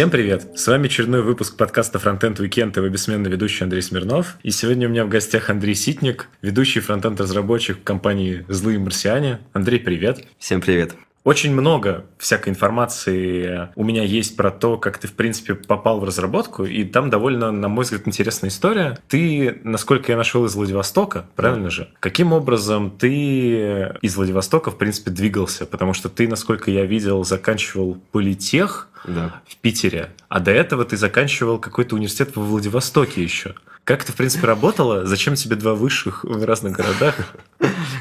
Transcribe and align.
Всем 0.00 0.08
привет! 0.08 0.58
С 0.58 0.66
вами 0.66 0.86
очередной 0.86 1.20
выпуск 1.20 1.58
подкаста 1.58 1.98
Frontend 1.98 2.36
Weekend 2.36 2.72
и 2.72 2.78
его 2.78 2.88
бессменный 2.88 3.30
ведущий 3.30 3.64
Андрей 3.64 3.82
Смирнов. 3.82 4.38
И 4.42 4.50
сегодня 4.50 4.88
у 4.88 4.90
меня 4.90 5.04
в 5.04 5.10
гостях 5.10 5.50
Андрей 5.50 5.74
Ситник, 5.74 6.30
ведущий 6.40 6.80
фронтенд-разработчик 6.80 7.84
компании 7.84 8.46
«Злые 8.48 8.78
марсиане». 8.78 9.40
Андрей, 9.52 9.78
привет! 9.78 10.24
Всем 10.38 10.62
привет! 10.62 10.94
Очень 11.22 11.52
много 11.52 12.06
всякой 12.16 12.48
информации 12.48 13.68
у 13.76 13.84
меня 13.84 14.02
есть 14.02 14.38
про 14.38 14.50
то, 14.50 14.78
как 14.78 14.96
ты, 14.96 15.06
в 15.06 15.12
принципе, 15.12 15.54
попал 15.54 16.00
в 16.00 16.04
разработку, 16.04 16.64
и 16.64 16.84
там 16.84 17.10
довольно, 17.10 17.52
на 17.52 17.68
мой 17.68 17.84
взгляд, 17.84 18.08
интересная 18.08 18.48
история. 18.48 18.98
Ты, 19.06 19.60
насколько 19.64 20.12
я 20.12 20.16
нашел, 20.16 20.46
из 20.46 20.54
Владивостока, 20.54 21.26
правильно 21.36 21.64
да. 21.64 21.70
же? 21.70 21.88
Каким 22.00 22.32
образом 22.32 22.90
ты 22.90 23.90
из 24.00 24.16
Владивостока, 24.16 24.70
в 24.70 24.78
принципе, 24.78 25.10
двигался? 25.10 25.66
Потому 25.66 25.92
что 25.92 26.08
ты, 26.08 26.26
насколько 26.26 26.70
я 26.70 26.86
видел, 26.86 27.22
заканчивал 27.22 27.98
политех 28.12 28.88
да. 29.04 29.42
в 29.46 29.56
Питере, 29.56 30.10
а 30.28 30.40
до 30.40 30.50
этого 30.50 30.84
ты 30.84 30.96
заканчивал 30.96 31.58
какой-то 31.58 31.94
университет 31.94 32.36
во 32.36 32.42
Владивостоке 32.42 33.22
еще. 33.22 33.54
Как 33.84 34.02
это, 34.02 34.12
в 34.12 34.16
принципе, 34.16 34.46
работало? 34.46 35.06
Зачем 35.06 35.34
тебе 35.34 35.56
два 35.56 35.74
высших 35.74 36.22
в 36.22 36.44
разных 36.44 36.74
городах? 36.74 37.16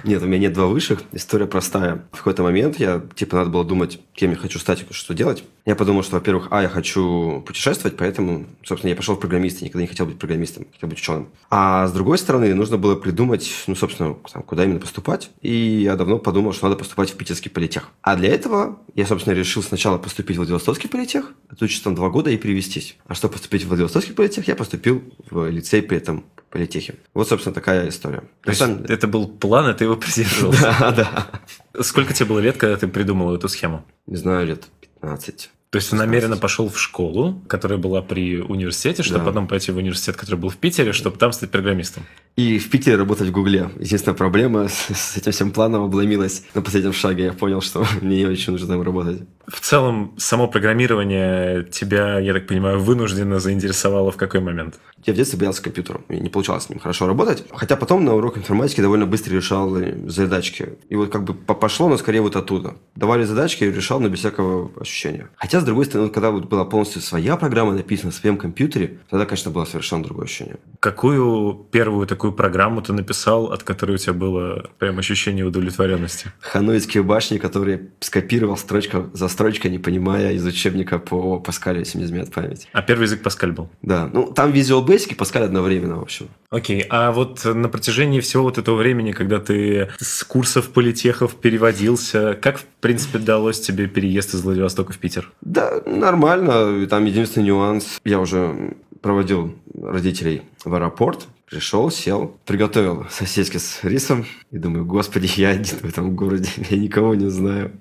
Нет, 0.04 0.21
у 0.21 0.26
меня 0.27 0.38
нет 0.38 0.54
два 0.54 0.67
высших. 0.67 1.02
История 1.13 1.48
простая. 1.48 2.04
В 2.12 2.17
какой-то 2.17 2.43
момент 2.43 2.80
я, 2.80 3.02
типа, 3.16 3.38
надо 3.38 3.49
было 3.49 3.66
думать, 3.66 3.99
кем 4.13 4.31
я 4.31 4.38
хочу 4.38 4.59
стать 4.59 4.85
что 4.91 5.13
делать. 5.13 5.43
Я 5.69 5.75
подумал, 5.75 6.01
что, 6.01 6.15
во-первых, 6.15 6.47
а, 6.49 6.63
я 6.63 6.67
хочу 6.67 7.43
путешествовать, 7.45 7.95
поэтому, 7.95 8.48
собственно, 8.63 8.89
я 8.89 8.95
пошел 8.95 9.15
в 9.15 9.20
программисты, 9.20 9.63
никогда 9.63 9.81
не 9.81 9.87
хотел 9.87 10.07
быть 10.07 10.17
программистом, 10.17 10.65
хотел 10.73 10.89
быть 10.89 10.98
ученым. 10.98 11.29
А 11.51 11.85
с 11.85 11.91
другой 11.91 12.17
стороны, 12.17 12.55
нужно 12.55 12.79
было 12.79 12.95
придумать, 12.95 13.48
ну, 13.67 13.76
собственно, 13.76 14.15
там, 14.34 14.41
куда 14.41 14.63
именно 14.65 14.79
поступать. 14.79 15.29
И 15.43 15.81
я 15.84 15.95
давно 15.95 16.17
подумал, 16.17 16.53
что 16.53 16.65
надо 16.67 16.76
поступать 16.76 17.11
в 17.11 17.17
питерский 17.17 17.51
политех. 17.51 17.89
А 18.01 18.15
для 18.15 18.29
этого 18.29 18.79
я, 18.95 19.05
собственно, 19.05 19.35
решил 19.35 19.61
сначала 19.61 19.99
поступить 19.99 20.37
в 20.37 20.39
Владивостокский 20.39 20.89
политех, 20.89 21.34
отучиться 21.49 21.83
там 21.83 21.93
два 21.93 22.09
года 22.09 22.31
и 22.31 22.37
перевестись. 22.37 22.98
А 23.05 23.13
чтобы 23.13 23.33
поступить 23.33 23.63
в 23.63 23.67
Владивостокский 23.67 24.15
политех, 24.15 24.48
я 24.48 24.55
поступил 24.55 25.04
в 25.29 25.51
лицей 25.51 25.83
при 25.83 25.98
этом 25.98 26.26
политехе. 26.49 26.95
Вот, 27.13 27.29
собственно, 27.29 27.54
такая 27.54 27.89
история. 27.89 28.23
То 28.41 28.49
есть 28.49 28.59
сам... 28.59 28.85
это 28.85 29.05
был 29.07 29.27
план, 29.27 29.67
а 29.67 29.76
ты 29.76 29.83
его 29.83 29.98
придерживался? 29.98 30.76
Да, 30.79 30.91
да. 30.91 31.83
Сколько 31.83 32.15
тебе 32.15 32.26
было 32.26 32.39
лет, 32.39 32.57
когда 32.57 32.76
ты 32.76 32.87
придумал 32.87 33.35
эту 33.35 33.48
схему? 33.48 33.85
Не 34.07 34.15
знаю, 34.15 34.48
лет 34.48 34.65
15. 35.01 35.51
То 35.71 35.77
есть 35.77 35.91
ты 35.91 35.95
намеренно 35.95 36.35
пошел 36.35 36.67
в 36.67 36.79
школу, 36.79 37.43
которая 37.48 37.77
была 37.77 38.01
при 38.01 38.39
университете, 38.39 39.03
чтобы 39.03 39.20
да. 39.20 39.25
потом 39.25 39.48
пойти 39.48 39.71
в 39.71 39.77
университет, 39.77 40.15
который 40.15 40.37
был 40.37 40.49
в 40.49 40.57
Питере, 40.57 40.93
чтобы 40.93 41.17
там 41.17 41.31
стать 41.31 41.51
программистом. 41.51 42.05
И 42.40 42.57
в 42.57 42.70
Питере 42.70 42.95
работать 42.95 43.27
в 43.27 43.32
Гугле. 43.34 43.70
Единственная 43.82 44.15
проблема 44.15 44.70
с, 44.70 44.87
с 44.95 45.18
этим 45.18 45.34
всем 45.34 45.51
планом 45.51 45.84
обломилась 45.84 46.43
на 46.54 46.62
последнем 46.62 46.93
шаге. 46.93 47.26
Я 47.26 47.34
понял, 47.34 47.59
что 47.59 47.85
мне 48.01 48.20
не 48.20 48.26
очень 48.27 48.54
нужно 48.54 48.70
там 48.70 48.82
работать. 48.82 49.23
В 49.45 49.59
целом, 49.59 50.13
само 50.18 50.48
программирование 50.48 51.65
тебя, 51.65 52.20
я 52.20 52.34
так 52.34 52.48
понимаю, 52.48 52.79
вынужденно 52.79 53.40
заинтересовало 53.40 54.12
в 54.12 54.15
какой 54.15 54.40
момент? 54.40 54.79
Я 55.05 55.13
в 55.13 55.15
детстве 55.15 55.40
боялся 55.40 55.63
компьютера, 55.63 56.01
и 56.07 56.20
не 56.20 56.29
получалось 56.29 56.65
с 56.65 56.70
ним 56.70 56.79
хорошо 56.79 57.07
работать. 57.07 57.43
Хотя 57.51 57.76
потом 57.76 58.05
на 58.05 58.13
урок 58.13 58.37
информатики 58.37 58.82
довольно 58.82 59.05
быстро 59.05 59.34
решал 59.34 59.76
задачки. 60.07 60.77
И 60.90 60.95
вот 60.95 61.10
как 61.10 61.23
бы 61.23 61.34
пошло, 61.34 61.90
но 61.90 61.98
скорее 61.98 62.21
вот 62.21 62.35
оттуда. 62.35 62.76
Давали 62.95 63.23
задачки, 63.23 63.63
и 63.63 63.71
решал, 63.71 63.99
но 63.99 64.09
без 64.09 64.19
всякого 64.19 64.72
ощущения. 64.79 65.29
Хотя, 65.35 65.62
с 65.62 65.63
другой 65.63 65.85
стороны, 65.85 66.09
когда 66.09 66.31
вот 66.31 66.45
была 66.45 66.66
полностью 66.66 67.01
своя 67.01 67.35
программа 67.38 67.73
написана 67.73 68.12
на 68.12 68.17
своем 68.17 68.38
компьютере, 68.38 69.00
тогда, 69.09 69.25
конечно, 69.25 69.51
было 69.51 69.66
совершенно 69.66 70.03
другое 70.03 70.25
ощущение. 70.25 70.57
Какую 70.79 71.66
первую 71.72 72.07
такую 72.07 72.28
программу 72.31 72.81
ты 72.81 72.94
написал, 72.94 73.51
от 73.51 73.63
которой 73.63 73.94
у 73.94 73.97
тебя 73.97 74.13
было 74.13 74.69
прям 74.78 75.00
ощущение 75.00 75.45
удовлетворенности? 75.45 76.31
Ханойские 76.40 77.03
башни, 77.03 77.38
которые 77.38 77.90
скопировал 78.00 78.57
строчка 78.57 79.09
за 79.13 79.28
строчкой, 79.28 79.72
не 79.72 79.79
понимая 79.79 80.34
из 80.34 80.45
учебника 80.45 81.00
по 81.00 81.39
Паскалю, 81.39 81.79
если 81.79 81.97
не 81.97 82.06
изменяет 82.06 82.34
память. 82.34 82.68
А 82.72 82.81
первый 82.81 83.03
язык 83.03 83.22
Паскаль 83.22 83.51
был? 83.51 83.69
Да. 83.81 84.09
Ну, 84.12 84.31
там 84.31 84.51
Visual 84.51 84.85
Basic 84.85 85.12
и 85.12 85.16
Паскаль 85.16 85.44
одновременно, 85.44 85.97
в 85.97 86.01
общем. 86.01 86.28
Окей, 86.50 86.85
а 86.89 87.12
вот 87.12 87.45
на 87.45 87.69
протяжении 87.69 88.19
всего 88.19 88.44
вот 88.44 88.57
этого 88.57 88.75
времени, 88.75 89.12
когда 89.12 89.39
ты 89.39 89.89
с 90.00 90.23
курсов 90.23 90.69
политехов 90.69 91.35
переводился, 91.35 92.38
как, 92.41 92.57
в 92.57 92.66
принципе, 92.79 93.19
далось 93.19 93.59
тебе 93.59 93.88
переезд 93.88 94.34
из 94.34 94.41
Владивостока 94.41 94.94
в 94.94 94.97
Питер? 94.97 95.31
Да, 95.41 95.81
нормально. 95.85 96.88
Там 96.88 97.06
единственный 97.06 97.45
нюанс. 97.45 98.00
Я 98.03 98.19
уже 98.19 98.75
проводил 99.01 99.56
родителей 99.81 100.44
в 100.66 100.73
аэропорт, 100.73 101.28
Пришел, 101.49 101.89
сел, 101.89 102.37
приготовил 102.45 103.07
сосиски 103.09 103.57
с 103.57 103.83
рисом. 103.83 104.25
И 104.51 104.59
думаю, 104.59 104.85
господи, 104.85 105.31
я 105.35 105.49
один 105.49 105.77
в 105.77 105.85
этом 105.85 106.15
городе, 106.15 106.49
я 106.69 106.77
никого 106.77 107.15
не 107.15 107.29
знаю. 107.29 107.79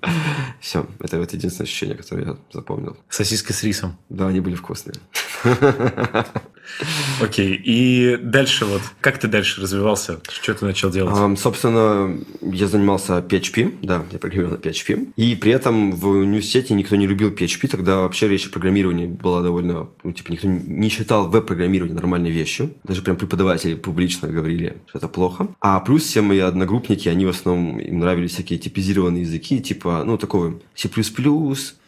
Все, 0.59 0.87
это 0.99 1.19
вот 1.19 1.33
единственное 1.33 1.65
ощущение, 1.65 1.95
которое 1.95 2.25
я 2.25 2.37
запомнил. 2.51 2.97
Сосиски 3.09 3.51
с 3.51 3.63
рисом? 3.63 3.95
Да, 4.09 4.27
они 4.27 4.39
были 4.39 4.55
вкусные. 4.55 4.95
Окей, 7.21 7.59
и 7.61 8.17
дальше 8.21 8.65
вот, 8.65 8.81
как 9.01 9.17
ты 9.17 9.27
дальше 9.27 9.61
развивался? 9.61 10.19
Что 10.29 10.53
ты 10.53 10.65
начал 10.65 10.89
делать? 10.89 11.15
Um, 11.15 11.35
собственно, 11.35 12.17
я 12.41 12.67
занимался 12.67 13.19
PHP, 13.19 13.79
да, 13.81 14.03
я 14.11 14.19
программировал 14.19 14.57
на 14.57 14.59
PHP. 14.59 15.13
И 15.15 15.35
при 15.35 15.51
этом 15.51 15.91
в 15.91 16.07
университете 16.07 16.73
никто 16.73 16.95
не 16.95 17.07
любил 17.07 17.31
PHP, 17.31 17.67
тогда 17.67 18.01
вообще 18.01 18.27
речь 18.27 18.47
о 18.47 18.49
программировании 18.49 19.07
была 19.07 19.41
довольно, 19.41 19.89
ну, 20.03 20.11
типа, 20.11 20.31
никто 20.31 20.47
не 20.47 20.89
считал 20.89 21.29
веб-программирование 21.29 21.95
нормальной 21.95 22.31
вещью. 22.31 22.73
Даже 22.83 23.01
прям 23.01 23.17
преподаватели 23.17 23.75
публично 23.75 24.27
говорили, 24.29 24.77
что 24.87 24.99
это 24.99 25.07
плохо. 25.07 25.47
А 25.59 25.79
плюс 25.81 26.03
все 26.03 26.21
мои 26.21 26.39
одногруппники, 26.39 27.09
они 27.09 27.25
в 27.25 27.29
основном, 27.29 27.79
им 27.79 27.99
нравились 27.99 28.33
всякие 28.33 28.59
типизированные 28.59 29.23
языки, 29.23 29.59
типа, 29.59 30.03
ну, 30.05 30.17
такого 30.17 30.59
C++, 30.75 30.89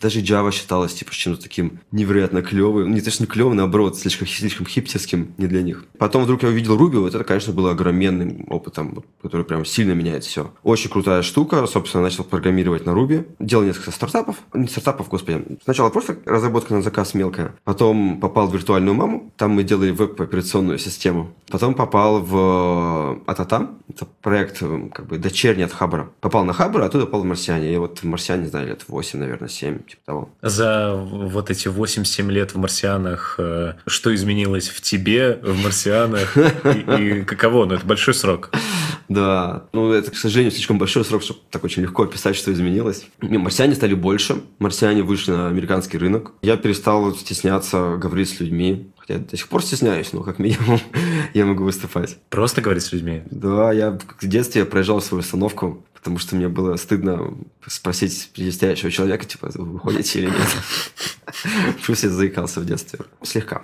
даже 0.02 0.20
Java 0.22 0.52
считалась, 0.52 0.94
типа, 0.94 1.14
чем-то 1.14 1.42
таким 1.42 1.80
невероятно 1.92 2.42
клевым. 2.42 2.94
Не 2.94 3.02
то, 3.02 3.12
что 3.12 3.24
не 3.24 3.28
клевым, 3.41 3.57
наоборот, 3.57 3.97
слишком, 3.97 4.28
слишком 4.28 4.68
хипстерским 4.68 5.34
не 5.40 5.47
для 5.47 5.63
них. 5.63 5.85
Потом 5.97 6.24
вдруг 6.24 6.44
я 6.44 6.50
увидел 6.50 6.78
Ruby, 6.78 7.00
вот 7.00 7.16
это, 7.16 7.24
конечно, 7.24 7.53
было 7.53 7.72
огроменным 7.72 8.46
опытом, 8.50 9.03
который 9.22 9.46
прям 9.46 9.66
сильно 9.66 9.94
меняет 9.94 10.24
все. 10.24 10.52
Очень 10.62 10.91
крутая 10.91 11.24
штука, 11.24 11.66
собственно, 11.66 12.03
начал 12.03 12.24
программировать 12.24 12.85
на 12.85 12.91
Ruby. 12.91 13.28
Делал 13.40 13.63
несколько 13.63 13.90
стартапов, 13.90 14.35
не 14.53 14.68
стартапов, 14.68 15.09
господи. 15.09 15.44
Сначала 15.63 15.90
просто 15.90 16.18
разработка 16.25 16.75
на 16.75 16.84
заказ 16.84 17.16
мелкая, 17.16 17.56
потом 17.63 18.19
попал 18.19 18.47
в 18.47 18.53
виртуальную 18.53 18.94
маму, 18.94 19.31
там 19.38 19.52
мы 19.52 19.63
делали 19.63 19.90
веб-операционную 19.90 20.78
систему. 20.78 21.34
Потом 21.50 21.73
попал 21.73 22.22
в 22.22 23.22
Атата, 23.25 23.72
это 23.90 24.08
проект 24.22 24.59
как 24.94 25.08
бы 25.08 25.18
дочерний 25.18 25.66
от 25.66 25.73
Хабра. 25.73 26.09
Попал 26.22 26.46
на 26.46 26.53
Хабр, 26.53 26.81
а 26.81 26.85
оттуда 26.85 27.06
попал 27.06 27.22
в 27.22 27.25
Марсиане. 27.25 27.73
И 27.73 27.78
вот 27.78 28.00
в 28.00 28.03
Марсиане, 28.03 28.47
знаю, 28.47 28.68
лет 28.68 28.85
8, 28.88 29.19
наверное, 29.19 29.50
7, 29.50 29.79
типа 29.79 30.02
того. 30.06 30.29
За 30.41 30.96
вот 30.96 31.50
эти 31.50 31.68
8-7 31.68 32.31
лет 32.31 32.53
в 32.53 32.58
Марсианах 32.58 33.31
э, 33.38 33.74
что 33.88 34.14
изменилось 34.14 34.69
в 34.69 34.81
тебе, 34.81 35.40
в 35.42 35.62
марсианах, 35.64 36.38
и, 36.38 37.19
и 37.19 37.22
каково? 37.24 37.66
Ну, 37.66 37.75
это 37.75 37.86
большой 37.86 38.14
срок. 38.14 38.52
Да, 39.09 39.66
ну 39.74 39.92
это, 39.92 40.09
к 40.12 40.16
сожалению, 40.16 40.52
слишком 40.52 40.78
большой 40.78 41.03
срок, 41.03 41.22
чтобы 41.22 41.41
так 41.50 41.64
очень 41.64 41.81
легко 41.81 42.03
описать, 42.03 42.36
что 42.36 42.53
изменилось. 42.53 43.08
Марсиане 43.20 43.75
стали 43.75 43.94
больше, 43.94 44.41
марсиане 44.59 45.03
вышли 45.03 45.31
на 45.31 45.47
американский 45.50 45.97
рынок. 45.97 46.31
Я 46.41 46.56
перестал 46.56 47.14
стесняться 47.16 47.97
говорить 47.97 48.30
с 48.30 48.40
людьми, 48.40 48.91
хотя 49.12 49.26
до 49.26 49.38
сих 49.38 49.48
пор 49.48 49.64
стесняюсь, 49.64 50.14
но 50.14 50.24
как 50.24 50.40
минимум 50.40 50.80
я 51.34 51.46
могу 51.46 51.64
выступать. 51.64 52.18
Просто 52.30 52.62
говорить 52.62 52.84
с 52.84 52.92
людьми? 52.92 53.24
Да, 53.30 53.72
я 53.72 53.98
в 54.20 54.28
детстве 54.28 54.66
проезжал 54.66 55.02
свою 55.02 55.22
остановку, 55.22 55.86
потому 55.94 56.20
что 56.20 56.36
мне 56.36 56.48
было 56.48 56.76
стыдно 56.78 57.36
спросить 57.66 58.32
стоящего 58.52 58.92
человека, 58.92 59.26
типа, 59.26 59.52
вы 59.56 59.74
выходите 59.74 60.20
или 60.20 60.28
нет. 60.28 61.76
Плюс 61.85 62.03
я 62.03 62.09
заикался 62.09 62.59
в 62.59 62.66
детстве. 62.66 63.00
Слегка. 63.24 63.64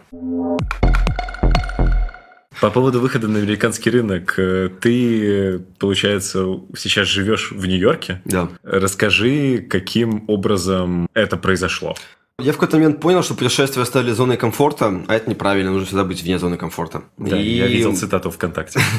По 2.59 2.71
поводу 2.71 2.99
выхода 2.99 3.27
на 3.27 3.37
американский 3.37 3.91
рынок, 3.91 4.33
э, 4.39 4.71
ты, 4.81 5.59
получается, 5.77 6.59
сейчас 6.75 7.07
живешь 7.07 7.51
в 7.51 7.63
Нью-Йорке? 7.67 8.23
Да. 8.25 8.49
Расскажи, 8.63 9.59
каким 9.59 10.23
образом 10.27 11.07
это 11.13 11.37
произошло. 11.37 11.95
Я 12.39 12.51
в 12.51 12.57
какой-то 12.57 12.77
момент 12.77 12.99
понял, 12.99 13.23
что 13.23 13.33
путешествия 13.33 13.83
стали 13.83 14.11
зоной 14.11 14.37
комфорта, 14.37 15.03
а 15.07 15.15
это 15.15 15.27
неправильно, 15.27 15.71
нужно 15.71 15.87
всегда 15.87 16.03
быть 16.03 16.21
вне 16.21 16.37
зоны 16.37 16.55
комфорта. 16.55 17.01
Да, 17.17 17.35
и... 17.35 17.55
я 17.55 17.65
видел 17.65 17.95
цитату 17.95 18.29
ВКонтакте. 18.29 18.79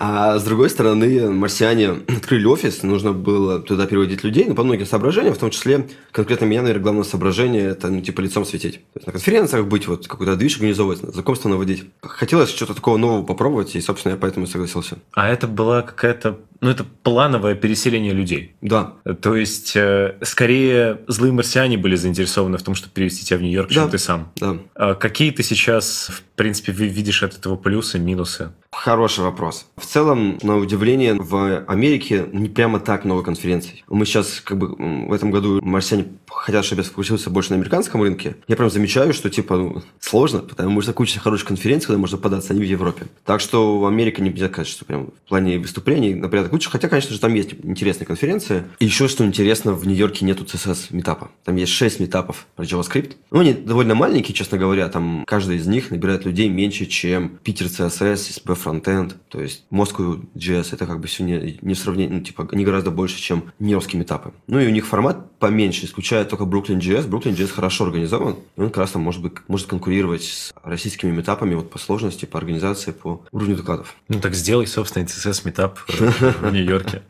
А 0.00 0.38
с 0.38 0.44
другой 0.44 0.70
стороны, 0.70 1.30
марсиане 1.30 1.90
открыли 2.08 2.46
офис, 2.46 2.82
нужно 2.82 3.12
было 3.12 3.60
туда 3.60 3.86
переводить 3.86 4.24
людей, 4.24 4.46
но 4.46 4.54
по 4.54 4.64
многим 4.64 4.86
соображениям, 4.86 5.34
в 5.34 5.38
том 5.38 5.50
числе, 5.50 5.86
конкретно 6.10 6.46
меня, 6.46 6.62
наверное, 6.62 6.82
главное 6.82 7.04
соображение– 7.04 7.64
это, 7.70 7.88
ну, 7.88 8.00
типа, 8.00 8.20
лицом 8.20 8.44
светить. 8.44 8.76
То 8.92 8.96
есть 8.96 9.06
на 9.06 9.12
конференциях 9.12 9.66
быть, 9.66 9.86
вот 9.86 10.08
какой-то 10.08 10.36
движ 10.36 10.56
организовывать, 10.56 11.00
знакомство 11.00 11.48
наводить. 11.48 11.84
Хотелось 12.02 12.50
что-то 12.50 12.74
такого 12.74 12.96
нового 12.96 13.24
попробовать, 13.24 13.76
и, 13.76 13.80
собственно, 13.80 14.12
я 14.12 14.18
поэтому 14.18 14.46
согласился. 14.46 14.98
А 15.12 15.28
это 15.28 15.46
была 15.46 15.82
какая-то 15.82 16.38
ну, 16.60 16.70
это 16.70 16.84
плановое 16.84 17.54
переселение 17.54 18.12
людей. 18.12 18.54
Да. 18.60 18.94
То 19.20 19.36
есть, 19.36 19.76
э, 19.76 20.16
скорее, 20.22 21.00
злые 21.08 21.32
марсиане 21.32 21.76
были 21.76 21.96
заинтересованы 21.96 22.58
в 22.58 22.62
том, 22.62 22.74
чтобы 22.74 22.92
перевести 22.94 23.24
тебя 23.24 23.38
в 23.38 23.42
Нью-Йорк, 23.42 23.68
да. 23.68 23.74
чем 23.74 23.90
ты 23.90 23.98
сам. 23.98 24.32
Да. 24.36 24.56
А 24.74 24.94
какие 24.94 25.30
ты 25.30 25.42
сейчас, 25.42 26.08
в 26.10 26.22
в 26.34 26.36
принципе, 26.36 26.72
видишь 26.72 27.22
от 27.22 27.36
этого 27.38 27.54
плюсы, 27.54 28.00
минусы? 28.00 28.50
Хороший 28.72 29.22
вопрос. 29.22 29.66
В 29.76 29.86
целом, 29.86 30.36
на 30.42 30.56
удивление, 30.56 31.14
в 31.14 31.64
Америке 31.68 32.26
не 32.32 32.48
прямо 32.48 32.80
так 32.80 33.04
много 33.04 33.22
конференций. 33.22 33.84
Мы 33.88 34.04
сейчас, 34.04 34.40
как 34.42 34.58
бы, 34.58 34.74
в 35.06 35.12
этом 35.12 35.30
году 35.30 35.60
марсиане 35.62 36.06
хотят, 36.28 36.64
чтобы 36.64 36.80
я 36.80 36.84
сфокусировался 36.84 37.30
больше 37.30 37.50
на 37.50 37.56
американском 37.56 38.02
рынке. 38.02 38.34
Я 38.48 38.56
прям 38.56 38.68
замечаю, 38.68 39.14
что, 39.14 39.30
типа, 39.30 39.56
ну, 39.56 39.82
сложно, 40.00 40.40
потому 40.40 40.80
что 40.80 40.92
куча 40.92 41.20
хороших 41.20 41.46
конференций, 41.46 41.86
куда 41.86 41.98
можно 41.98 42.18
податься, 42.18 42.52
они 42.52 42.62
в 42.62 42.66
Европе. 42.66 43.06
Так 43.24 43.40
что 43.40 43.78
в 43.78 43.86
Америке 43.86 44.20
нельзя 44.20 44.48
сказать, 44.48 44.66
что 44.66 44.84
прям 44.84 45.06
в 45.24 45.28
плане 45.28 45.60
выступлений, 45.60 46.16
например, 46.16 46.48
лучше. 46.50 46.68
Хотя, 46.68 46.88
конечно 46.88 47.12
же, 47.12 47.20
там 47.20 47.32
есть 47.32 47.54
интересные 47.62 48.06
конференции. 48.06 48.64
И 48.80 48.86
еще, 48.86 49.06
что 49.06 49.24
интересно, 49.24 49.72
в 49.72 49.86
Нью-Йорке 49.86 50.24
нету 50.24 50.42
CSS 50.42 50.88
метапа. 50.90 51.30
Там 51.44 51.54
есть 51.54 51.70
6 51.70 52.00
метапов 52.00 52.48
про 52.56 52.64
JavaScript. 52.64 53.12
Ну, 53.30 53.38
они 53.38 53.52
довольно 53.52 53.94
маленькие, 53.94 54.34
честно 54.34 54.58
говоря. 54.58 54.88
Там 54.88 55.24
каждый 55.28 55.58
из 55.58 55.66
них 55.68 55.92
набирает 55.92 56.23
людей 56.24 56.48
меньше, 56.48 56.86
чем 56.86 57.38
Питер 57.42 57.66
CSS, 57.66 58.44
SB 58.44 58.56
Frontend. 58.56 59.14
То 59.28 59.40
есть 59.40 59.64
Moscow 59.70 60.24
JS 60.34 60.68
это 60.72 60.86
как 60.86 61.00
бы 61.00 61.06
все 61.06 61.24
не, 61.24 61.58
не 61.60 61.74
в 61.74 61.78
сравнении, 61.78 62.14
ну, 62.14 62.20
типа, 62.20 62.48
не 62.52 62.64
гораздо 62.64 62.90
больше, 62.90 63.20
чем 63.20 63.52
нью-йоркские 63.58 64.00
метапы. 64.00 64.32
Ну, 64.46 64.60
и 64.60 64.66
у 64.66 64.70
них 64.70 64.86
формат 64.86 65.38
поменьше, 65.38 65.86
исключая 65.86 66.24
только 66.24 66.44
Brooklyn 66.44 66.78
JS. 66.78 67.08
Brooklyn 67.08 67.36
JS 67.36 67.48
хорошо 67.48 67.84
организован, 67.84 68.36
и 68.56 68.60
он 68.60 68.68
как 68.68 68.78
раз 68.78 68.92
там 68.92 69.02
может, 69.02 69.22
быть, 69.22 69.32
может 69.48 69.66
конкурировать 69.66 70.24
с 70.24 70.52
российскими 70.62 71.10
метапами 71.10 71.54
вот 71.54 71.70
по 71.70 71.78
сложности, 71.78 72.24
по 72.24 72.38
организации, 72.38 72.92
по 72.92 73.24
уровню 73.32 73.56
докладов. 73.56 73.94
Ну, 74.08 74.20
так 74.20 74.34
сделай 74.34 74.66
собственный 74.66 75.06
CSS 75.06 75.42
метап 75.44 75.78
в 75.88 76.52
Нью-Йорке. 76.52 77.02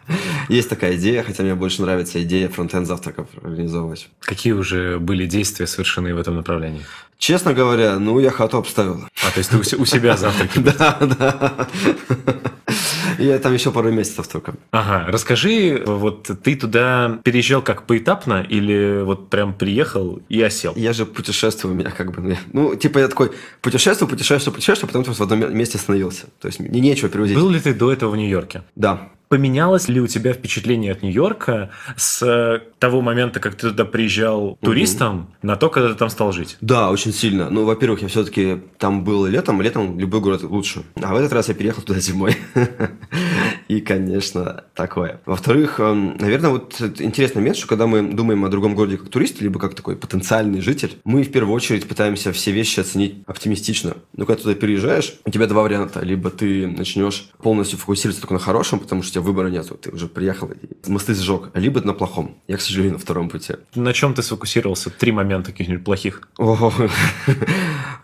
Есть 0.49 0.69
такая 0.69 0.97
идея, 0.97 1.23
хотя 1.23 1.43
мне 1.43 1.55
больше 1.55 1.83
нравится 1.83 2.23
идея 2.23 2.49
фронтенд 2.49 2.87
завтраков 2.87 3.29
организовывать. 3.43 4.09
Какие 4.21 4.53
уже 4.53 4.99
были 4.99 5.27
действия 5.27 5.67
совершены 5.67 6.15
в 6.15 6.19
этом 6.19 6.37
направлении? 6.37 6.83
Честно 7.25 7.55
говоря, 7.55 7.99
ну, 7.99 8.21
я 8.21 8.31
хату 8.31 8.59
обставил. 8.59 9.01
А, 9.27 9.31
то 9.31 9.39
есть 9.39 9.49
ты 9.49 9.57
у 9.79 9.87
себя 9.87 10.15
завтраки? 10.15 10.59
Да, 10.79 10.99
да. 11.01 11.69
Я 13.19 13.39
там 13.39 13.55
еще 13.55 13.71
пару 13.71 13.91
месяцев 13.91 14.29
только. 14.29 14.57
Ага, 14.73 15.11
расскажи, 15.11 15.83
вот 15.87 16.25
ты 16.43 16.55
туда 16.55 17.19
переезжал 17.25 17.63
как 17.63 17.87
поэтапно 17.87 18.47
или 18.47 19.03
вот 19.03 19.31
прям 19.31 19.55
приехал 19.55 20.21
и 20.29 20.43
осел? 20.43 20.75
Я 20.77 20.93
же 20.93 21.07
путешествую, 21.07 21.73
у 21.73 21.77
меня 21.79 21.93
как 21.93 22.13
бы, 22.13 22.37
ну, 22.53 22.75
типа 22.75 22.99
я 22.99 23.09
такой 23.09 23.33
путешествую, 23.63 24.07
путешествую, 24.11 24.53
путешествую, 24.53 24.91
а 24.91 24.93
потом 24.93 25.15
в 25.15 25.21
одном 25.23 25.57
месте 25.57 25.79
остановился. 25.79 26.27
То 26.43 26.49
есть 26.49 26.61
мне 26.61 26.81
нечего 26.81 27.09
перевозить. 27.09 27.39
Был 27.39 27.49
ли 27.49 27.59
ты 27.59 27.73
до 27.73 27.91
этого 27.91 28.11
в 28.11 28.17
Нью-Йорке? 28.19 28.65
Да. 28.77 29.09
Поменялось 29.29 29.89
ли 29.89 30.01
у 30.01 30.07
тебя 30.07 30.33
впечатление 30.33 30.93
от 30.93 31.03
Нью-Йорка 31.03 31.71
с 31.97 32.63
того 32.79 33.01
момента, 33.01 33.41
как 33.41 33.55
ты 33.55 33.71
туда 33.71 33.85
приезжал 33.85 34.59
туристом, 34.63 35.17
угу. 35.17 35.27
на 35.43 35.57
то, 35.57 35.71
когда 35.71 35.89
ты 35.89 35.95
там 35.95 36.11
стал 36.11 36.33
жить? 36.33 36.57
Да, 36.61 36.91
очень 36.91 37.13
сильно. 37.13 37.51
Ну, 37.51 37.65
во-первых, 37.65 38.03
я 38.03 38.09
все-таки 38.09 38.61
там 38.79 39.05
был 39.05 39.27
летом, 39.27 39.63
летом 39.63 39.99
любой 39.99 40.21
город 40.21 40.43
лучше. 40.43 40.83
А 41.01 41.15
в 41.15 41.17
этот 41.17 41.33
раз 41.33 41.49
я 41.49 41.55
переехал 41.55 41.83
туда 41.83 42.01
зимой. 42.01 42.37
И, 43.69 43.81
конечно, 43.81 44.65
такое. 44.75 45.21
Во-вторых, 45.25 45.81
эм, 45.81 46.17
наверное, 46.19 46.51
вот 46.51 46.81
интересный 46.99 47.39
момент, 47.39 47.57
что 47.57 47.67
когда 47.67 47.87
мы 47.87 48.03
думаем 48.13 48.45
о 48.45 48.49
другом 48.49 48.75
городе 48.75 48.99
как 48.99 49.09
турист, 49.09 49.41
либо 49.41 49.59
как 49.59 49.75
такой 49.75 49.97
потенциальный 49.97 50.61
житель, 50.61 50.99
мы 51.05 51.23
в 51.23 51.33
первую 51.33 51.55
очередь 51.55 51.89
пытаемся 51.89 52.33
все 52.33 52.53
вещи 52.53 52.81
оценить 52.81 53.23
оптимистично. 53.27 53.95
Но 54.15 54.27
когда 54.27 54.43
туда 54.43 54.55
переезжаешь, 54.55 55.15
у 55.25 55.31
тебя 55.31 55.47
два 55.47 55.63
варианта. 55.63 56.01
Либо 56.01 56.31
ты 56.31 56.67
начнешь 56.67 57.31
полностью 57.43 57.79
фокусироваться 57.79 58.21
только 58.21 58.35
на 58.35 58.41
хорошем, 58.41 58.79
потому 58.81 59.03
что 59.03 59.14
тебя 59.15 59.23
выбора 59.23 59.49
нет. 59.49 59.71
Ты 59.81 59.91
уже 59.91 60.09
приехал 60.09 60.51
и 60.51 60.91
мосты 60.91 61.15
сжег. 61.15 61.51
Либо 61.55 61.81
на 61.81 61.95
плохом. 61.95 62.37
Я, 62.49 62.57
к 62.57 62.61
сожалению, 62.61 62.95
на 62.95 62.99
втором 62.99 63.29
пути. 63.29 63.55
На 63.75 63.93
чем 63.93 64.15
ты 64.15 64.23
сфокусировался? 64.23 64.91
Три 64.91 65.13
момента 65.13 65.53
каких-нибудь 65.53 65.85
плохих. 65.85 66.29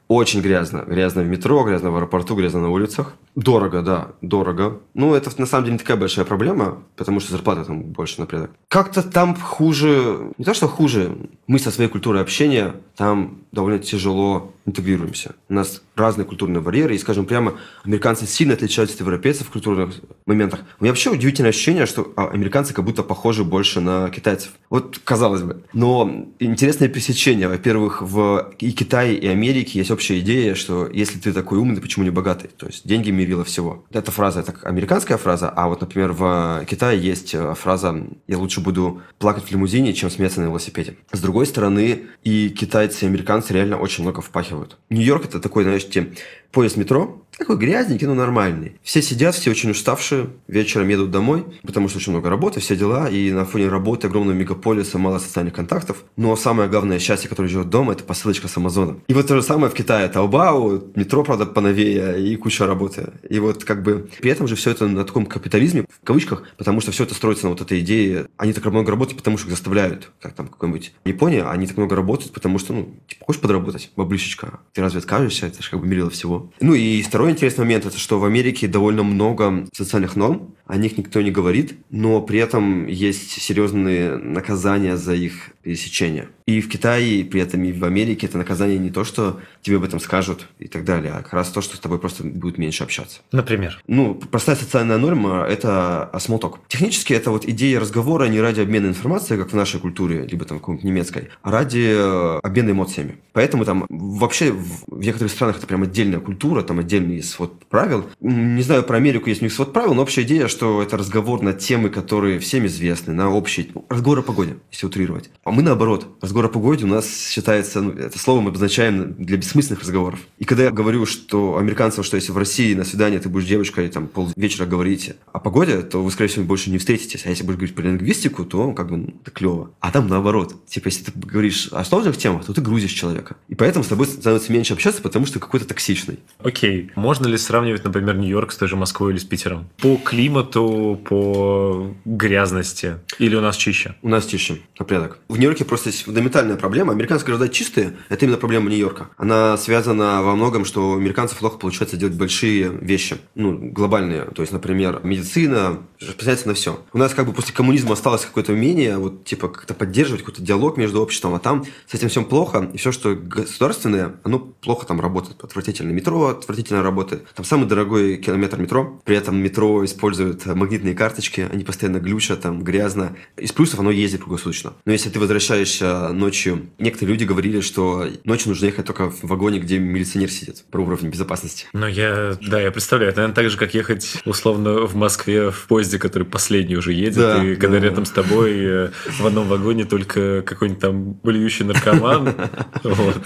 Очень 0.08 0.40
грязно. 0.40 0.84
Грязно 0.86 1.22
в 1.22 1.26
метро, 1.26 1.62
грязно 1.64 1.90
в 1.90 1.96
аэропорту, 1.96 2.34
грязно 2.34 2.60
на 2.60 2.70
улицах. 2.70 3.14
Дорого, 3.36 3.82
да, 3.82 4.08
дорого. 4.22 4.80
Ну, 4.94 5.14
это 5.14 5.30
на 5.38 5.46
самом 5.46 5.64
деле 5.64 5.74
не 5.74 5.78
такая 5.78 5.96
большая 5.96 6.24
проблема, 6.24 6.82
потому 6.96 7.20
что 7.20 7.30
зарплата 7.32 7.64
там 7.64 7.82
больше 7.82 8.20
на 8.20 8.26
порядок. 8.26 8.50
Как-то 8.68 9.02
там 9.02 9.36
хуже, 9.36 10.32
не 10.36 10.44
то 10.44 10.54
что 10.54 10.66
хуже, 10.66 11.16
мы 11.46 11.58
со 11.58 11.70
своей 11.70 11.88
культурой 11.88 12.22
общения 12.22 12.74
там 12.96 13.38
довольно 13.52 13.78
тяжело 13.78 14.52
интегрируемся. 14.66 15.34
У 15.48 15.54
нас 15.54 15.82
разные 15.96 16.24
культурные 16.24 16.60
барьеры, 16.60 16.94
и, 16.94 16.98
скажем 16.98 17.26
прямо, 17.26 17.54
американцы 17.84 18.26
сильно 18.26 18.54
отличаются 18.54 18.96
от 18.96 19.00
европейцев 19.00 19.46
в 19.46 19.50
культурных 19.50 19.94
моментах. 20.26 20.60
У 20.78 20.84
меня 20.84 20.92
вообще 20.92 21.10
удивительное 21.10 21.50
ощущение, 21.50 21.86
что 21.86 22.12
а, 22.16 22.28
американцы 22.28 22.74
как 22.74 22.84
будто 22.84 23.02
похожи 23.02 23.44
больше 23.44 23.80
на 23.80 24.10
китайцев. 24.10 24.52
Вот, 24.70 24.98
казалось 25.04 25.42
бы. 25.42 25.62
Но 25.72 26.26
интересное 26.38 26.88
пересечение. 26.88 27.48
Во-первых, 27.48 28.02
в 28.02 28.52
и 28.58 28.72
Китае, 28.72 29.16
и 29.16 29.26
Америке 29.26 29.78
есть 29.78 29.90
общая 29.90 30.18
идея, 30.20 30.54
что 30.54 30.88
если 30.92 31.18
ты 31.18 31.32
такой 31.32 31.58
умный, 31.58 31.80
почему 31.80 32.04
не 32.04 32.10
богатый? 32.10 32.50
То 32.56 32.66
есть 32.66 32.86
деньги 32.86 33.10
мерило 33.10 33.44
всего. 33.44 33.84
Эта 33.90 34.10
фраза, 34.10 34.40
это 34.40 34.54
американская 34.62 35.18
фраза, 35.18 35.50
а 35.50 35.68
вот, 35.68 35.80
например, 35.80 36.12
в 36.12 36.64
Китае 36.68 37.00
есть 37.00 37.34
э, 37.34 37.54
фраза 37.54 37.94
«я 38.26 38.38
лучше 38.38 38.60
буду 38.60 39.02
плакать 39.18 39.44
в 39.44 39.50
лимузине, 39.50 39.92
чем 39.92 40.10
смеяться 40.10 40.40
на 40.40 40.44
велосипеде». 40.46 40.96
С 41.12 41.20
другой 41.20 41.46
стороны, 41.46 42.06
и 42.22 42.48
китайцы, 42.50 43.04
и 43.04 43.08
американцы 43.08 43.52
реально 43.52 43.78
очень 43.78 44.04
много 44.04 44.20
впахивают. 44.20 44.49
Нью-Йорк– 44.90 45.24
это 45.26 45.40
такой, 45.40 45.64
знаете, 45.64 46.12
поезд 46.52 46.76
метро, 46.76 47.19
такой 47.40 47.56
грязненький, 47.56 48.06
но 48.06 48.14
нормальный. 48.14 48.76
Все 48.82 49.02
сидят, 49.02 49.34
все 49.34 49.50
очень 49.50 49.70
уставшие, 49.70 50.30
вечером 50.46 50.88
едут 50.88 51.10
домой, 51.10 51.44
потому 51.62 51.88
что 51.88 51.98
очень 51.98 52.12
много 52.12 52.30
работы, 52.30 52.60
все 52.60 52.76
дела, 52.76 53.08
и 53.08 53.32
на 53.32 53.44
фоне 53.44 53.68
работы 53.68 54.06
огромного 54.06 54.36
мегаполиса 54.36 54.98
мало 54.98 55.18
социальных 55.18 55.54
контактов. 55.54 56.04
Но 56.16 56.36
самое 56.36 56.68
главное 56.68 56.98
счастье, 56.98 57.28
которое 57.28 57.48
живет 57.48 57.70
дома, 57.70 57.92
это 57.92 58.04
посылочка 58.04 58.46
с 58.46 58.56
Амазона. 58.56 58.98
И 59.08 59.14
вот 59.14 59.26
то 59.26 59.34
же 59.34 59.42
самое 59.42 59.70
в 59.70 59.74
Китае. 59.74 60.08
Таобао, 60.08 60.82
метро, 60.94 61.24
правда, 61.24 61.46
поновее, 61.46 62.22
и 62.22 62.36
куча 62.36 62.66
работы. 62.66 63.12
И 63.28 63.38
вот 63.38 63.64
как 63.64 63.82
бы 63.82 64.08
при 64.20 64.30
этом 64.30 64.46
же 64.46 64.54
все 64.54 64.70
это 64.70 64.86
на 64.86 65.04
таком 65.04 65.26
капитализме, 65.26 65.86
в 65.88 66.04
кавычках, 66.04 66.44
потому 66.58 66.80
что 66.80 66.92
все 66.92 67.04
это 67.04 67.14
строится 67.14 67.46
на 67.46 67.50
вот 67.50 67.60
этой 67.62 67.80
идее. 67.80 68.26
Они 68.36 68.52
так 68.52 68.64
много 68.66 68.90
работают, 68.90 69.18
потому 69.18 69.38
что 69.38 69.46
их 69.46 69.52
заставляют. 69.52 70.10
Как 70.20 70.34
там 70.34 70.48
какой-нибудь 70.48 70.92
Япония, 71.04 71.44
они 71.44 71.66
так 71.66 71.76
много 71.76 71.96
работают, 71.96 72.32
потому 72.32 72.58
что, 72.58 72.74
ну, 72.74 72.94
типа, 73.06 73.24
хочешь 73.24 73.40
подработать, 73.40 73.90
баблишечка, 73.96 74.60
ты 74.72 74.82
разве 74.82 74.98
откажешься? 74.98 75.46
Это 75.46 75.62
же 75.62 75.70
как 75.70 75.80
бы 75.80 75.86
мерило 75.86 76.10
всего. 76.10 76.52
Ну 76.60 76.74
и 76.74 77.02
второй 77.02 77.29
интересный 77.30 77.64
момент, 77.64 77.86
это 77.86 77.98
что 77.98 78.18
в 78.18 78.24
Америке 78.24 78.68
довольно 78.68 79.02
много 79.02 79.66
социальных 79.72 80.16
норм, 80.16 80.54
о 80.66 80.76
них 80.76 80.96
никто 80.96 81.20
не 81.20 81.32
говорит, 81.32 81.74
но 81.90 82.20
при 82.22 82.38
этом 82.38 82.86
есть 82.86 83.42
серьезные 83.42 84.16
наказания 84.16 84.96
за 84.96 85.14
их 85.14 85.50
пересечение. 85.62 86.28
И 86.46 86.60
в 86.60 86.68
Китае, 86.68 87.20
и 87.20 87.24
при 87.24 87.40
этом 87.40 87.64
и 87.64 87.72
в 87.72 87.84
Америке 87.84 88.26
это 88.26 88.38
наказание 88.38 88.78
не 88.78 88.90
то, 88.90 89.04
что 89.04 89.40
тебе 89.62 89.76
об 89.76 89.84
этом 89.84 90.00
скажут 90.00 90.46
и 90.58 90.68
так 90.68 90.84
далее, 90.84 91.12
а 91.12 91.22
как 91.22 91.32
раз 91.32 91.50
то, 91.50 91.60
что 91.60 91.76
с 91.76 91.80
тобой 91.80 91.98
просто 91.98 92.24
будет 92.24 92.56
меньше 92.56 92.84
общаться. 92.84 93.20
Например? 93.32 93.80
Ну, 93.86 94.14
простая 94.14 94.56
социальная 94.56 94.98
норма– 94.98 95.44
это 95.48 96.10
смолток. 96.18 96.60
Технически 96.68 97.12
это 97.12 97.30
вот 97.30 97.44
идея 97.46 97.80
разговора 97.80 98.26
не 98.26 98.40
ради 98.40 98.60
обмена 98.60 98.86
информацией, 98.86 99.38
как 99.38 99.50
в 99.50 99.56
нашей 99.56 99.80
культуре, 99.80 100.26
либо 100.26 100.44
там 100.44 100.58
какой-нибудь 100.58 100.84
немецкой, 100.84 101.28
а 101.42 101.50
ради 101.50 101.94
э, 101.94 102.38
обмена 102.42 102.70
эмоциями. 102.70 103.16
Поэтому 103.32 103.64
там 103.64 103.86
вообще 103.88 104.52
в 104.52 105.00
некоторых 105.00 105.32
странах 105.32 105.58
это 105.58 105.66
прям 105.66 105.82
отдельная 105.82 106.20
культура, 106.20 106.62
там 106.62 106.78
отдельный 107.20 107.22
свод 107.22 107.64
правил. 107.66 108.06
Не 108.20 108.62
знаю 108.62 108.82
про 108.82 108.96
Америку, 108.96 109.28
есть 109.28 109.42
у 109.42 109.44
них 109.44 109.52
свод 109.52 109.72
правил, 109.72 109.94
но 109.94 110.02
общая 110.02 110.22
идея, 110.22 110.48
что 110.48 110.82
это 110.82 110.96
разговор 110.96 111.42
на 111.42 111.52
темы, 111.52 111.88
которые 111.90 112.38
всем 112.38 112.66
известны, 112.66 113.12
на 113.12 113.30
общие... 113.30 113.66
Разговор 113.88 114.18
о 114.20 114.22
погоде, 114.22 114.56
если 114.72 114.86
утрировать. 114.86 115.30
А 115.44 115.50
мы 115.50 115.62
наоборот. 115.62 116.06
Разговор 116.20 116.46
о 116.46 116.48
погоде 116.48 116.84
у 116.84 116.88
нас 116.88 117.30
считается... 117.30 117.80
Ну, 117.80 117.92
это 117.92 118.18
слово 118.18 118.40
мы 118.40 118.48
обозначаем 118.50 119.14
для 119.18 119.36
бессмысленных 119.36 119.80
разговоров. 119.80 120.20
И 120.38 120.44
когда 120.44 120.64
я 120.64 120.70
говорю, 120.70 121.06
что 121.06 121.58
американцам, 121.58 122.04
что 122.04 122.16
если 122.16 122.32
в 122.32 122.38
России 122.38 122.74
на 122.74 122.84
свидание 122.84 123.20
ты 123.20 123.28
будешь 123.28 123.46
девочкой, 123.46 123.88
там, 123.88 124.06
полвечера 124.06 124.66
говорить 124.66 125.12
о 125.32 125.38
погоде, 125.38 125.82
то 125.82 126.02
вы, 126.02 126.10
скорее 126.10 126.28
всего, 126.28 126.44
больше 126.44 126.70
не 126.70 126.78
встретитесь. 126.78 127.26
А 127.26 127.30
если 127.30 127.44
будешь 127.44 127.58
говорить 127.58 127.74
про 127.74 127.82
лингвистику, 127.82 128.44
то 128.44 128.72
как 128.72 128.88
бы 128.88 128.96
ну, 128.96 129.14
это 129.22 129.30
клево. 129.30 129.70
А 129.80 129.90
там 129.90 130.08
наоборот. 130.08 130.66
Типа, 130.66 130.88
если 130.88 131.04
ты 131.04 131.12
говоришь 131.14 131.68
о 131.72 131.84
сложных 131.84 132.16
темах, 132.16 132.44
то 132.44 132.52
ты 132.52 132.60
грузишь 132.60 132.92
человека. 132.92 133.36
И 133.48 133.54
поэтому 133.54 133.84
с 133.84 133.88
тобой 133.88 134.06
становится 134.06 134.52
меньше 134.52 134.74
общаться, 134.74 135.02
потому 135.02 135.26
что 135.26 135.38
какой-то 135.38 135.66
токсичный. 135.66 136.18
Окей. 136.38 136.90
Можно 137.10 137.26
ли 137.26 137.38
сравнивать, 137.38 137.82
например, 137.82 138.18
Нью-Йорк 138.18 138.52
с 138.52 138.56
той 138.56 138.68
же 138.68 138.76
Москвой 138.76 139.10
или 139.10 139.18
с 139.18 139.24
Питером? 139.24 139.68
По 139.78 139.96
климату, 139.96 140.96
по 141.08 141.92
грязности? 142.04 142.98
Или 143.18 143.34
у 143.34 143.40
нас 143.40 143.56
чище? 143.56 143.96
У 144.00 144.08
нас 144.08 144.26
чище, 144.26 144.60
на 144.78 144.84
порядок. 144.84 145.18
В 145.28 145.36
Нью-Йорке 145.36 145.64
просто 145.64 145.88
есть 145.88 146.04
фундаментальная 146.04 146.54
проблема. 146.54 146.92
Американские 146.92 147.34
города 147.34 147.52
чистые. 147.52 147.96
Это 148.10 148.26
именно 148.26 148.38
проблема 148.38 148.70
Нью-Йорка. 148.70 149.08
Она 149.16 149.56
связана 149.56 150.22
во 150.22 150.36
многом, 150.36 150.64
что 150.64 150.90
у 150.90 150.96
американцев 150.96 151.38
плохо 151.38 151.58
получается 151.58 151.96
делать 151.96 152.14
большие 152.14 152.70
вещи. 152.80 153.16
Ну, 153.34 153.58
глобальные. 153.58 154.26
То 154.26 154.42
есть, 154.42 154.52
например, 154.52 155.00
медицина, 155.02 155.80
распространяется 156.00 156.46
на 156.46 156.54
все. 156.54 156.80
У 156.92 156.98
нас 156.98 157.12
как 157.12 157.26
бы 157.26 157.32
после 157.32 157.52
коммунизма 157.52 157.94
осталось 157.94 158.24
какое-то 158.24 158.52
умение 158.52 158.98
вот 158.98 159.24
типа 159.24 159.48
как-то 159.48 159.74
поддерживать 159.74 160.22
какой-то 160.22 160.42
диалог 160.42 160.76
между 160.76 161.02
обществом, 161.02 161.34
а 161.34 161.40
там 161.40 161.64
с 161.88 161.94
этим 161.94 162.08
всем 162.08 162.24
плохо. 162.24 162.70
И 162.72 162.76
все, 162.76 162.92
что 162.92 163.16
государственное, 163.16 164.14
оно 164.22 164.38
плохо 164.38 164.86
там 164.86 165.00
работает. 165.00 165.42
Отвратительно 165.42 165.90
метро, 165.90 166.28
отвратительно 166.28 166.84
работает. 166.84 166.89
Там 167.34 167.44
самый 167.44 167.66
дорогой 167.66 168.16
километр 168.16 168.58
метро, 168.58 169.00
при 169.04 169.16
этом 169.16 169.36
метро 169.42 169.84
использует 169.84 170.46
магнитные 170.46 170.94
карточки, 170.94 171.48
они 171.50 171.64
постоянно 171.64 171.98
глючат, 171.98 172.42
там 172.42 172.62
грязно. 172.62 173.16
Из 173.36 173.52
плюсов 173.52 173.80
оно 173.80 173.90
ездит 173.90 174.20
круглосуточно. 174.20 174.72
Но 174.84 174.92
если 174.92 175.10
ты 175.10 175.18
возвращаешься 175.18 176.08
ночью, 176.08 176.70
некоторые 176.78 177.12
люди 177.14 177.24
говорили, 177.24 177.60
что 177.60 178.06
ночью 178.24 178.50
нужно 178.50 178.66
ехать 178.66 178.86
только 178.86 179.10
в 179.10 179.22
вагоне, 179.22 179.58
где 179.58 179.78
милиционер 179.78 180.30
сидит, 180.30 180.64
про 180.70 180.82
уровень 180.82 181.10
безопасности. 181.10 181.66
Ну, 181.72 181.86
я, 181.86 182.36
да, 182.40 182.60
я 182.60 182.70
представляю, 182.70 183.10
это, 183.10 183.20
наверное, 183.20 183.34
так 183.34 183.50
же, 183.50 183.56
как 183.56 183.74
ехать, 183.74 184.22
условно, 184.24 184.86
в 184.86 184.94
Москве 184.94 185.50
в 185.50 185.66
поезде, 185.66 185.98
который 185.98 186.24
последний 186.24 186.76
уже 186.76 186.92
едет, 186.92 187.16
да, 187.16 187.44
и 187.44 187.56
когда 187.56 187.78
да. 187.78 187.86
рядом 187.86 188.04
с 188.04 188.10
тобой 188.10 188.52
э, 188.58 188.90
в 189.18 189.26
одном 189.26 189.48
вагоне 189.48 189.84
только 189.84 190.42
какой-нибудь 190.42 190.80
там 190.80 191.12
блюющий 191.12 191.64
наркоман, 191.64 192.34
вот, 192.84 193.20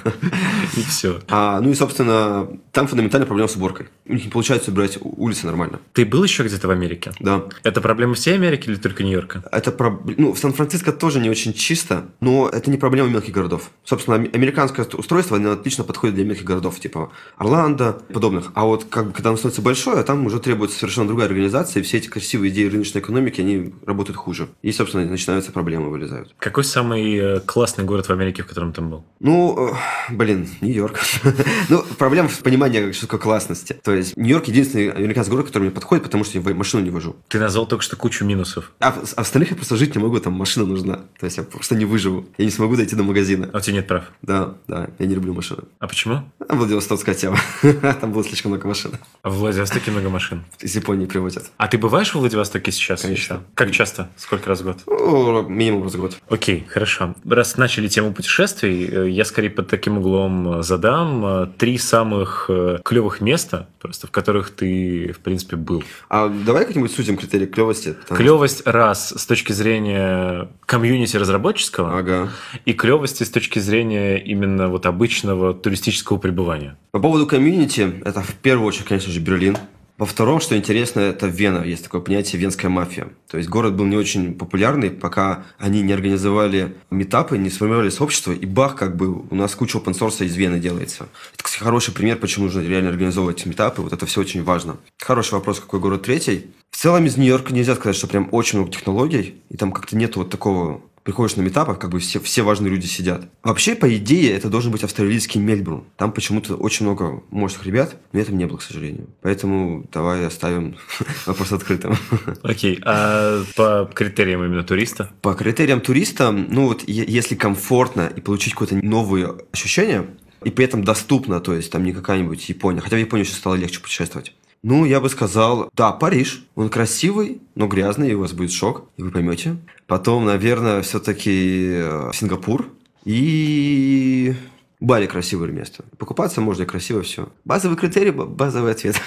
и 0.77 0.83
все. 0.83 1.21
А, 1.29 1.61
ну 1.61 1.71
и, 1.71 1.75
собственно, 1.75 2.49
там 2.73 2.87
фундаментальная 2.87 3.27
проблема 3.27 3.49
с 3.49 3.54
уборкой. 3.57 3.89
У 4.07 4.13
них 4.13 4.25
не 4.25 4.31
получается 4.31 4.71
убирать 4.71 4.99
улицы 5.01 5.47
нормально. 5.47 5.81
Ты 5.93 6.05
был 6.05 6.23
еще 6.25 6.43
где-то 6.43 6.69
в 6.69 6.71
Америке? 6.71 7.13
Да. 7.21 7.45
Это 7.63 7.81
проблема 7.81 8.15
всей 8.15 8.35
Америки 8.35 8.69
или 8.69 8.77
только 8.77 9.03
Нью-Йорка? 9.03 9.45
Это 9.51 9.73
про... 9.73 10.01
ну, 10.17 10.33
в 10.33 10.39
Сан-Франциско 10.39 10.93
тоже 10.93 11.21
не 11.21 11.31
очень 11.31 11.55
чисто, 11.55 12.07
но 12.21 12.49
это 12.49 12.71
не 12.71 12.77
проблема 12.77 13.09
мелких 13.09 13.33
городов. 13.33 13.71
Собственно, 13.85 14.17
американское 14.17 14.87
устройство 14.87 15.37
оно 15.37 15.53
отлично 15.53 15.85
подходит 15.85 16.17
для 16.17 16.25
мелких 16.25 16.45
городов, 16.45 16.79
типа 16.81 17.13
Орландо, 17.37 18.03
подобных. 18.13 18.51
А 18.55 18.65
вот 18.65 18.85
как 18.85 19.09
бы, 19.09 19.13
когда 19.13 19.31
оно 19.31 19.37
становится 19.39 19.63
большое, 19.63 20.03
там 20.03 20.27
уже 20.27 20.39
требуется 20.41 20.79
совершенно 20.79 21.07
другая 21.07 21.29
организация, 21.29 21.81
и 21.81 21.85
все 21.85 21.99
эти 21.99 22.09
красивые 22.09 22.53
идеи 22.53 22.67
рыночной 22.67 23.01
экономики, 23.01 23.41
они 23.41 23.75
работают 23.87 24.17
хуже. 24.17 24.49
И, 24.63 24.73
собственно, 24.73 25.05
начинаются 25.05 25.53
проблемы 25.53 25.91
вылезают. 25.91 26.35
Какой 26.39 26.65
самый 26.65 27.17
э, 27.17 27.41
классный 27.41 27.85
город 27.85 28.07
в 28.07 28.11
Америке, 28.11 28.43
в 28.43 28.47
котором 28.47 28.73
ты 28.73 28.81
был? 28.81 29.05
Ну, 29.21 29.71
э, 29.71 30.13
блин, 30.13 30.49
Нью-Йорк. 30.61 30.99
ну, 31.69 31.85
проблема 31.99 32.29
в 32.29 32.39
понимании, 32.41 32.93
что 32.93 33.07
такое 33.07 33.21
классности. 33.47 33.77
То 33.83 33.95
есть, 33.95 34.17
Нью-Йорк 34.17 34.49
единственный 34.49 34.91
американский 34.91 35.31
город, 35.31 35.47
который 35.47 35.65
мне 35.65 35.73
подходит, 35.73 36.05
потому 36.05 36.25
что 36.25 36.39
я 36.39 36.55
машину 36.55 36.83
не 36.83 36.91
вожу. 36.91 37.17
Ты 37.29 37.39
назвал 37.39 37.67
только 37.67 37.85
что 37.85 37.97
кучу 37.97 38.25
минусов. 38.25 38.73
А 38.81 38.93
в 38.93 39.15
остальных 39.17 39.51
я 39.51 39.57
просто 39.57 39.77
жить 39.77 39.95
не 39.95 40.03
могу, 40.03 40.19
там 40.21 40.33
машина 40.33 40.67
нужна. 40.67 41.01
То 41.19 41.27
есть, 41.27 41.37
я 41.37 41.43
просто 41.43 41.75
не 41.75 41.85
выживу. 41.85 42.27
Я 42.39 42.45
не 42.45 42.51
смогу 42.51 42.77
дойти 42.77 42.97
до 42.97 43.03
магазина. 43.03 43.51
А 43.53 43.59
у 43.59 43.61
тебя 43.61 43.75
нет 43.75 43.87
прав? 43.87 44.05
Да, 44.23 44.55
да, 44.67 44.89
я 44.99 45.07
не 45.07 45.15
люблю 45.15 45.35
машины. 45.35 45.63
А 45.79 45.87
почему? 45.87 46.23
Там 46.47 46.59
Владивостокская 46.59 47.15
тема. 47.15 47.39
там 48.01 48.13
было 48.13 48.25
слишком 48.25 48.53
много 48.53 48.67
машин. 48.67 48.93
А 49.23 49.31
в 49.31 49.37
Владивостоке 49.37 49.91
много 49.91 50.09
машин? 50.09 50.45
Из 50.61 50.75
Японии 50.75 51.07
привозят. 51.07 51.51
А 51.57 51.69
ты 51.69 51.79
бываешь 51.79 52.11
в 52.11 52.15
Владивостоке 52.17 52.73
сейчас? 52.73 53.03
Конечно. 53.03 53.43
Как 53.55 53.71
часто? 53.71 54.09
Сколько 54.17 54.49
раз 54.49 54.61
в 54.61 54.65
год? 54.65 54.79
Ну, 54.87 55.49
минимум 55.49 55.85
раз 55.85 55.95
в 55.95 56.01
год. 56.01 56.17
Окей, 56.29 56.67
хорошо. 56.69 57.15
Раз 57.25 57.57
начали 57.57 57.89
тему 57.89 58.13
путешествий, 58.13 58.87
э, 58.87 59.11
я 59.11 59.25
скорее 59.25 59.51
под 59.51 59.69
таким 59.69 59.99
углом 59.99 60.59
э, 60.59 60.63
задам 60.63 61.25
э, 61.25 61.47
три 61.59 61.79
самых 61.79 62.51
клевых 62.85 63.21
места, 63.21 63.34
просто 63.81 64.07
в 64.07 64.11
которых 64.11 64.51
ты, 64.51 65.13
в 65.13 65.19
принципе, 65.19 65.57
был. 65.57 65.83
А 66.09 66.29
давай 66.29 66.67
как-нибудь 66.67 66.93
сузим 66.93 67.17
критерии 67.17 67.47
клевости. 67.47 67.95
Клевость, 68.09 68.61
что... 68.61 68.73
раз, 68.73 69.15
с 69.17 69.27
точки 69.27 69.53
зрения 69.53 70.49
комьюнити 70.67 71.17
разработческого, 71.17 71.99
ага. 71.99 72.31
и 72.65 72.73
клевости 72.73 73.23
с 73.23 73.31
точки 73.31 73.59
зрения 73.59 74.19
именно 74.19 74.69
вот 74.69 74.87
обычного 74.87 75.55
туристического 75.55 76.19
пребывания. 76.19 76.77
По 76.93 77.01
поводу 77.01 77.27
комьюнити, 77.27 78.03
это 78.05 78.21
в 78.23 78.35
первую 78.35 78.69
очередь, 78.69 78.87
конечно 78.87 79.13
же, 79.13 79.21
Берлин. 79.21 79.57
Во 79.97 80.07
втором, 80.07 80.41
что 80.41 80.57
интересно, 80.57 80.99
это 80.99 81.29
Вена. 81.29 81.63
Есть 81.65 81.85
такое 81.85 82.01
понятие 82.01 82.43
«венская 82.43 82.69
мафия». 82.69 83.11
То 83.29 83.37
есть 83.37 83.49
город 83.49 83.77
был 83.77 83.85
не 83.85 83.97
очень 83.97 84.35
популярный, 84.35 84.91
пока 84.91 85.45
они 85.57 85.83
не 85.83 85.93
организовали 85.93 86.75
метапы, 86.91 87.39
не 87.39 87.49
сформировали 87.49 87.91
сообщество, 87.91 88.33
и 88.33 88.45
бах, 88.45 88.75
как 88.75 88.97
бы 88.97 89.23
у 89.31 89.35
нас 89.37 89.55
куча 89.55 89.79
open 89.79 89.93
source 89.97 90.25
из 90.27 90.35
Вены 90.35 90.59
делается. 90.59 91.07
Это, 91.35 91.45
кстати, 91.45 91.63
хороший 91.63 91.95
пример, 91.95 92.17
почему 92.17 92.47
нужно 92.47 92.63
реально 92.63 92.91
организовывать 92.91 93.47
метапы. 93.47 93.83
Вот 93.83 93.93
это 93.93 94.05
все 94.07 94.21
очень 94.21 94.43
важно. 94.43 94.79
Хороший 94.99 95.35
вопрос, 95.35 95.61
какой 95.61 95.79
город 95.79 96.03
третий. 96.03 96.47
В 96.73 96.77
целом 96.77 97.07
из 97.07 97.17
Нью-Йорка 97.17 97.55
нельзя 97.55 97.77
сказать, 97.77 97.95
что 97.95 98.09
прям 98.09 98.29
очень 98.33 98.59
много 98.59 98.73
технологий, 98.73 99.37
и 99.49 99.57
там 99.57 99.71
как-то 99.71 99.97
нет 99.97 100.17
вот 100.17 100.29
такого 100.29 100.83
приходишь 101.05 101.37
на 101.37 101.43
метапах, 101.43 101.79
как 101.79 101.91
бы 101.91 102.01
все, 102.01 102.19
все 102.19 102.43
важные 102.43 102.71
люди 102.71 102.87
сидят. 102.87 103.29
Вообще, 103.43 103.77
по 103.77 103.95
идее, 103.95 104.33
это 104.33 104.49
должен 104.49 104.73
быть 104.73 104.83
австралийский 104.83 105.39
Мельбурн. 105.39 105.85
Там 105.97 106.13
почему-то 106.13 106.57
очень 106.57 106.87
много 106.87 107.23
мощных 107.31 107.67
ребят, 107.67 107.97
но 108.13 108.21
этого 108.21 108.35
не 108.35 108.47
было, 108.47 108.57
к 108.57 108.63
сожалению. 108.63 109.09
Поэтому 109.21 109.87
давай 109.93 110.27
оставим 110.27 110.77
вопрос 111.27 111.53
открытым. 111.53 111.97
Окей, 112.43 112.81
а 112.85 113.45
по 113.55 113.89
критериям 113.95 114.43
именно 114.45 114.65
туриста? 114.65 115.11
По 115.21 115.35
критериям 115.35 115.81
туриста, 115.81 116.33
ну 116.33 116.69
вот 116.69 116.83
если 116.89 117.35
комфортно 117.35 118.11
и 118.15 118.21
получить 118.21 118.55
какое-то 118.55 118.77
новое 118.77 119.35
ощущение, 119.53 120.07
и 120.43 120.51
при 120.51 120.65
этом 120.65 120.85
доступно, 120.85 121.41
то 121.41 121.55
есть 121.55 121.71
там 121.71 121.85
не 121.85 121.93
какая-нибудь 121.93 122.49
Япония, 122.49 122.81
хотя 122.81 122.97
в 122.97 123.01
Японию 123.01 123.27
сейчас 123.27 123.39
стало 123.39 123.55
легче 123.55 123.81
путешествовать. 123.81 124.35
Ну, 124.65 124.87
я 124.87 124.99
бы 124.99 125.11
сказал, 125.11 125.69
да, 125.75 125.93
Париж. 125.93 126.47
Он 126.55 126.71
красивый, 126.71 127.43
но 127.55 127.67
грязный, 127.67 128.11
и 128.11 128.15
у 128.15 128.21
вас 128.21 128.33
будет 128.33 128.51
шок, 128.51 128.89
и 128.97 129.03
вы 129.03 129.11
поймете. 129.11 129.59
Потом, 129.87 130.25
наверное, 130.25 130.81
все-таки 130.81 131.75
э, 131.75 132.11
Сингапур. 132.15 132.71
И 133.05 134.35
Бали 134.81 135.07
красивое 135.07 135.51
место. 135.51 135.85
Покупаться 135.99 136.41
можно 136.41 136.65
красиво 136.65 137.03
все. 137.03 137.29
Базовый 137.45 137.77
критерий, 137.77 138.11
базовый 138.11 138.73
ответ. 138.73 139.01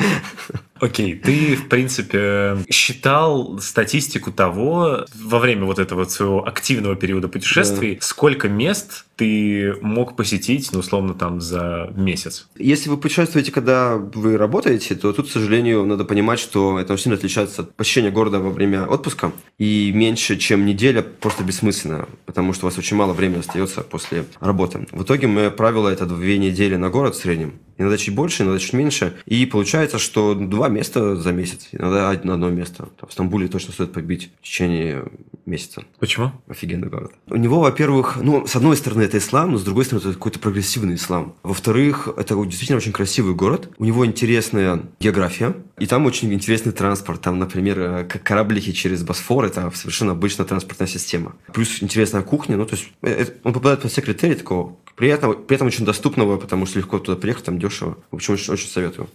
Окей, 0.80 1.14
ты, 1.14 1.56
в 1.56 1.68
принципе, 1.68 2.58
считал 2.70 3.58
статистику 3.60 4.32
того, 4.32 5.04
во 5.14 5.38
время 5.38 5.64
вот 5.64 5.78
этого 5.78 6.04
своего 6.04 6.46
активного 6.46 6.96
периода 6.96 7.28
путешествий, 7.28 7.96
да. 7.96 8.00
сколько 8.00 8.48
мест 8.48 9.04
ты 9.16 9.74
мог 9.80 10.14
посетить, 10.14 10.70
ну, 10.72 10.78
условно, 10.78 11.14
там, 11.14 11.40
за 11.40 11.92
месяц? 11.96 12.48
Если 12.56 12.88
вы 12.88 12.96
путешествуете, 12.96 13.50
когда 13.50 13.96
вы 13.96 14.36
работаете, 14.36 14.94
то 14.94 15.12
тут, 15.12 15.28
к 15.28 15.32
сожалению, 15.32 15.84
надо 15.84 16.04
понимать, 16.04 16.38
что 16.38 16.78
это 16.78 16.92
очень 16.92 17.04
сильно 17.04 17.16
отличается 17.16 17.62
от 17.62 17.74
посещения 17.74 18.10
города 18.10 18.38
во 18.38 18.50
время 18.50 18.86
отпуска. 18.86 19.32
И 19.58 19.90
меньше, 19.92 20.36
чем 20.36 20.64
неделя, 20.64 21.02
просто 21.02 21.42
бессмысленно, 21.42 22.08
потому 22.26 22.52
что 22.52 22.66
у 22.66 22.68
вас 22.68 22.78
очень 22.78 22.96
мало 22.96 23.12
времени 23.12 23.40
остается 23.40 23.80
после 23.80 24.24
работы. 24.40 24.86
В 24.92 25.02
итоге 25.02 25.26
мое 25.26 25.50
правило– 25.50 25.88
это 25.90 26.06
две 26.06 26.38
недели 26.38 26.76
на 26.76 26.88
город 26.88 27.16
в 27.16 27.18
среднем. 27.18 27.54
Иногда 27.76 27.96
чуть 27.96 28.14
больше, 28.14 28.42
иногда 28.42 28.58
чуть 28.58 28.72
меньше. 28.72 29.16
И 29.26 29.46
получается, 29.46 29.98
что 29.98 30.34
два 30.34 30.67
места 30.68 31.16
за 31.16 31.32
месяц, 31.32 31.68
иногда 31.72 32.10
одно, 32.10 32.34
одно 32.34 32.50
место. 32.50 32.88
В 33.06 33.12
Стамбуле 33.12 33.48
точно 33.48 33.72
стоит 33.72 33.92
побить 33.92 34.30
в 34.40 34.44
течение 34.44 35.04
месяца. 35.46 35.84
Почему? 35.98 36.32
Офигенный 36.48 36.88
город. 36.88 37.12
У 37.28 37.36
него, 37.36 37.60
во-первых, 37.60 38.18
ну, 38.20 38.46
с 38.46 38.54
одной 38.56 38.76
стороны, 38.76 39.02
это 39.02 39.18
ислам, 39.18 39.52
но 39.52 39.58
с 39.58 39.64
другой 39.64 39.84
стороны, 39.84 40.04
это 40.04 40.14
какой-то 40.14 40.38
прогрессивный 40.38 40.96
ислам. 40.96 41.34
Во-вторых, 41.42 42.08
это 42.16 42.34
действительно 42.44 42.76
очень 42.76 42.92
красивый 42.92 43.34
город. 43.34 43.70
У 43.78 43.84
него 43.84 44.04
интересная 44.06 44.82
география, 45.00 45.54
и 45.78 45.86
там 45.86 46.06
очень 46.06 46.32
интересный 46.32 46.72
транспорт. 46.72 47.20
Там, 47.20 47.38
например, 47.38 47.78
э, 47.80 48.04
кораблики 48.04 48.72
через 48.72 49.02
Босфор– 49.02 49.44
это 49.46 49.70
совершенно 49.74 50.12
обычная 50.12 50.46
транспортная 50.46 50.88
система. 50.88 51.34
Плюс 51.52 51.82
интересная 51.82 52.22
кухня. 52.22 52.56
Ну, 52.56 52.66
то 52.66 52.76
есть, 52.76 52.88
э, 53.02 53.26
он 53.44 53.52
попадает 53.52 53.80
под 53.80 53.90
все 53.90 54.02
критерии 54.02 54.34
такого 54.34 54.76
при 54.98 55.08
этом, 55.10 55.44
при 55.44 55.54
этом 55.54 55.68
очень 55.68 55.84
доступного, 55.84 56.38
потому 56.38 56.66
что 56.66 56.80
легко 56.80 56.98
туда 56.98 57.16
приехать, 57.16 57.44
там 57.44 57.60
дешево. 57.60 57.98
В 58.10 58.16
общем, 58.16 58.34
очень, 58.34 58.52
очень 58.52 58.68
советую. 58.68 59.08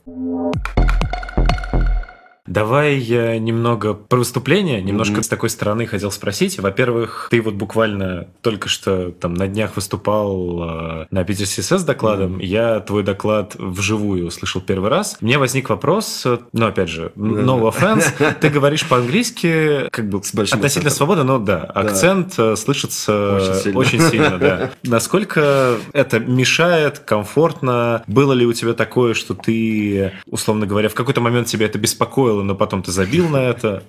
Давай 2.46 2.98
я 2.98 3.40
немного 3.40 3.94
про 3.94 4.18
выступление, 4.18 4.82
немножко 4.82 5.16
mm-hmm. 5.16 5.24
с 5.24 5.28
такой 5.30 5.50
стороны 5.50 5.88
хотел 5.88 6.12
спросить. 6.12 6.60
Во-первых, 6.60 7.30
ты 7.32 7.42
вот 7.42 7.54
буквально 7.54 8.28
только 8.42 8.68
что 8.68 9.12
там 9.12 9.34
на 9.34 9.48
днях 9.48 9.78
выступал 9.78 10.62
э, 10.62 11.06
на 11.10 11.24
Питер 11.24 11.46
СС 11.46 11.72
с 11.72 11.84
докладом. 11.86 12.38
Mm-hmm. 12.38 12.46
Я 12.46 12.80
твой 12.82 13.04
доклад 13.04 13.56
вживую 13.58 14.28
услышал 14.28 14.62
первый 14.62 14.90
раз. 14.90 15.18
Мне 15.22 15.38
возник 15.38 15.70
вопрос, 15.70 16.26
ну 16.52 16.66
опять 16.66 16.90
же, 16.90 17.14
no 17.16 17.72
offense, 17.72 18.34
ты 18.42 18.50
говоришь 18.50 18.88
по-английски, 18.90 19.88
как 19.90 20.10
бы 20.10 20.18
относительно 20.18 20.90
свободы, 20.90 21.24
но 21.24 21.40
да, 21.40 21.64
акцент. 21.64 22.34
Э, 22.38 22.58
слышится 22.58 23.36
очень 23.36 23.62
сильно, 23.62 23.80
очень 23.80 24.02
сильно 24.02 24.38
да. 24.38 24.72
Насколько 24.84 25.78
это 25.94 26.20
мешает, 26.20 27.00
комфортно? 27.00 28.04
Было 28.08 28.34
ли 28.34 28.46
у 28.46 28.52
тебя 28.52 28.74
такое, 28.74 29.14
что 29.14 29.34
ты, 29.34 30.12
условно 30.28 30.66
говоря, 30.66 30.90
в 30.90 30.94
какой-то 30.94 31.22
момент 31.22 31.48
тебя 31.48 31.68
это 31.68 31.80
беспокоило? 31.80 32.33
Беспокоило, 32.34 32.44
но 32.44 32.56
потом 32.56 32.84
ты 32.84 32.92
забил 32.92 33.30
на 33.30 33.38
это. 33.38 33.84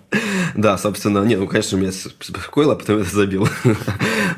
Да, 0.55 0.79
собственно, 0.79 1.25
нет, 1.25 1.41
ну, 1.41 1.49
конечно, 1.49 1.77
меня 1.77 1.91
беспокоило, 2.21 2.75
а 2.75 2.77
потом 2.77 2.99
это 2.99 3.11
забил. 3.11 3.49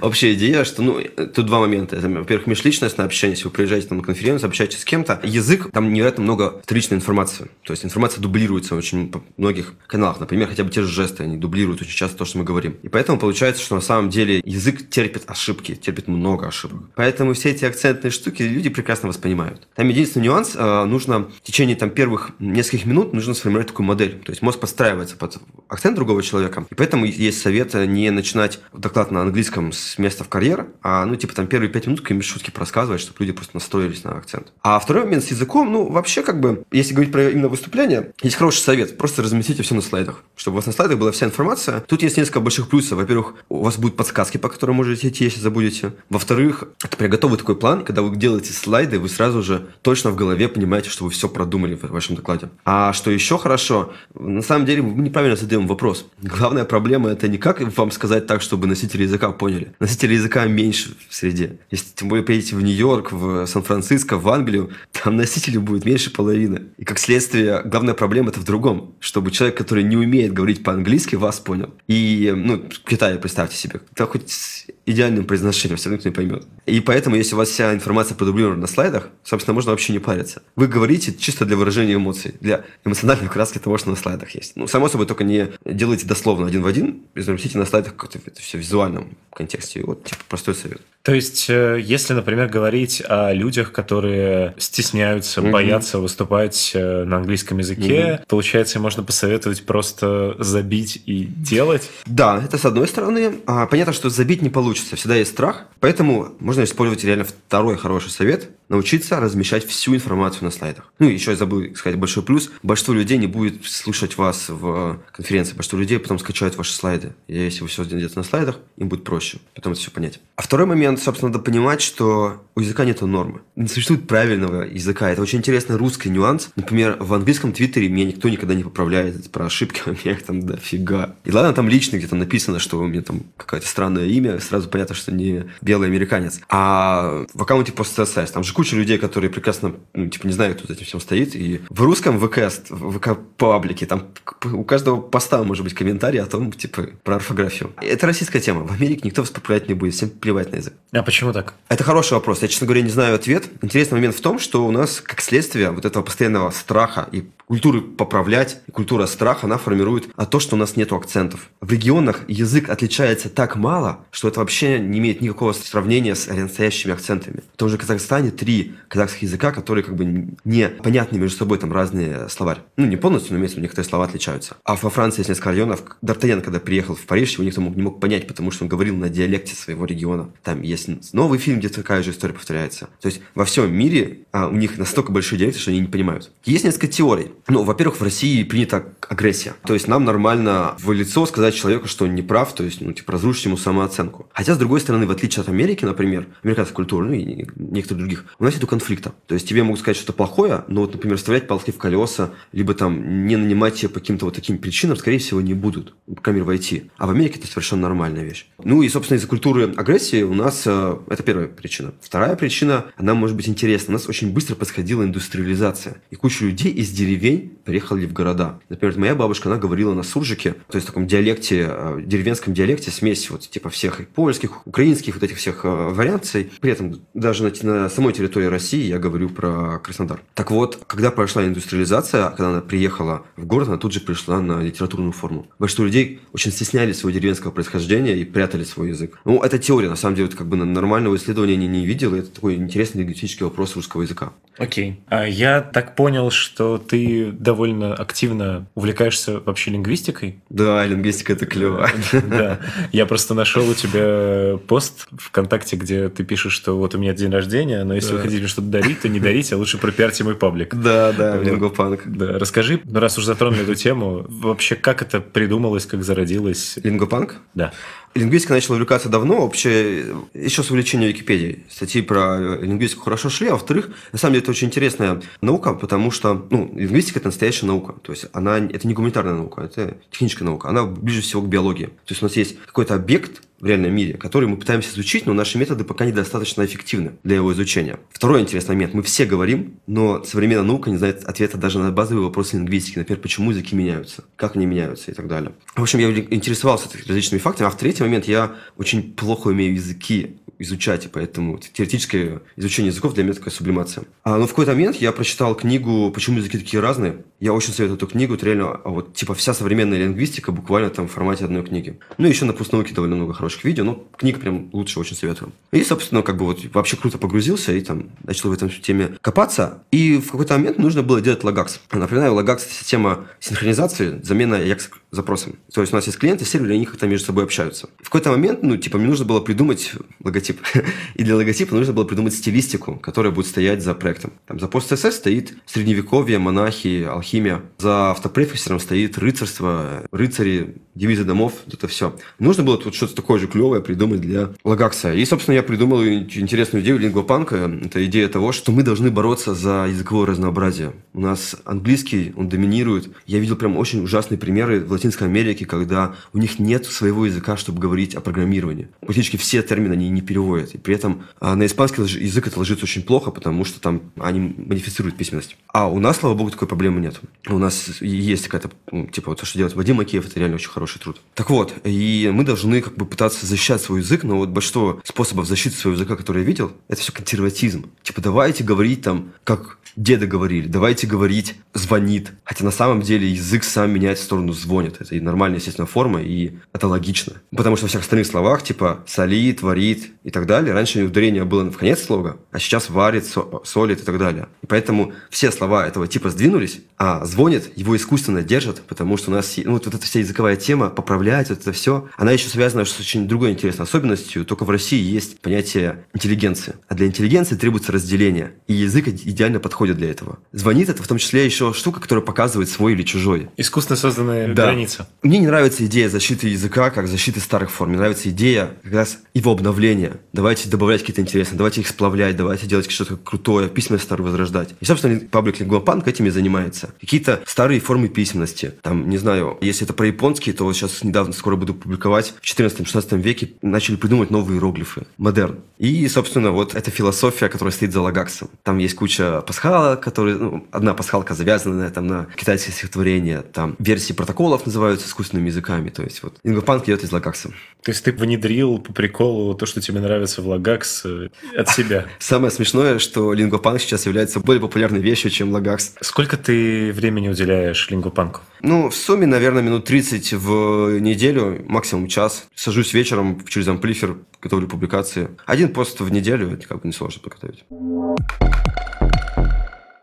Общая 0.00 0.32
идея, 0.34 0.64
что, 0.64 0.82
ну, 0.82 1.00
тут 1.34 1.46
два 1.46 1.60
момента. 1.60 1.96
Во-первых, 1.96 2.46
межличностное 2.46 3.04
общение, 3.04 3.34
если 3.34 3.44
вы 3.44 3.50
приезжаете 3.50 3.88
там, 3.88 3.98
на 3.98 4.04
конференцию, 4.04 4.48
общаетесь 4.48 4.80
с 4.80 4.84
кем-то, 4.84 5.20
язык, 5.22 5.70
там 5.72 5.92
невероятно 5.92 6.24
много 6.24 6.60
вторичной 6.62 6.96
информации. 6.96 7.50
То 7.64 7.72
есть 7.72 7.84
информация 7.84 8.22
дублируется 8.22 8.74
очень 8.74 9.12
многих 9.36 9.74
каналах. 9.86 10.20
Например, 10.20 10.48
хотя 10.48 10.64
бы 10.64 10.70
те 10.70 10.82
же 10.82 10.88
жесты, 10.88 11.24
они 11.24 11.36
дублируют 11.36 11.82
очень 11.82 11.96
часто 11.96 12.16
то, 12.16 12.24
что 12.24 12.38
мы 12.38 12.44
говорим. 12.44 12.76
И 12.82 12.88
поэтому 12.88 13.18
получается, 13.18 13.62
что 13.62 13.74
на 13.74 13.82
самом 13.82 14.08
деле 14.08 14.40
язык 14.44 14.88
терпит 14.88 15.24
ошибки, 15.26 15.74
терпит 15.74 16.08
много 16.08 16.46
ошибок. 16.46 16.78
Поэтому 16.94 17.34
все 17.34 17.50
эти 17.50 17.64
акцентные 17.64 18.10
штуки 18.10 18.42
люди 18.42 18.70
прекрасно 18.70 19.08
воспринимают. 19.08 19.68
Там 19.74 19.88
единственный 19.88 20.24
нюанс, 20.24 20.52
а, 20.54 20.84
нужно 20.86 21.24
в 21.24 21.42
течение 21.42 21.76
там 21.76 21.90
первых 21.90 22.30
нескольких 22.38 22.86
минут 22.86 23.12
нужно 23.12 23.34
сформировать 23.34 23.68
такую 23.68 23.86
модель 23.86 23.95
модель. 23.96 24.20
То 24.24 24.30
есть 24.30 24.42
мозг 24.42 24.60
подстраивается 24.60 25.16
под 25.16 25.38
акцент 25.68 25.96
другого 25.96 26.22
человека. 26.22 26.66
И 26.70 26.74
поэтому 26.74 27.06
есть 27.06 27.40
совет 27.40 27.74
не 27.74 28.10
начинать 28.10 28.60
доклад 28.72 29.10
на 29.10 29.22
английском 29.22 29.72
с 29.72 29.98
места 29.98 30.22
в 30.22 30.28
карьер, 30.28 30.66
а, 30.82 31.06
ну, 31.06 31.16
типа, 31.16 31.34
там 31.34 31.46
первые 31.46 31.70
пять 31.70 31.86
минут 31.86 32.02
какие-нибудь 32.02 32.28
шутки 32.28 32.52
рассказывать, 32.54 33.00
чтобы 33.00 33.16
люди 33.20 33.32
просто 33.32 33.56
настроились 33.56 34.04
на 34.04 34.12
акцент. 34.12 34.52
А 34.62 34.78
второй 34.78 35.04
момент 35.04 35.24
с 35.24 35.30
языком, 35.30 35.72
ну, 35.72 35.90
вообще, 35.90 36.22
как 36.22 36.40
бы, 36.40 36.64
если 36.70 36.92
говорить 36.92 37.12
про 37.12 37.30
именно 37.30 37.48
выступление, 37.48 38.12
есть 38.22 38.36
хороший 38.36 38.58
совет. 38.58 38.98
Просто 38.98 39.22
разместите 39.22 39.62
все 39.62 39.74
на 39.74 39.80
слайдах, 39.80 40.22
чтобы 40.36 40.56
у 40.56 40.58
вас 40.58 40.66
на 40.66 40.72
слайдах 40.72 40.98
была 40.98 41.12
вся 41.12 41.26
информация. 41.26 41.80
Тут 41.80 42.02
есть 42.02 42.16
несколько 42.16 42.40
больших 42.40 42.68
плюсов. 42.68 42.98
Во-первых, 42.98 43.34
у 43.48 43.62
вас 43.62 43.78
будут 43.78 43.96
подсказки, 43.96 44.36
по 44.36 44.48
которым 44.48 44.76
можете 44.76 45.08
идти, 45.08 45.24
если 45.24 45.40
забудете. 45.40 45.92
Во-вторых, 46.10 46.64
это 46.84 46.96
приготовый 46.96 47.38
такой 47.38 47.56
план, 47.56 47.84
когда 47.84 48.02
вы 48.02 48.14
делаете 48.16 48.52
слайды, 48.52 48.98
вы 48.98 49.08
сразу 49.08 49.42
же 49.42 49.66
точно 49.82 50.10
в 50.10 50.16
голове 50.16 50.48
понимаете, 50.48 50.90
что 50.90 51.04
вы 51.04 51.10
все 51.10 51.28
продумали 51.28 51.74
в 51.74 51.84
вашем 51.90 52.16
докладе. 52.16 52.48
А 52.64 52.92
что 52.92 53.10
еще 53.10 53.38
хорошо, 53.38 53.85
на 54.14 54.42
самом 54.42 54.66
деле 54.66 54.82
мы 54.82 55.02
неправильно 55.02 55.36
задаем 55.36 55.66
вопрос. 55.66 56.06
Главная 56.22 56.64
проблема 56.64 57.10
это 57.10 57.28
не 57.28 57.38
как 57.38 57.60
вам 57.76 57.90
сказать 57.90 58.26
так, 58.26 58.42
чтобы 58.42 58.66
носители 58.66 59.02
языка 59.02 59.32
поняли. 59.32 59.72
Носители 59.80 60.14
языка 60.14 60.46
меньше 60.46 60.96
в 61.08 61.14
среде. 61.14 61.58
Если 61.70 61.86
тем 61.94 62.08
более 62.08 62.24
поедете 62.24 62.56
в 62.56 62.62
Нью-Йорк, 62.62 63.12
в 63.12 63.46
Сан-Франциско, 63.46 64.18
в 64.18 64.28
Англию, 64.28 64.70
там 64.92 65.16
носителей 65.16 65.58
будет 65.58 65.84
меньше 65.84 66.10
половины. 66.10 66.62
И 66.78 66.84
как 66.84 66.98
следствие, 66.98 67.62
главная 67.64 67.94
проблема 67.94 68.30
это 68.30 68.40
в 68.40 68.44
другом. 68.44 68.94
Чтобы 69.00 69.30
человек, 69.30 69.56
который 69.56 69.84
не 69.84 69.96
умеет 69.96 70.32
говорить 70.32 70.62
по-английски, 70.62 71.16
вас 71.16 71.40
понял. 71.40 71.74
И, 71.88 72.32
ну, 72.36 72.56
в 72.56 72.88
Китае, 72.88 73.18
представьте 73.18 73.56
себе, 73.56 73.80
это 73.92 74.06
хоть 74.06 74.66
идеальным 74.86 75.24
произношением, 75.24 75.76
все 75.76 75.88
равно 75.88 75.96
никто 75.96 76.08
не 76.08 76.14
поймет. 76.14 76.46
И 76.66 76.80
поэтому, 76.80 77.16
если 77.16 77.34
у 77.34 77.38
вас 77.38 77.48
вся 77.48 77.74
информация 77.74 78.16
продублирована 78.16 78.60
на 78.60 78.66
слайдах, 78.66 79.08
собственно, 79.24 79.54
можно 79.54 79.72
вообще 79.72 79.92
не 79.92 79.98
париться. 79.98 80.42
Вы 80.54 80.68
говорите 80.68 81.14
чисто 81.14 81.44
для 81.44 81.56
выражения 81.56 81.94
эмоций, 81.94 82.34
для 82.40 82.64
эмоциональной 82.84 83.28
краски 83.28 83.58
того, 83.58 83.75
что 83.78 83.90
на 83.90 83.96
слайдах 83.96 84.30
есть. 84.30 84.52
Ну, 84.56 84.66
само 84.66 84.88
собой, 84.88 85.06
только 85.06 85.24
не 85.24 85.50
делайте 85.64 86.06
дословно 86.06 86.46
один 86.46 86.62
в 86.62 86.66
один, 86.66 87.02
разместите 87.14 87.58
на 87.58 87.66
слайдах 87.66 87.96
как-то 87.96 88.18
это 88.24 88.40
все 88.40 88.58
в 88.58 88.60
визуальном 88.60 89.16
контексте. 89.32 89.82
Вот, 89.82 90.04
типа, 90.04 90.22
простой 90.28 90.54
совет. 90.54 90.80
То 91.06 91.14
есть, 91.14 91.48
э, 91.48 91.78
если, 91.80 92.14
например, 92.14 92.48
говорить 92.48 93.00
о 93.08 93.32
людях, 93.32 93.70
которые 93.70 94.56
стесняются, 94.58 95.40
угу. 95.40 95.50
боятся 95.50 96.00
выступать 96.00 96.72
э, 96.74 97.04
на 97.04 97.18
английском 97.18 97.58
языке, 97.58 98.14
угу. 98.14 98.24
получается, 98.26 98.80
можно 98.80 99.04
посоветовать 99.04 99.64
просто 99.64 100.34
забить 100.40 101.00
и 101.06 101.26
делать? 101.26 101.88
Да, 102.06 102.42
это 102.44 102.58
с 102.58 102.64
одной 102.64 102.88
стороны. 102.88 103.36
А, 103.46 103.66
понятно, 103.66 103.92
что 103.92 104.10
забить 104.10 104.42
не 104.42 104.50
получится, 104.50 104.96
всегда 104.96 105.14
есть 105.14 105.30
страх, 105.30 105.66
поэтому 105.78 106.34
можно 106.40 106.64
использовать 106.64 107.04
реально 107.04 107.22
второй 107.22 107.76
хороший 107.76 108.10
совет– 108.10 108.48
научиться 108.68 109.20
размещать 109.20 109.64
всю 109.64 109.94
информацию 109.94 110.44
на 110.44 110.50
слайдах. 110.50 110.92
Ну, 110.98 111.08
еще 111.08 111.30
я 111.30 111.36
забыл 111.36 111.74
сказать 111.76 111.98
большой 111.98 112.24
плюс. 112.24 112.50
Большинство 112.64 112.94
людей 112.94 113.16
не 113.16 113.28
будет 113.28 113.64
слушать 113.64 114.18
вас 114.18 114.46
в 114.48 115.00
конференции. 115.12 115.54
Большинство 115.54 115.78
людей 115.78 116.00
потом 116.00 116.18
скачают 116.18 116.56
ваши 116.56 116.72
слайды. 116.72 117.12
И 117.28 117.38
если 117.38 117.62
вы 117.62 117.68
все 117.68 117.84
сделаете 117.84 118.14
на 118.16 118.24
слайдах, 118.24 118.58
им 118.76 118.88
будет 118.88 119.04
проще 119.04 119.38
потом 119.54 119.72
это 119.72 119.80
все 119.80 119.90
понять. 119.90 120.20
А 120.36 120.42
второй 120.42 120.66
момент, 120.66 120.95
собственно, 120.98 121.32
надо 121.32 121.42
понимать, 121.42 121.80
что 121.80 122.42
у 122.56 122.60
языка 122.60 122.84
нет 122.84 123.02
нормы. 123.02 123.42
Не 123.54 123.68
существует 123.68 124.06
правильного 124.06 124.62
языка. 124.62 125.10
Это 125.10 125.20
очень 125.20 125.38
интересный 125.38 125.76
русский 125.76 126.08
нюанс. 126.08 126.48
Например, 126.56 126.96
в 126.98 127.12
английском 127.12 127.52
твиттере 127.52 127.88
меня 127.88 128.06
никто 128.06 128.30
никогда 128.30 128.54
не 128.54 128.64
поправляет 128.64 129.30
про 129.30 129.46
ошибки, 129.46 129.82
у 129.86 129.90
меня 129.90 130.12
их 130.12 130.22
там 130.22 130.40
дофига. 130.40 131.16
И 131.24 131.32
ладно, 131.32 131.52
там 131.52 131.68
лично 131.68 131.96
где-то 131.98 132.16
написано, 132.16 132.58
что 132.58 132.78
у 132.78 132.86
меня 132.86 133.02
там 133.02 133.24
какое-то 133.36 133.66
странное 133.66 134.06
имя, 134.06 134.40
сразу 134.40 134.68
понятно, 134.70 134.94
что 134.94 135.12
не 135.12 135.44
белый 135.60 135.88
американец. 135.88 136.40
А 136.48 137.26
в 137.34 137.42
аккаунте 137.42 137.72
пост 137.72 137.98
CSS, 137.98 138.32
там 138.32 138.42
же 138.42 138.54
куча 138.54 138.74
людей, 138.74 138.96
которые 138.96 139.30
прекрасно, 139.30 139.74
ну, 139.92 140.08
типа, 140.08 140.26
не 140.26 140.32
знают, 140.32 140.58
кто 140.58 140.68
за 140.68 140.74
этим 140.74 140.86
всем 140.86 141.00
стоит. 141.00 141.36
И 141.36 141.60
в 141.68 141.82
русском 141.82 142.18
ВК, 142.18 142.38
в 142.70 142.98
ВК-паблике, 142.98 143.84
там 143.84 144.08
у 144.44 144.64
каждого 144.64 145.00
поста 145.00 145.42
может 145.44 145.62
быть 145.62 145.74
комментарий 145.74 146.20
о 146.20 146.26
том, 146.26 146.52
типа, 146.52 146.88
про 147.02 147.16
орфографию. 147.16 147.72
Это 147.82 148.06
российская 148.06 148.40
тема. 148.40 148.64
В 148.64 148.72
Америке 148.72 149.02
никто 149.04 149.20
вас 149.20 149.30
поправлять 149.30 149.68
не 149.68 149.74
будет, 149.74 149.92
всем 149.92 150.08
плевать 150.08 150.52
на 150.52 150.56
язык. 150.56 150.72
А 150.92 151.02
почему 151.02 151.32
так? 151.32 151.54
Это 151.68 151.84
хороший 151.84 152.14
вопрос. 152.14 152.42
Я, 152.42 152.48
честно 152.48 152.66
говоря, 152.66 152.82
не 152.82 152.90
знаю 152.90 153.14
ответ. 153.14 153.44
Интересный 153.62 153.96
момент 153.96 154.14
в 154.14 154.20
том, 154.20 154.38
что 154.38 154.64
у 154.64 154.70
нас, 154.70 155.00
как 155.00 155.20
следствие 155.20 155.70
вот 155.70 155.84
этого 155.84 156.02
постоянного 156.02 156.50
страха 156.50 157.08
и 157.12 157.24
культуры 157.46 157.80
поправлять, 157.80 158.60
и 158.66 158.72
культура 158.72 159.06
страха, 159.06 159.46
она 159.46 159.58
формирует 159.58 160.08
а 160.16 160.26
то, 160.26 160.40
что 160.40 160.56
у 160.56 160.58
нас 160.58 160.76
нет 160.76 160.92
акцентов. 160.92 161.50
В 161.60 161.70
регионах 161.72 162.28
язык 162.28 162.68
отличается 162.68 163.28
так 163.28 163.56
мало, 163.56 164.00
что 164.10 164.28
это 164.28 164.40
вообще 164.40 164.78
не 164.78 164.98
имеет 164.98 165.20
никакого 165.20 165.52
сравнения 165.52 166.14
с 166.14 166.26
настоящими 166.26 166.92
акцентами. 166.92 167.42
В 167.54 167.56
том 167.56 167.68
же 167.68 167.78
Казахстане 167.78 168.30
три 168.30 168.74
казахских 168.88 169.22
языка, 169.22 169.52
которые 169.52 169.84
как 169.84 169.94
бы 169.96 170.34
не 170.44 170.68
понятны 170.68 171.18
между 171.18 171.36
собой, 171.38 171.58
там 171.58 171.72
разные 171.72 172.28
словарь. 172.28 172.58
Ну, 172.76 172.86
не 172.86 172.96
полностью, 172.96 173.32
но 173.32 173.38
имеется 173.38 173.60
некоторые 173.60 173.88
слова 173.88 174.04
отличаются. 174.04 174.56
А 174.64 174.74
во 174.76 174.90
Франции 174.90 175.20
есть 175.20 175.28
несколько 175.28 175.50
районов. 175.50 175.82
Д'Артаньян, 176.02 176.40
когда 176.40 176.60
приехал 176.60 176.94
в 176.94 177.06
Париж, 177.06 177.34
его 177.34 177.44
никто 177.44 177.62
не 177.62 177.82
мог 177.82 178.00
понять, 178.00 178.26
потому 178.26 178.50
что 178.50 178.64
он 178.64 178.68
говорил 178.68 178.96
на 178.96 179.08
диалекте 179.08 179.54
своего 179.54 179.84
региона. 179.84 180.30
Там 180.42 180.62
есть 180.62 181.12
новый 181.12 181.38
фильм, 181.38 181.58
где 181.58 181.68
такая 181.68 182.02
же 182.02 182.10
история 182.10 182.34
повторяется. 182.34 182.88
То 183.00 183.06
есть 183.06 183.20
во 183.34 183.44
всем 183.44 183.72
мире 183.72 184.20
а, 184.32 184.48
у 184.48 184.52
них 184.52 184.78
настолько 184.78 185.12
большие 185.12 185.38
диалекты, 185.38 185.60
что 185.60 185.70
они 185.70 185.80
не 185.80 185.88
понимают. 185.88 186.30
Есть 186.44 186.64
несколько 186.64 186.88
теорий. 186.88 187.32
Ну, 187.48 187.62
во-первых, 187.62 188.00
в 188.00 188.02
России 188.02 188.42
принята 188.42 188.84
агрессия. 189.08 189.54
То 189.64 189.74
есть 189.74 189.86
нам 189.86 190.04
нормально 190.04 190.74
в 190.78 190.90
лицо 190.90 191.26
сказать 191.26 191.54
человеку, 191.54 191.86
что 191.86 192.04
он 192.04 192.14
не 192.14 192.22
прав, 192.22 192.52
то 192.54 192.64
есть, 192.64 192.80
ну, 192.80 192.92
типа, 192.92 193.12
разрушить 193.12 193.44
ему 193.44 193.56
самооценку. 193.56 194.28
Хотя, 194.32 194.54
с 194.54 194.58
другой 194.58 194.80
стороны, 194.80 195.06
в 195.06 195.10
отличие 195.12 195.42
от 195.42 195.48
Америки, 195.48 195.84
например, 195.84 196.26
американской 196.42 196.74
культуры, 196.74 197.06
ну, 197.06 197.12
и 197.12 197.46
некоторых 197.54 197.98
других, 197.98 198.24
у 198.38 198.44
нас 198.44 198.54
нет 198.54 198.66
конфликта. 198.68 199.12
То 199.26 199.34
есть 199.34 199.48
тебе 199.48 199.62
могут 199.62 199.80
сказать 199.80 199.96
что-то 199.96 200.12
плохое, 200.12 200.64
но 200.66 200.80
вот, 200.80 200.94
например, 200.94 201.18
вставлять 201.18 201.46
палки 201.46 201.70
в 201.70 201.78
колеса, 201.78 202.30
либо 202.52 202.74
там 202.74 203.26
не 203.26 203.36
нанимать 203.36 203.74
тебя 203.74 203.90
по 203.90 204.00
каким-то 204.00 204.24
вот 204.24 204.34
таким 204.34 204.58
причинам, 204.58 204.96
скорее 204.96 205.18
всего, 205.18 205.40
не 205.40 205.54
будут, 205.54 205.94
по 206.06 206.20
крайней 206.20 206.40
мере, 206.40 206.46
войти. 206.46 206.90
А 206.96 207.06
в 207.06 207.10
Америке 207.10 207.38
это 207.38 207.46
совершенно 207.46 207.82
нормальная 207.82 208.24
вещь. 208.24 208.46
Ну 208.64 208.82
и, 208.82 208.88
собственно, 208.88 209.18
из-за 209.18 209.28
культуры 209.28 209.72
агрессии 209.76 210.22
у 210.22 210.34
нас 210.34 210.64
э, 210.66 210.96
это 211.08 211.22
первая 211.22 211.46
причина. 211.46 211.94
Вторая 212.00 212.34
причина, 212.34 212.86
она 212.96 213.14
может 213.14 213.36
быть 213.36 213.48
интересна. 213.48 213.92
У 213.92 213.92
нас 213.92 214.08
очень 214.08 214.32
быстро 214.32 214.56
подходила 214.56 215.04
индустриализация. 215.04 216.02
И 216.10 216.16
куча 216.16 216.44
людей 216.44 216.72
из 216.72 216.90
деревень 216.90 217.35
приехали 217.38 218.06
в 218.06 218.12
города. 218.12 218.58
Например, 218.68 218.98
моя 218.98 219.14
бабушка, 219.14 219.48
она 219.48 219.58
говорила 219.58 219.94
на 219.94 220.02
суржике, 220.02 220.54
то 220.68 220.76
есть 220.76 220.86
в 220.86 220.90
таком 220.90 221.06
диалекте, 221.06 221.66
э, 221.68 222.00
деревенском 222.04 222.54
диалекте, 222.54 222.90
смесь 222.90 223.28
вот 223.30 223.48
типа 223.48 223.70
всех 223.70 224.06
польских, 224.08 224.66
украинских 224.66 225.14
вот 225.14 225.22
этих 225.22 225.36
всех 225.36 225.64
э, 225.64 225.68
вариаций. 225.68 226.50
При 226.60 226.70
этом 226.72 227.00
даже 227.14 227.44
на, 227.44 227.50
на 227.82 227.88
самой 227.88 228.12
территории 228.12 228.46
России 228.46 228.84
я 228.84 228.98
говорю 228.98 229.28
про 229.28 229.78
Краснодар. 229.78 230.20
Так 230.34 230.50
вот, 230.50 230.84
когда 230.86 231.10
прошла 231.10 231.44
индустриализация, 231.44 232.30
когда 232.30 232.50
она 232.50 232.60
приехала 232.60 233.24
в 233.36 233.46
город, 233.46 233.68
она 233.68 233.78
тут 233.78 233.92
же 233.92 234.00
пришла 234.00 234.40
на 234.40 234.62
литературную 234.62 235.12
форму. 235.12 235.48
Большинство 235.58 235.84
людей 235.84 236.20
очень 236.32 236.52
стеснялись 236.52 236.98
своего 236.98 237.18
деревенского 237.18 237.50
происхождения 237.50 238.16
и 238.16 238.24
прятали 238.24 238.64
свой 238.64 238.88
язык. 238.90 239.18
Ну, 239.24 239.42
это 239.42 239.58
теория, 239.58 239.88
на 239.88 239.96
самом 239.96 240.16
деле, 240.16 240.28
как 240.28 240.46
бы 240.46 240.56
нормального 240.56 241.16
исследования 241.16 241.56
не, 241.56 241.66
не 241.66 241.86
видел, 241.86 242.14
и 242.14 242.20
это 242.20 242.30
такой 242.30 242.54
интересный 242.54 243.00
лингвистический 243.00 243.44
вопрос 243.44 243.76
русского 243.76 244.02
языка. 244.02 244.32
Окей. 244.58 244.90
Okay. 244.90 244.96
А 245.08 245.26
я 245.26 245.60
так 245.60 245.96
понял, 245.96 246.30
что 246.30 246.78
ты 246.78 247.25
довольно 247.32 247.94
активно 247.94 248.66
увлекаешься 248.74 249.40
вообще 249.40 249.70
лингвистикой. 249.70 250.40
Да, 250.50 250.84
лингвистика 250.84 251.32
это 251.32 251.46
клево. 251.46 251.88
Да. 252.12 252.58
Я 252.92 253.06
просто 253.06 253.34
нашел 253.34 253.68
у 253.68 253.74
тебя 253.74 254.58
пост 254.66 255.08
ВКонтакте, 255.16 255.76
где 255.76 256.08
ты 256.08 256.24
пишешь, 256.24 256.52
что 256.52 256.76
вот 256.76 256.94
у 256.94 256.98
меня 256.98 257.12
день 257.14 257.30
рождения, 257.30 257.84
но 257.84 257.94
если 257.94 258.14
вы 258.14 258.20
хотите 258.20 258.46
что-то 258.46 258.68
дарить, 258.68 259.00
то 259.00 259.08
не 259.08 259.20
дарите, 259.20 259.54
а 259.54 259.58
лучше 259.58 259.78
пропиарьте 259.78 260.24
мой 260.24 260.34
паблик. 260.34 260.74
Да, 260.74 261.12
да, 261.12 261.36
лингвопанк. 261.36 262.02
Да, 262.06 262.38
расскажи, 262.38 262.80
ну, 262.84 263.00
раз 263.00 263.18
уж 263.18 263.24
затронули 263.24 263.62
эту 263.62 263.74
тему, 263.74 264.24
вообще 264.28 264.74
как 264.74 265.02
это 265.02 265.20
придумалось, 265.20 265.86
как 265.86 266.02
зародилось? 266.04 266.78
Лингвопанк? 266.82 267.36
Да. 267.54 267.72
Лингвистика 268.16 268.54
начала 268.54 268.74
увлекаться 268.74 269.08
давно, 269.08 269.42
вообще 269.42 270.14
еще 270.34 270.62
с 270.62 270.70
увлечения 270.70 271.08
Википедии. 271.08 271.64
Статьи 271.68 272.02
про 272.02 272.56
лингвистику 272.56 273.04
хорошо 273.04 273.28
шли, 273.28 273.48
а 273.48 273.52
во-вторых, 273.52 273.90
на 274.12 274.18
самом 274.18 274.34
деле 274.34 274.42
это 274.42 274.50
очень 274.50 274.68
интересная 274.68 275.20
наука, 275.40 275.74
потому 275.74 276.10
что 276.10 276.46
ну, 276.50 276.72
лингвистика– 276.74 277.18
это 277.20 277.28
настоящая 277.28 277.66
наука. 277.66 277.94
То 278.02 278.12
есть 278.12 278.26
она, 278.32 278.58
это 278.58 278.86
не 278.86 278.94
гуманитарная 278.94 279.34
наука, 279.34 279.62
это 279.62 279.96
техническая 280.10 280.46
наука. 280.46 280.68
Она 280.68 280.84
ближе 280.84 281.20
всего 281.20 281.42
к 281.42 281.48
биологии. 281.48 281.86
То 281.86 282.10
есть 282.10 282.22
у 282.22 282.24
нас 282.24 282.36
есть 282.36 282.58
какой-то 282.64 282.94
объект, 282.94 283.42
в 283.60 283.66
реальном 283.66 283.94
мире, 283.94 284.14
который 284.14 284.48
мы 284.48 284.56
пытаемся 284.56 284.90
изучить, 284.90 285.26
но 285.26 285.32
наши 285.32 285.58
методы 285.58 285.84
пока 285.84 286.04
недостаточно 286.04 286.64
эффективны 286.64 287.12
для 287.22 287.36
его 287.36 287.52
изучения. 287.52 287.98
Второй 288.10 288.40
интересный 288.40 288.74
момент. 288.74 288.94
Мы 288.94 289.02
все 289.02 289.24
говорим, 289.24 289.80
но 289.86 290.24
современная 290.24 290.64
наука 290.64 290.90
не 290.90 290.96
знает 290.96 291.24
ответа 291.24 291.56
даже 291.56 291.78
на 291.78 291.90
базовые 291.90 292.24
вопросы 292.24 292.56
лингвистики. 292.56 292.98
Например, 292.98 293.20
почему 293.20 293.50
языки 293.50 293.74
меняются, 293.74 294.24
как 294.36 294.56
они 294.56 294.66
меняются 294.66 295.10
и 295.10 295.14
так 295.14 295.28
далее. 295.28 295.52
В 295.74 295.82
общем, 295.82 295.98
я 295.98 296.10
интересовался 296.10 296.88
различными 297.06 297.40
фактами. 297.40 297.68
А 297.68 297.70
в 297.70 297.78
третий 297.78 298.02
момент 298.02 298.26
я 298.26 298.56
очень 298.76 299.14
плохо 299.14 299.48
умею 299.48 299.74
языки 299.74 300.38
изучать, 300.58 301.06
и 301.06 301.08
поэтому 301.08 301.58
теоретическое 301.58 302.40
изучение 302.56 302.90
языков 302.90 303.14
для 303.14 303.24
меня 303.24 303.34
такая 303.34 303.52
сублимация. 303.52 304.04
А, 304.24 304.38
но 304.38 304.46
в 304.46 304.50
какой-то 304.50 304.72
момент 304.72 304.96
я 304.96 305.12
прочитал 305.12 305.54
книгу 305.54 306.10
«Почему 306.10 306.38
языки 306.38 306.58
такие 306.58 306.80
разные». 306.80 307.24
Я 307.40 307.52
очень 307.52 307.72
советую 307.72 307.96
эту 307.96 308.06
книгу, 308.06 308.34
это 308.34 308.46
реально 308.46 308.80
а 308.84 308.88
вот 308.88 309.14
типа 309.14 309.34
вся 309.34 309.52
современная 309.54 309.98
лингвистика 309.98 310.52
буквально 310.52 310.90
там 310.90 311.08
в 311.08 311.12
формате 311.12 311.44
одной 311.44 311.64
книги. 311.64 311.98
Ну, 312.18 312.26
еще 312.26 312.44
на 312.44 312.52
Пустнауке 312.52 312.94
довольно 312.94 313.16
много 313.16 313.34
хороших 313.34 313.64
видео, 313.64 313.84
но 313.84 314.04
книга 314.16 314.38
прям 314.38 314.70
лучше, 314.72 315.00
очень 315.00 315.16
советую. 315.16 315.52
И, 315.72 315.82
собственно, 315.82 316.22
как 316.22 316.36
бы 316.36 316.44
вот 316.46 316.60
вообще 316.72 316.96
круто 316.96 317.18
погрузился 317.18 317.72
и 317.72 317.80
там 317.80 318.10
начал 318.24 318.50
в 318.50 318.52
этом 318.52 318.70
теме 318.70 319.16
копаться. 319.20 319.82
И 319.90 320.18
в 320.18 320.30
какой-то 320.30 320.54
момент 320.54 320.78
нужно 320.78 321.02
было 321.02 321.20
делать 321.20 321.44
лагакс. 321.44 321.80
Например, 321.92 322.30
лагакс– 322.30 322.64
это 322.66 322.72
система 322.72 323.26
синхронизации, 323.40 324.20
замена 324.22 324.54
Ajax 324.54 324.90
запросом. 325.10 325.56
То 325.72 325.80
есть 325.80 325.92
у 325.92 325.96
нас 325.96 326.06
есть 326.06 326.18
клиенты, 326.18 326.44
серверы, 326.44 326.74
они 326.74 326.84
как-то 326.84 327.06
между 327.06 327.26
собой 327.26 327.44
общаются. 327.44 327.88
В 328.00 328.04
какой-то 328.04 328.30
момент, 328.30 328.62
ну, 328.62 328.76
типа, 328.76 328.98
мне 328.98 329.08
нужно 329.08 329.24
было 329.24 329.40
придумать 329.40 329.92
логотип. 330.22 330.60
и 331.14 331.24
для 331.24 331.36
логотипа 331.36 331.74
нужно 331.74 331.92
было 331.92 332.04
придумать 332.04 332.34
стилистику, 332.34 332.96
которая 332.96 333.32
будет 333.32 333.46
стоять 333.46 333.82
за 333.82 333.94
проектом. 333.94 334.32
Там 334.46 334.60
за 334.60 334.68
пост 334.68 334.90
CSS 334.90 335.12
стоит 335.12 335.54
средневековье, 335.66 336.38
монахи, 336.38 337.04
алхимия. 337.08 337.62
За 337.78 338.10
автопрефиксером 338.10 338.80
стоит 338.80 339.18
рыцарство, 339.18 340.04
рыцари, 340.10 340.76
девизы 340.94 341.24
домов, 341.24 341.52
это 341.72 341.86
все. 341.88 342.16
Нужно 342.38 342.62
было 342.62 342.78
тут 342.78 342.94
что-то 342.94 343.14
такое 343.14 343.38
же 343.38 343.46
клевое 343.46 343.80
придумать 343.82 344.20
для 344.20 344.50
Лагакса. 344.64 345.12
И, 345.12 345.24
собственно, 345.24 345.54
я 345.54 345.62
придумал 345.62 346.04
интересную 346.04 346.82
идею 346.82 346.98
лингвопанка. 346.98 347.70
Это 347.84 348.04
идея 348.06 348.28
того, 348.28 348.52
что 348.52 348.72
мы 348.72 348.82
должны 348.82 349.10
бороться 349.10 349.54
за 349.54 349.86
языковое 349.88 350.26
разнообразие. 350.26 350.92
У 351.12 351.20
нас 351.20 351.56
английский, 351.64 352.32
он 352.36 352.48
доминирует. 352.48 353.10
Я 353.26 353.38
видел 353.38 353.56
прям 353.56 353.76
очень 353.76 354.02
ужасные 354.02 354.38
примеры 354.38 354.80
в 354.80 354.90
Латинской 354.90 355.05
Америке, 355.22 355.66
когда 355.66 356.14
у 356.32 356.38
них 356.38 356.58
нет 356.58 356.86
своего 356.86 357.26
языка, 357.26 357.56
чтобы 357.56 357.80
говорить 357.80 358.14
о 358.14 358.20
программировании. 358.20 358.88
Практически 359.00 359.36
все 359.36 359.62
термины 359.62 359.92
они 359.92 360.08
не 360.08 360.20
переводят. 360.20 360.74
И 360.74 360.78
при 360.78 360.94
этом 360.94 361.24
а, 361.40 361.54
на 361.54 361.66
испанский 361.66 362.02
язык 362.02 362.46
это 362.46 362.58
ложится 362.58 362.84
очень 362.84 363.02
плохо, 363.02 363.30
потому 363.30 363.64
что 363.64 363.80
там 363.80 364.12
они 364.18 364.54
модифицируют 364.56 365.16
письменность. 365.16 365.56
А 365.72 365.88
у 365.88 365.98
нас, 365.98 366.18
слава 366.18 366.34
богу, 366.34 366.50
такой 366.50 366.68
проблемы 366.68 367.00
нет. 367.00 367.20
У 367.48 367.58
нас 367.58 368.00
есть 368.00 368.48
какая-то, 368.48 368.70
ну, 368.90 369.06
типа, 369.06 369.30
вот 369.30 369.40
то, 369.40 369.46
что 369.46 369.58
делает 369.58 369.76
Вадим 369.76 369.96
Макеев, 369.96 370.26
это 370.26 370.38
реально 370.38 370.56
очень 370.56 370.70
хороший 370.70 370.98
труд. 370.98 371.20
Так 371.34 371.50
вот, 371.50 371.74
и 371.84 372.30
мы 372.32 372.44
должны 372.44 372.80
как 372.80 372.96
бы 372.96 373.06
пытаться 373.06 373.46
защищать 373.46 373.80
свой 373.80 374.00
язык, 374.00 374.24
но 374.24 374.36
вот 374.38 374.48
большинство 374.48 375.00
способов 375.04 375.46
защиты 375.46 375.76
своего 375.76 375.96
языка, 375.96 376.16
которые 376.16 376.42
я 376.42 376.46
видел, 376.46 376.72
это 376.88 377.00
все 377.00 377.12
консерватизм. 377.12 377.90
Типа, 378.02 378.20
давайте 378.20 378.64
говорить 378.64 379.02
там, 379.02 379.32
как 379.44 379.78
деда 379.96 380.26
говорили, 380.26 380.68
давайте 380.68 381.06
говорить 381.06 381.56
звонит. 381.74 382.32
Хотя 382.44 382.64
на 382.64 382.70
самом 382.70 383.02
деле 383.02 383.28
язык 383.28 383.64
сам 383.64 383.90
меняет 383.90 384.18
в 384.18 384.22
сторону 384.22 384.52
звонит. 384.52 384.85
Это 384.88 385.14
и 385.14 385.20
нормальная, 385.20 385.58
естественно, 385.58 385.86
форма, 385.86 386.22
и 386.22 386.52
это 386.72 386.88
логично. 386.88 387.34
Потому 387.50 387.76
что 387.76 387.86
во 387.86 387.88
всех 387.88 388.02
остальных 388.02 388.26
словах, 388.26 388.62
типа 388.62 389.04
солит, 389.06 389.62
варит 389.62 390.12
и 390.24 390.30
так 390.30 390.46
далее, 390.46 390.72
раньше 390.72 391.02
ударение 391.02 391.44
было 391.44 391.64
в 391.70 391.76
конец 391.76 392.04
слога, 392.04 392.38
а 392.52 392.58
сейчас 392.58 392.90
варит, 392.90 393.26
со, 393.26 393.44
солит 393.64 394.00
и 394.00 394.04
так 394.04 394.18
далее. 394.18 394.48
И 394.62 394.66
поэтому 394.66 395.12
все 395.30 395.50
слова 395.50 395.86
этого 395.86 396.06
типа 396.06 396.30
сдвинулись, 396.30 396.80
а 396.98 397.24
звонит 397.24 397.70
его 397.76 397.96
искусственно 397.96 398.42
держат, 398.42 398.82
потому 398.82 399.16
что 399.16 399.30
у 399.30 399.34
нас 399.34 399.56
ну, 399.64 399.72
вот, 399.72 399.86
вот 399.86 399.94
эта 399.94 400.04
вся 400.04 400.20
языковая 400.20 400.56
тема, 400.56 400.90
поправлять 400.90 401.50
вот 401.50 401.60
это 401.60 401.72
все, 401.72 402.08
она 402.16 402.32
еще 402.32 402.48
связана 402.48 402.84
с 402.84 402.98
очень 402.98 403.28
другой 403.28 403.52
интересной 403.52 403.84
особенностью. 403.84 404.44
Только 404.44 404.64
в 404.64 404.70
России 404.70 405.00
есть 405.00 405.40
понятие 405.40 406.04
интеллигенции. 406.14 406.74
А 406.88 406.94
для 406.94 407.06
интеллигенции 407.06 407.56
требуется 407.56 407.92
разделение. 407.92 408.52
И 408.66 408.74
язык 408.74 409.08
идеально 409.08 409.60
подходит 409.60 409.96
для 409.96 410.10
этого. 410.10 410.38
Звонит 410.52 410.88
это 410.88 411.02
в 411.02 411.08
том 411.08 411.18
числе 411.18 411.44
еще 411.44 411.72
штука, 411.72 412.00
которая 412.00 412.24
показывает 412.24 412.68
свой 412.68 412.92
или 412.92 413.02
чужой. 413.02 413.48
Искусственно 413.56 413.96
созданная 413.96 414.52
да. 414.54 414.66
Граница. 414.76 415.08
Мне 415.22 415.38
не 415.38 415.46
нравится 415.46 415.84
идея 415.86 416.08
защиты 416.08 416.48
языка 416.48 416.90
как 416.90 417.08
защиты 417.08 417.40
старых 417.40 417.70
форм. 417.70 417.90
Мне 417.90 417.98
нравится 417.98 418.28
идея 418.30 418.74
как 418.82 418.92
раз 418.92 419.18
его 419.34 419.52
обновления. 419.52 420.18
Давайте 420.32 420.68
добавлять 420.68 421.00
какие-то 421.00 421.22
интересные, 421.22 421.56
давайте 421.56 421.80
их 421.80 421.88
сплавлять, 421.88 422.36
давайте 422.36 422.66
делать 422.66 422.90
что-то 422.90 423.16
крутое, 423.16 423.68
письменность 423.68 424.04
старую 424.04 424.28
возрождать. 424.28 424.74
И, 424.80 424.84
собственно, 424.84 425.20
паблик 425.20 425.60
Лингвопанк 425.60 426.06
этими 426.06 426.28
занимается. 426.28 426.90
Какие-то 427.00 427.42
старые 427.46 427.80
формы 427.80 428.08
письменности. 428.08 428.74
Там, 428.82 429.08
не 429.08 429.18
знаю, 429.18 429.58
если 429.60 429.84
это 429.84 429.94
про 429.94 430.06
японский, 430.06 430.52
то 430.52 430.64
вот 430.64 430.74
сейчас 430.76 431.02
недавно 431.02 431.32
скоро 431.32 431.56
буду 431.56 431.74
публиковать. 431.74 432.34
В 432.40 432.44
14-16 432.44 433.20
веке 433.20 433.52
начали 433.62 433.96
придумывать 433.96 434.30
новые 434.30 434.58
иероглифы. 434.58 435.06
Модерн. 435.16 435.60
И, 435.78 436.06
собственно, 436.08 436.50
вот 436.50 436.74
эта 436.74 436.90
философия, 436.90 437.48
которая 437.48 437.72
стоит 437.72 437.92
за 437.92 438.00
лагаксом. 438.00 438.50
Там 438.62 438.78
есть 438.78 438.94
куча 438.94 439.42
пасхалок, 439.42 440.00
которые, 440.00 440.36
ну, 440.36 440.66
одна 440.70 440.94
пасхалка 440.94 441.34
завязанная 441.34 441.90
там 441.90 442.06
на 442.06 442.26
китайские 442.36 442.74
стихотворения, 442.74 443.42
там 443.42 443.76
версии 443.78 444.12
протоколов 444.12 444.65
называются 444.66 445.06
искусственными 445.06 445.48
языками, 445.48 445.90
то 445.90 446.02
есть 446.02 446.22
вот 446.22 446.38
лингвопанк 446.44 446.84
идет 446.84 447.04
из 447.04 447.12
лагакса. 447.12 447.50
То 447.82 447.92
есть 447.92 448.04
ты 448.04 448.12
внедрил 448.12 448.78
по 448.78 448.92
приколу 448.92 449.54
то, 449.54 449.64
что 449.66 449.80
тебе 449.80 450.00
нравится 450.00 450.42
в 450.42 450.48
лагакс 450.48 451.02
э, 451.04 451.28
от 451.56 451.68
себя? 451.68 452.06
Самое 452.18 452.50
смешное, 452.50 452.98
что 452.98 453.32
лингвопанк 453.32 453.80
сейчас 453.80 454.06
является 454.06 454.40
более 454.40 454.60
популярной 454.60 455.00
вещью, 455.00 455.30
чем 455.30 455.52
лагакс. 455.52 455.94
Сколько 456.00 456.36
ты 456.36 456.92
времени 456.92 457.28
уделяешь 457.28 457.88
лингвопанку? 457.90 458.40
Ну, 458.60 458.90
в 458.90 458.96
сумме, 458.96 459.26
наверное, 459.26 459.62
минут 459.62 459.84
30 459.84 460.32
в 460.32 460.98
неделю, 460.98 461.64
максимум 461.66 462.08
час. 462.08 462.46
Сажусь 462.54 462.92
вечером 462.92 463.44
через 463.46 463.68
амплифер, 463.68 464.16
готовлю 464.42 464.66
публикации. 464.66 465.28
Один 465.46 465.72
пост 465.72 466.00
в 466.00 466.10
неделю, 466.10 466.52
это 466.52 466.66
как 466.66 466.82
бы 466.82 466.88
несложно 466.88 467.22
подготовить. 467.22 467.64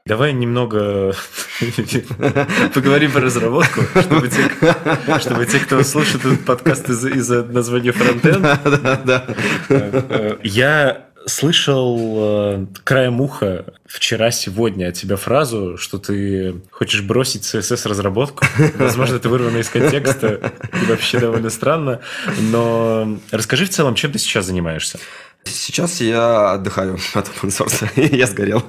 Давай 0.05 0.33
немного 0.33 1.15
поговорим 2.73 3.13
про 3.13 3.21
разработку, 3.21 3.83
чтобы 4.01 4.27
те, 4.27 4.49
чтобы 5.21 5.45
те, 5.45 5.59
кто 5.59 5.81
слушает 5.83 6.25
этот 6.25 6.43
подкаст 6.43 6.89
из-за 6.89 7.09
из 7.11 7.29
названия 7.29 7.93
фронтенд. 7.93 8.45
Я 10.43 11.05
слышал 11.25 12.15
э, 12.17 12.65
краем 12.83 13.21
уха 13.21 13.63
вчера, 13.85 14.31
сегодня 14.31 14.89
от 14.89 14.95
тебя 14.95 15.15
фразу, 15.15 15.77
что 15.77 15.99
ты 15.99 16.55
хочешь 16.69 17.01
бросить 17.01 17.43
CSS-разработку. 17.43 18.45
Возможно, 18.75 19.15
это 19.15 19.29
вырвано 19.29 19.59
из 19.59 19.69
контекста 19.69 20.51
и 20.81 20.85
вообще 20.85 21.19
довольно 21.19 21.49
странно. 21.49 22.01
Но 22.51 23.19
расскажи 23.31 23.65
в 23.65 23.69
целом, 23.69 23.95
чем 23.95 24.11
ты 24.11 24.19
сейчас 24.19 24.47
занимаешься? 24.47 24.99
Сейчас 25.45 26.01
я 26.01 26.53
отдыхаю 26.53 26.97
от 27.13 27.27
open 27.27 27.49
source. 27.49 27.89
я 28.15 28.27
сгорел. 28.27 28.63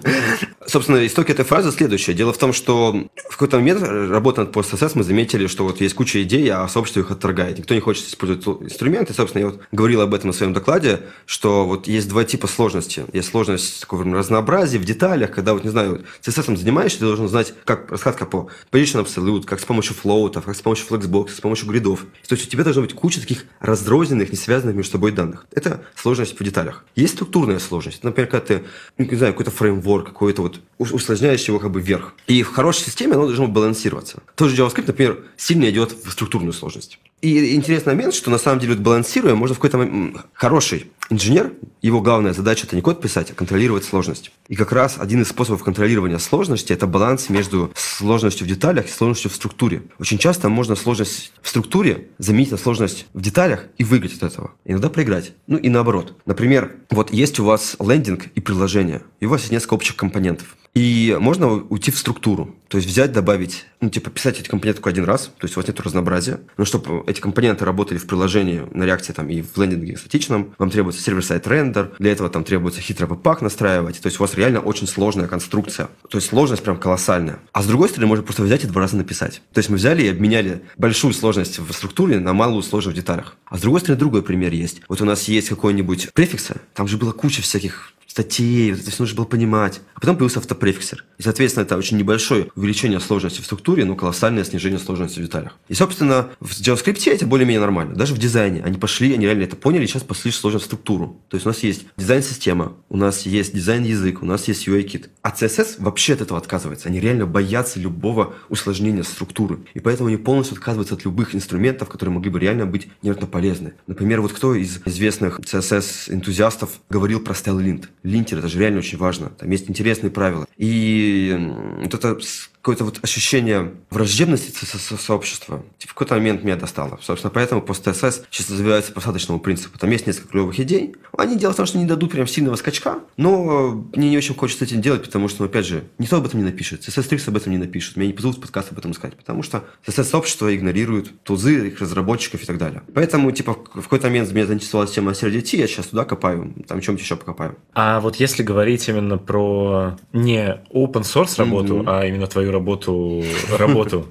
Собственно, 0.66 1.06
истоки 1.06 1.30
этой 1.30 1.44
фразы 1.44 1.70
следующее. 1.70 2.16
Дело 2.16 2.32
в 2.32 2.38
том, 2.38 2.52
что 2.52 2.92
в 3.28 3.32
какой-то 3.32 3.58
момент, 3.58 3.82
работая 3.82 4.46
над 4.46 4.54
PostSS, 4.54 4.92
мы 4.94 5.04
заметили, 5.04 5.46
что 5.46 5.64
вот 5.64 5.80
есть 5.80 5.94
куча 5.94 6.22
идей, 6.22 6.48
а 6.50 6.66
сообщество 6.68 7.00
их 7.00 7.10
отторгает. 7.10 7.58
Никто 7.58 7.74
не 7.74 7.80
хочет 7.80 8.06
использовать 8.06 8.46
инструменты. 8.62 9.12
Собственно, 9.12 9.42
я 9.42 9.46
вот 9.48 9.60
говорил 9.72 10.00
об 10.00 10.14
этом 10.14 10.28
на 10.28 10.32
своем 10.32 10.52
докладе, 10.52 11.00
что 11.26 11.66
вот 11.66 11.86
есть 11.86 12.08
два 12.08 12.24
типа 12.24 12.46
сложности. 12.46 13.04
Есть 13.12 13.30
сложность 13.30 13.80
такого 13.80 14.04
разнообразия 14.04 14.78
в 14.78 14.84
деталях, 14.84 15.30
когда, 15.30 15.54
вот 15.54 15.64
не 15.64 15.70
знаю, 15.70 16.04
CSS 16.22 16.56
занимаешься, 16.56 17.00
ты 17.00 17.04
должен 17.04 17.28
знать, 17.28 17.54
как 17.64 17.90
раскладка 17.90 18.24
по 18.24 18.48
position 18.72 19.04
absolute, 19.04 19.44
как 19.44 19.60
с 19.60 19.64
помощью 19.64 19.94
флоутов, 19.94 20.44
как 20.44 20.56
с 20.56 20.62
помощью 20.62 20.86
flexbox, 20.88 21.30
с 21.30 21.40
помощью 21.40 21.68
гридов. 21.68 22.00
То 22.26 22.34
есть 22.34 22.46
у 22.46 22.50
тебя 22.50 22.64
должна 22.64 22.82
быть 22.82 22.94
куча 22.94 23.20
таких 23.20 23.44
разрозненных, 23.60 24.30
не 24.30 24.36
связанных 24.36 24.74
между 24.74 24.92
собой 24.92 25.12
данных. 25.12 25.46
Это 25.52 25.82
сложность 25.94 26.38
в 26.38 26.42
деталях 26.42 26.63
деталях. 26.64 26.84
Есть 26.96 27.14
структурная 27.14 27.58
сложность. 27.58 28.02
Например, 28.02 28.30
когда 28.30 28.46
ты, 28.46 28.64
ну, 28.98 29.04
не 29.04 29.16
знаю, 29.16 29.32
какой-то 29.32 29.50
фреймворк, 29.50 30.06
какой-то 30.06 30.42
вот 30.42 30.60
усложняешь 30.78 31.44
его 31.48 31.58
как 31.58 31.70
бы 31.70 31.80
вверх. 31.80 32.14
И 32.26 32.42
в 32.42 32.52
хорошей 32.52 32.84
системе 32.84 33.14
оно 33.14 33.26
должно 33.26 33.46
балансироваться. 33.46 34.22
Тот 34.34 34.50
же 34.50 34.62
JavaScript, 34.62 34.84
например, 34.86 35.24
сильно 35.36 35.68
идет 35.70 35.92
в 35.92 36.10
структурную 36.10 36.52
сложность. 36.52 36.98
И 37.24 37.54
интересный 37.54 37.94
момент, 37.94 38.12
что 38.12 38.30
на 38.30 38.36
самом 38.36 38.60
деле, 38.60 38.74
вот 38.74 38.82
балансируя, 38.82 39.34
можно 39.34 39.54
в 39.54 39.58
какой-то 39.58 39.78
момент... 39.78 40.18
Хороший 40.34 40.90
инженер, 41.08 41.54
его 41.80 42.02
главная 42.02 42.34
задача– 42.34 42.66
это 42.66 42.76
не 42.76 42.82
код 42.82 43.00
писать, 43.00 43.30
а 43.30 43.34
контролировать 43.34 43.84
сложность. 43.84 44.30
И 44.48 44.56
как 44.56 44.72
раз 44.72 44.96
один 44.98 45.22
из 45.22 45.28
способов 45.28 45.64
контролирования 45.64 46.18
сложности– 46.18 46.72
это 46.74 46.86
баланс 46.86 47.30
между 47.30 47.72
сложностью 47.76 48.46
в 48.46 48.50
деталях 48.50 48.88
и 48.88 48.90
сложностью 48.90 49.30
в 49.30 49.34
структуре. 49.36 49.84
Очень 49.98 50.18
часто 50.18 50.50
можно 50.50 50.76
сложность 50.76 51.32
в 51.40 51.48
структуре 51.48 52.08
заменить 52.18 52.50
на 52.50 52.58
сложность 52.58 53.06
в 53.14 53.22
деталях 53.22 53.68
и 53.78 53.84
выиграть 53.84 54.16
от 54.18 54.24
этого. 54.24 54.52
Иногда 54.66 54.90
проиграть. 54.90 55.32
Ну 55.46 55.56
и 55.56 55.70
наоборот. 55.70 56.14
Например, 56.26 56.72
вот 56.90 57.10
есть 57.10 57.38
у 57.38 57.44
вас 57.46 57.74
лендинг 57.80 58.26
и 58.34 58.40
приложение, 58.40 59.00
и 59.20 59.24
у 59.24 59.30
вас 59.30 59.40
есть 59.40 59.52
несколько 59.52 59.72
общих 59.72 59.96
компонентов. 59.96 60.58
И 60.74 61.16
можно 61.20 61.52
уйти 61.52 61.90
в 61.92 61.98
структуру. 61.98 62.54
То 62.68 62.78
есть 62.78 62.88
взять, 62.88 63.12
добавить, 63.12 63.66
ну, 63.80 63.90
типа, 63.90 64.10
писать 64.10 64.40
эти 64.40 64.48
компоненты 64.48 64.80
только 64.80 64.90
один 64.90 65.04
раз. 65.04 65.30
То 65.38 65.44
есть 65.44 65.56
у 65.56 65.60
вас 65.60 65.68
нет 65.68 65.78
разнообразия. 65.80 66.40
Но 66.56 66.64
чтобы 66.64 67.04
эти 67.06 67.20
компоненты 67.20 67.64
работали 67.64 67.98
в 67.98 68.06
приложении 68.06 68.62
на 68.72 68.82
реакции 68.82 69.12
там, 69.12 69.28
и 69.30 69.42
в 69.42 69.56
лендинге 69.56 69.96
статичном, 69.96 70.52
вам 70.58 70.70
требуется 70.70 71.00
сервер-сайт 71.00 71.46
рендер. 71.46 71.92
Для 72.00 72.10
этого 72.10 72.28
там 72.28 72.42
требуется 72.42 72.80
хитрый 72.80 73.08
веб-пак 73.08 73.42
настраивать. 73.42 74.00
То 74.00 74.08
есть 74.08 74.18
у 74.18 74.24
вас 74.24 74.34
реально 74.34 74.58
очень 74.58 74.88
сложная 74.88 75.28
конструкция. 75.28 75.88
То 76.10 76.18
есть 76.18 76.30
сложность 76.30 76.64
прям 76.64 76.76
колоссальная. 76.76 77.38
А 77.52 77.62
с 77.62 77.66
другой 77.66 77.88
стороны, 77.88 78.08
можно 78.08 78.24
просто 78.24 78.42
взять 78.42 78.64
и 78.64 78.66
два 78.66 78.80
раза 78.80 78.96
написать. 78.96 79.42
То 79.52 79.58
есть 79.58 79.70
мы 79.70 79.76
взяли 79.76 80.02
и 80.02 80.08
обменяли 80.08 80.62
большую 80.76 81.14
сложность 81.14 81.60
в 81.60 81.72
структуре 81.72 82.18
на 82.18 82.32
малую 82.32 82.64
сложность 82.64 82.96
в 82.96 83.00
деталях. 83.00 83.36
А 83.46 83.58
с 83.58 83.60
другой 83.60 83.78
стороны, 83.78 84.00
другой 84.00 84.22
пример 84.24 84.52
есть. 84.52 84.80
Вот 84.88 85.00
у 85.00 85.04
нас 85.04 85.28
есть 85.28 85.48
какой-нибудь 85.48 86.12
префикс, 86.12 86.48
там 86.74 86.88
же 86.88 86.96
была 86.96 87.12
куча 87.12 87.42
всяких 87.42 87.92
статей, 88.14 88.72
это 88.72 88.92
все 88.92 89.02
нужно 89.02 89.16
было 89.16 89.24
понимать. 89.24 89.80
А 89.94 90.00
потом 90.00 90.14
появился 90.14 90.38
автопрефиксер. 90.38 91.04
И, 91.18 91.22
соответственно, 91.22 91.64
это 91.64 91.76
очень 91.76 91.96
небольшое 91.96 92.46
увеличение 92.54 93.00
сложности 93.00 93.40
в 93.40 93.44
структуре, 93.44 93.84
но 93.84 93.96
колоссальное 93.96 94.44
снижение 94.44 94.78
сложности 94.78 95.18
в 95.18 95.22
деталях. 95.22 95.58
И, 95.68 95.74
собственно, 95.74 96.28
в 96.38 96.52
JavaScript 96.52 97.10
это 97.10 97.26
более-менее 97.26 97.60
нормально. 97.60 97.96
Даже 97.96 98.14
в 98.14 98.18
дизайне. 98.18 98.62
Они 98.62 98.78
пошли, 98.78 99.14
они 99.14 99.26
реально 99.26 99.42
это 99.42 99.56
поняли, 99.56 99.82
и 99.82 99.88
сейчас 99.88 100.04
пошли 100.04 100.30
сложно 100.30 100.60
в 100.60 100.62
структуру. 100.62 101.20
То 101.28 101.34
есть 101.34 101.44
у 101.44 101.48
нас 101.48 101.58
есть 101.64 101.86
дизайн-система, 101.96 102.74
у 102.88 102.96
нас 102.96 103.26
есть 103.26 103.52
дизайн-язык, 103.52 104.22
у 104.22 104.26
нас 104.26 104.46
есть 104.46 104.68
UI-кит. 104.68 105.10
А 105.22 105.30
CSS 105.30 105.76
вообще 105.78 106.12
от 106.12 106.20
этого 106.20 106.38
отказывается. 106.38 106.88
Они 106.88 107.00
реально 107.00 107.26
боятся 107.26 107.80
любого 107.80 108.34
усложнения 108.48 109.02
структуры. 109.02 109.58
И 109.74 109.80
поэтому 109.80 110.06
они 110.06 110.18
полностью 110.18 110.54
отказываются 110.54 110.94
от 110.94 111.04
любых 111.04 111.34
инструментов, 111.34 111.88
которые 111.88 112.14
могли 112.14 112.30
бы 112.30 112.38
реально 112.38 112.64
быть 112.66 112.86
невероятно 113.02 113.26
полезны. 113.26 113.72
Например, 113.88 114.20
вот 114.20 114.32
кто 114.32 114.54
из 114.54 114.78
известных 114.84 115.40
CSS-энтузиастов 115.40 116.70
говорил 116.88 117.18
про 117.18 117.34
стайл-линт? 117.34 117.88
Линтер, 118.04 118.38
это 118.38 118.48
же 118.48 118.60
реально 118.60 118.78
очень 118.78 118.98
важно. 118.98 119.30
Там 119.30 119.50
есть 119.50 119.68
интересные 119.68 120.10
правила. 120.10 120.46
И 120.56 121.34
вот 121.80 121.94
это 121.94 122.18
какое-то 122.64 122.84
вот 122.84 122.98
ощущение 123.02 123.74
враждебности 123.90 124.64
со 124.64 124.78
со 124.78 124.96
сообщества 124.96 125.62
в 125.78 125.92
какой-то 125.92 126.14
момент 126.14 126.42
меня 126.42 126.56
достало. 126.56 126.98
Собственно, 127.02 127.30
поэтому 127.30 127.60
пост 127.60 127.84
ТСС 127.84 128.22
сейчас 128.30 128.48
развивается 128.48 128.90
по 128.90 128.96
посадочному 128.96 129.38
принципу. 129.38 129.78
Там 129.78 129.90
есть 129.90 130.06
несколько 130.06 130.28
клевых 130.28 130.58
идей. 130.58 130.96
Они 131.16 131.36
дело 131.36 131.52
в 131.52 131.56
том, 131.56 131.66
что 131.66 131.76
не 131.76 131.84
дадут 131.84 132.12
прям 132.12 132.26
сильного 132.26 132.56
скачка, 132.56 133.00
но 133.18 133.86
мне 133.94 134.08
не 134.08 134.16
очень 134.16 134.34
хочется 134.34 134.64
этим 134.64 134.80
делать, 134.80 135.04
потому 135.04 135.28
что, 135.28 135.42
ну, 135.42 135.48
опять 135.48 135.66
же, 135.66 135.84
никто 135.98 136.16
об 136.16 136.26
этом 136.26 136.40
не 136.40 136.44
напишет. 136.44 136.80
CSS 136.80 137.10
Tricks 137.10 137.28
об 137.28 137.36
этом 137.36 137.52
не 137.52 137.58
напишет. 137.58 137.96
Меня 137.96 138.06
не 138.08 138.12
позовут 138.14 138.40
подкаст 138.40 138.72
об 138.72 138.78
этом 138.78 138.94
сказать, 138.94 139.14
потому 139.16 139.42
что 139.42 139.64
CSS-сообщество 139.86 140.54
игнорирует 140.54 141.22
тузы, 141.22 141.68
их 141.68 141.80
разработчиков 141.80 142.42
и 142.42 142.46
так 142.46 142.56
далее. 142.56 142.82
Поэтому, 142.94 143.30
типа, 143.30 143.52
в 143.52 143.82
какой-то 143.82 144.06
момент 144.06 144.32
меня 144.32 144.46
заинтересовала 144.46 144.88
тема 144.88 145.12
CRDT, 145.12 145.58
я 145.58 145.66
сейчас 145.66 145.88
туда 145.88 146.04
копаю, 146.04 146.54
там 146.66 146.80
чем-нибудь 146.80 147.04
еще 147.04 147.16
покопаю. 147.16 147.56
А 147.74 148.00
вот 148.00 148.16
если 148.16 148.42
говорить 148.42 148.88
именно 148.88 149.18
про 149.18 149.96
не 150.12 150.60
open 150.72 151.02
source 151.02 151.38
работу, 151.38 151.80
mm-hmm. 151.80 151.84
а 151.86 152.06
именно 152.06 152.26
твою 152.26 152.53
работу, 152.54 153.22
работу. 153.50 154.06